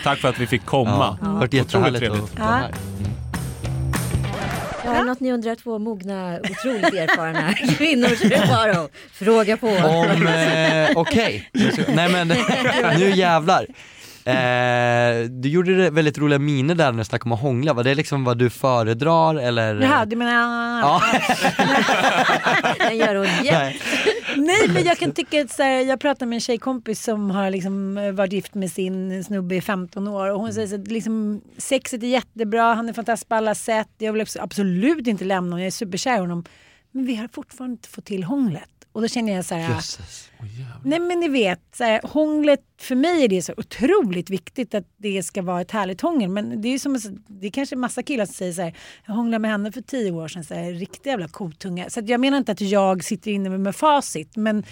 Tack 0.05 0.19
för 0.19 0.29
att 0.29 0.39
vi 0.39 0.47
fick 0.47 0.65
komma. 0.65 1.19
Ja, 1.21 1.27
det 1.27 1.27
har 1.27 1.39
varit 1.39 1.53
jättehärligt 1.53 2.13
att 2.13 2.39
vara 2.39 2.49
här. 2.49 2.75
Ja, 4.85 5.03
något 5.03 5.21
ni 5.21 5.33
undrar 5.33 5.55
två 5.55 5.79
mogna, 5.79 6.39
otroligt 6.41 6.95
erfarna 6.95 7.55
kvinnor 7.77 8.29
det 8.29 8.47
bara 8.49 8.89
fråga 9.13 9.57
på. 9.57 9.69
Om, 9.69 10.27
eh, 10.27 10.91
okej, 10.97 11.51
nej 11.89 12.13
men 12.13 12.29
nu 12.99 13.11
jävlar. 13.11 13.67
Eh, 14.25 15.31
du 15.31 15.49
gjorde 15.49 15.91
väldigt 15.91 16.19
roliga 16.19 16.39
miner 16.39 16.75
där 16.75 16.93
när 16.93 16.99
du 16.99 17.05
snackade 17.05 17.29
om 17.29 17.33
att 17.33 17.41
hångla, 17.41 17.73
var 17.73 17.85
det 17.85 17.95
liksom 17.95 18.25
vad 18.25 18.39
du 18.39 18.51
föredrar 18.51 19.35
eller? 19.35 19.81
Jaha, 19.81 20.05
du 20.05 20.17
menar... 20.17 20.81
Ja. 20.81 21.03
Den 22.79 22.97
gör 22.97 23.25
jätte... 23.25 23.59
Nej. 23.59 23.81
Nej 24.37 24.69
men 24.69 24.85
jag 24.85 24.99
kan 24.99 25.13
tycka 25.13 25.43
att 25.43 25.51
så 25.51 25.63
här, 25.63 25.81
jag 25.81 26.01
pratade 26.01 26.27
med 26.27 26.37
en 26.37 26.41
tjejkompis 26.41 27.05
som 27.05 27.31
har 27.31 27.51
liksom 27.51 27.99
eh, 27.99 28.13
varit 28.13 28.33
gift 28.33 28.55
med 28.55 28.73
sin 28.73 29.25
snubbe 29.25 29.55
i 29.55 29.61
15 29.61 30.09
år 30.09 30.31
och 30.31 30.41
hon 30.41 30.53
säger 30.53 30.69
så 30.69 30.75
att 30.75 30.89
liksom, 30.89 31.41
sexet 31.59 32.03
är 32.03 32.07
jättebra, 32.07 32.75
han 32.75 32.89
är 32.89 32.93
fantastisk 32.93 33.29
på 33.29 33.35
alla 33.35 33.55
sätt, 33.55 33.89
jag 33.99 34.13
vill 34.13 34.27
absolut 34.41 35.07
inte 35.07 35.25
lämna 35.25 35.47
honom, 35.47 35.59
jag 35.59 35.67
är 35.67 35.71
superkär 35.71 36.17
i 36.17 36.21
honom. 36.21 36.45
Men 36.91 37.07
vi 37.07 37.17
har 37.17 37.29
fortfarande 37.29 37.73
inte 37.73 37.89
fått 37.89 38.05
till 38.05 38.25
hånglet. 38.25 38.69
Och 38.93 39.03
då 39.03 39.09
känner 39.09 39.33
jag 39.35 39.45
så 39.45 39.55
här, 39.55 39.75
Jösses. 39.75 40.29
nej 40.85 41.01
men 41.01 41.21
ni 41.21 41.29
vet, 41.29 41.61
så 41.77 41.85
här, 41.85 42.01
hånglet 42.05 42.61
för 42.81 42.95
mig 42.95 43.25
är 43.25 43.29
det 43.29 43.43
så 43.43 43.53
otroligt 43.57 44.31
viktigt 44.31 44.75
att 44.75 44.85
det 44.97 45.23
ska 45.23 45.43
vara 45.43 45.61
ett 45.61 45.71
härligt 45.71 46.01
hångel. 46.01 46.29
Men 46.31 46.63
det 46.63 46.69
är 46.69 46.73
ju 46.73 46.79
som, 46.79 46.99
det 47.29 47.47
är 47.47 47.51
kanske 47.51 47.77
massa 47.77 48.03
killar 48.03 48.27
som 48.27 48.35
säger 48.35 48.53
så 48.53 48.63
här, 48.63 48.75
jag 49.07 49.15
hånglade 49.15 49.39
med 49.39 49.51
henne 49.51 49.73
för 49.73 49.81
tio 49.81 50.11
år 50.11 50.29
sedan, 50.29 50.45
så 50.45 50.55
här, 50.55 50.73
riktig 50.73 51.11
jävla 51.11 51.29
kotunga. 51.29 51.91
Så 51.91 52.01
att 52.01 52.09
jag 52.09 52.21
menar 52.21 52.39
inte 52.39 52.53
att 52.53 52.61
jag 52.61 53.05
sitter 53.05 53.31
inne 53.31 53.51
med 53.51 53.77
facit, 53.77 54.37
men 54.37 54.65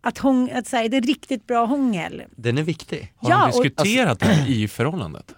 att, 0.00 0.18
hång, 0.18 0.50
att 0.50 0.66
så 0.66 0.76
här, 0.76 0.84
är 0.84 0.88
det 0.88 1.00
riktigt 1.00 1.46
bra 1.46 1.64
hångel? 1.66 2.22
Den 2.36 2.58
är 2.58 2.62
viktig. 2.62 3.12
Har 3.16 3.30
Ja, 3.30 3.48
de 3.52 3.58
och- 3.58 3.64
diskuterat 3.64 4.20
det 4.20 4.44
i 4.48 4.68
förhållandet? 4.68 5.34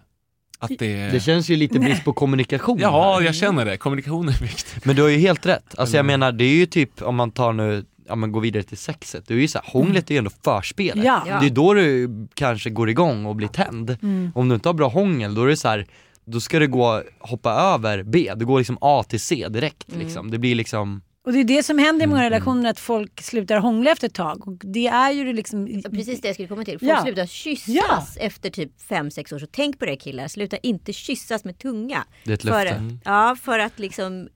Att 0.62 0.70
det... 0.78 1.08
Det 1.10 1.20
känns 1.20 1.48
ju 1.48 1.56
lite 1.56 1.78
brist 1.78 2.04
på 2.04 2.12
kommunikation 2.12 2.78
Ja, 2.80 3.14
här. 3.14 3.22
jag 3.24 3.34
känner 3.34 3.64
det. 3.64 3.76
Kommunikation 3.76 4.28
är 4.28 4.32
viktigt. 4.42 4.84
Men 4.84 4.96
du 4.96 5.02
har 5.02 5.08
ju 5.08 5.18
helt 5.18 5.46
rätt. 5.46 5.78
Alltså 5.78 5.96
jag 5.96 6.06
menar, 6.06 6.32
det 6.32 6.44
är 6.44 6.54
ju 6.54 6.66
typ, 6.66 7.02
om 7.02 7.16
man 7.16 7.30
tar 7.30 7.52
nu, 7.52 7.84
ja 8.10 8.16
men 8.16 8.32
går 8.32 8.40
vidare 8.40 8.62
till 8.62 8.78
sexet, 8.78 9.26
det 9.28 9.34
är 9.34 9.38
ju 9.38 9.48
så 9.48 9.58
här, 9.58 9.70
hånglet 9.72 10.10
är 10.10 10.14
ju 10.14 10.18
ändå 10.18 10.30
förspelet. 10.44 11.04
Ja. 11.04 11.38
Det 11.40 11.46
är 11.46 11.50
då 11.50 11.74
du 11.74 12.08
kanske 12.34 12.70
går 12.70 12.90
igång 12.90 13.26
och 13.26 13.36
blir 13.36 13.48
tänd. 13.48 13.96
Mm. 14.02 14.32
Om 14.34 14.48
du 14.48 14.54
inte 14.54 14.68
har 14.68 14.74
bra 14.74 14.88
hångel, 14.88 15.34
då 15.34 15.42
är 15.42 15.46
det 15.48 15.56
så 15.56 15.68
här, 15.68 15.86
då 16.24 16.40
ska 16.40 16.58
det 16.58 16.66
gå, 16.66 17.02
hoppa 17.18 17.50
över 17.52 18.02
B, 18.02 18.32
det 18.36 18.44
går 18.44 18.58
liksom 18.58 18.78
A 18.80 19.04
till 19.08 19.20
C 19.20 19.46
direkt 19.50 19.88
Mm. 19.92 20.06
liksom. 20.06 20.30
Det 20.30 20.38
blir 20.38 20.54
liksom, 20.54 21.02
Och 21.26 21.32
det 21.32 21.40
är 21.40 21.44
det 21.44 21.62
som 21.62 21.78
händer 21.78 22.04
i 22.04 22.06
många 22.06 22.20
Mm. 22.20 22.30
relationer, 22.32 22.70
att 22.70 22.78
folk 22.80 23.20
slutar 23.22 23.56
hångla 23.56 23.90
efter 23.90 24.06
ett 24.06 24.14
tag. 24.14 24.48
Och 24.48 24.56
det 24.64 24.86
är 24.86 25.10
ju 25.12 25.24
det 25.24 25.32
liksom... 25.32 25.82
Precis 25.90 26.20
det 26.20 26.28
jag 26.28 26.34
skulle 26.36 26.48
komma 26.48 26.64
till. 26.64 26.78
Folk 26.78 26.90
Ja. 26.90 27.02
slutar 27.02 27.26
kyssas 27.26 27.68
Ja. 27.74 28.02
efter 28.20 28.50
typ 28.50 28.70
5-6 28.88 29.32
år. 29.34 29.38
Så 29.38 29.46
tänk 29.50 29.78
på 29.78 29.86
det 29.86 29.96
killar, 29.96 30.28
sluta 30.28 30.56
inte 30.56 30.92
kyssas 30.92 31.44
med 31.44 31.58
tunga. 31.58 32.04
Det 32.24 32.30
är 32.30 32.34
ett 32.34 32.42
för, 32.42 32.64
löfte. 32.64 32.98
Ja, 33.04 33.36
för 33.42 33.58
att 33.58 33.78
liksom 33.78 34.28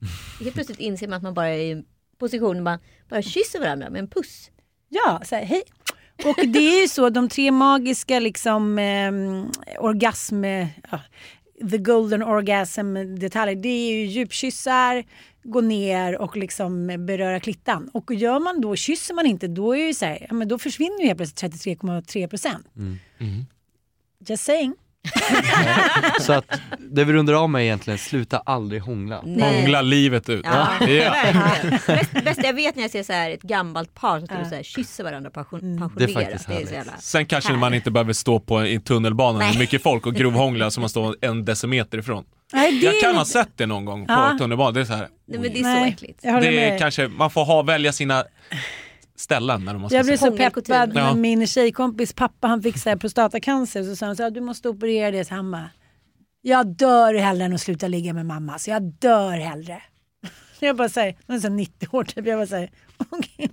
helt 0.43 0.53
plötsligt 0.53 0.79
inser 0.79 1.07
man 1.07 1.17
att 1.17 1.23
man 1.23 1.33
bara 1.33 1.49
är 1.49 1.83
position 2.19 2.63
man 2.63 2.79
bara 3.09 3.21
kysser 3.21 3.59
varandra 3.59 3.89
med 3.89 3.99
en 3.99 4.07
puss. 4.07 4.51
Ja, 4.89 5.21
så 5.25 5.35
här, 5.35 5.45
hej. 5.45 5.63
Och 6.25 6.47
det 6.47 6.59
är 6.59 6.81
ju 6.81 6.87
så, 6.87 7.09
de 7.09 7.29
tre 7.29 7.51
magiska 7.51 8.19
liksom 8.19 8.79
eh, 8.79 9.11
orgasm, 9.79 10.43
ja, 10.43 10.99
the 11.71 11.77
golden 11.77 12.23
orgasm 12.23 12.93
detaljer, 13.19 13.55
det 13.55 13.69
är 13.69 13.95
ju 13.95 14.05
djupkyssar, 14.05 15.03
gå 15.43 15.61
ner 15.61 16.17
och 16.17 16.37
liksom 16.37 16.87
beröra 17.05 17.39
klittan. 17.39 17.89
Och 17.93 18.13
gör 18.13 18.39
man 18.39 18.61
då, 18.61 18.75
kysser 18.75 19.13
man 19.13 19.25
inte, 19.25 19.47
då 19.47 19.75
är 19.75 19.87
ju 19.87 19.93
så 19.93 20.05
här, 20.05 20.25
ja, 20.29 20.33
men 20.33 20.47
då 20.47 20.59
försvinner 20.59 20.99
ju 21.01 21.07
helt 21.07 21.17
plötsligt 21.17 21.53
33,3 21.65 22.27
procent. 22.27 22.67
Just 24.27 24.43
saying. 24.43 24.73
Så 26.21 26.33
att 26.33 26.59
det 26.79 27.03
vi 27.03 27.13
rundar 27.13 27.33
av 27.33 27.49
med 27.49 27.59
är 27.61 27.63
egentligen, 27.65 27.97
sluta 27.99 28.37
aldrig 28.37 28.81
hångla. 28.81 29.21
Nej. 29.25 29.61
Hångla 29.61 29.81
livet 29.81 30.29
ut. 30.29 30.45
Ja, 30.45 30.67
Ja. 30.87 31.13
Bäst, 31.87 32.11
bäst 32.23 32.39
jag 32.43 32.53
vet 32.53 32.75
när 32.75 32.83
jag 32.83 32.91
ser 32.91 33.03
så 33.03 33.13
här 33.13 33.29
ett 33.31 33.41
gammalt 33.41 33.93
par 33.95 34.19
som 34.19 34.27
står 34.27 34.39
och 34.41 34.47
så 34.47 34.55
här, 34.55 34.63
kysser 34.63 35.03
varandra 35.03 35.29
och 35.29 35.37
Mm. 35.53 35.77
pension, 35.79 35.91
Det 35.97 36.03
är 36.03 36.07
pensionerat. 36.07 36.43
faktiskt 36.43 36.71
Det 36.71 36.75
är. 36.77 36.83
Sen 36.99 37.25
kanske 37.25 37.47
Härligt. 37.47 37.59
man 37.59 37.73
inte 37.73 37.91
behöver 37.91 38.13
stå 38.13 38.39
på 38.39 38.65
i 38.65 38.79
tunnelbanan 38.79 39.37
med 39.39 39.59
mycket 39.59 39.83
folk 39.83 40.05
och 40.05 40.15
grovhångla 40.15 40.71
som 40.71 40.81
man 40.81 40.89
står 40.89 41.15
en 41.21 41.45
decimeter 41.45 41.97
ifrån. 41.97 42.23
Nej, 42.53 42.79
det 42.79 42.85
Jag 42.85 43.01
kan 43.01 43.15
ha 43.15 43.25
sett 43.25 43.49
det 43.55 43.65
någon 43.65 43.85
gång 43.85 44.05
på 44.05 44.11
Ja. 44.13 44.35
tunnelbanan. 44.39 44.73
Det 44.73 44.81
är 44.81 44.85
så 44.85 44.93
här. 44.93 45.07
Nej, 45.27 45.39
men 45.39 45.53
det 45.53 45.59
är 45.59 45.79
så 45.79 45.85
äckligt. 45.85 46.19
Det 46.21 46.29
är 46.69 46.79
kanske, 46.79 47.07
man 47.07 47.29
får 47.31 47.45
ha, 47.45 47.61
välja 47.63 47.91
sina 47.93 48.23
ställen 49.15 49.65
när 49.65 49.77
man 49.77 49.89
ska 49.89 49.97
Jag 49.97 50.05
blev 50.05 50.17
så 50.17 50.31
peppad 50.31 50.65
Ja. 50.67 50.83
när 50.93 51.13
min 51.15 51.47
tjejkompis 51.47 52.13
pappa 52.13 52.47
han 52.47 52.61
fick 52.63 52.77
så 52.77 52.89
här 52.89 52.95
prostatacancer. 52.95 53.83
Så 53.83 53.95
sa 53.95 54.05
han 54.05 54.15
så 54.15 54.23
här, 54.23 54.31
du 54.31 54.41
måste 54.41 54.69
operera 54.69 55.11
det. 55.11 55.25
Så 55.25 55.35
han 55.35 55.51
bara, 55.51 55.69
jag 56.41 56.67
dör 56.67 57.13
hellre 57.13 57.45
än 57.45 57.53
att 57.53 57.61
sluta 57.61 57.87
ligga 57.87 58.13
med 58.13 58.25
mamma. 58.25 58.59
Så 58.59 58.69
jag 58.69 58.83
dör 58.83 59.37
hellre. 59.37 59.81
Jag 60.59 60.75
bara 60.77 60.89
säger, 60.89 61.15
hon 61.27 61.35
är 61.35 61.39
så 61.39 61.47
här 61.47 61.55
90 61.55 61.87
år 61.91 62.03
typ. 62.03 62.25
Jag 62.27 62.39
bara 62.39 62.47
säger, 62.47 62.69
okej. 63.09 63.49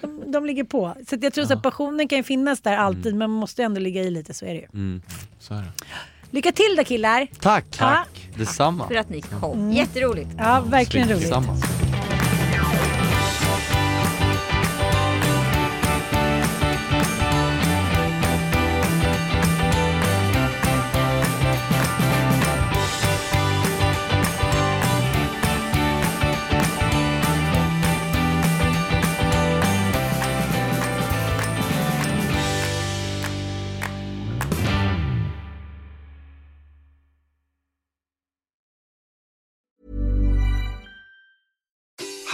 De, 0.00 0.32
de 0.32 0.46
ligger 0.46 0.64
på. 0.64 0.94
Så 1.08 1.14
att 1.14 1.22
jag 1.22 1.32
tror 1.32 1.52
att 1.52 1.62
passionen 1.62 2.08
kan 2.08 2.24
finnas 2.24 2.60
där 2.60 2.76
alltid. 2.76 3.14
Men 3.14 3.30
man 3.30 3.40
måste 3.40 3.62
ändå 3.62 3.80
ligga 3.80 4.02
i 4.02 4.10
lite, 4.10 4.34
så 4.34 4.44
är 4.44 4.54
det 4.54 4.60
ju. 4.60 4.66
Mm. 4.72 5.02
Så 5.38 5.54
är 5.54 5.58
det. 5.58 5.72
Lycka 6.30 6.52
till 6.52 6.74
då 6.76 6.84
killar. 6.84 7.26
Tack! 7.40 7.64
Ja. 7.80 8.04
Detsamma. 8.36 8.88
För 8.88 8.94
att 8.94 9.08
ni 9.08 9.20
kom. 9.22 9.72
Jätteroligt. 9.72 10.30
Ja, 10.38 10.64
verkligen 10.66 11.08
roligt. 11.08 11.22
Detsamma. 11.22 11.56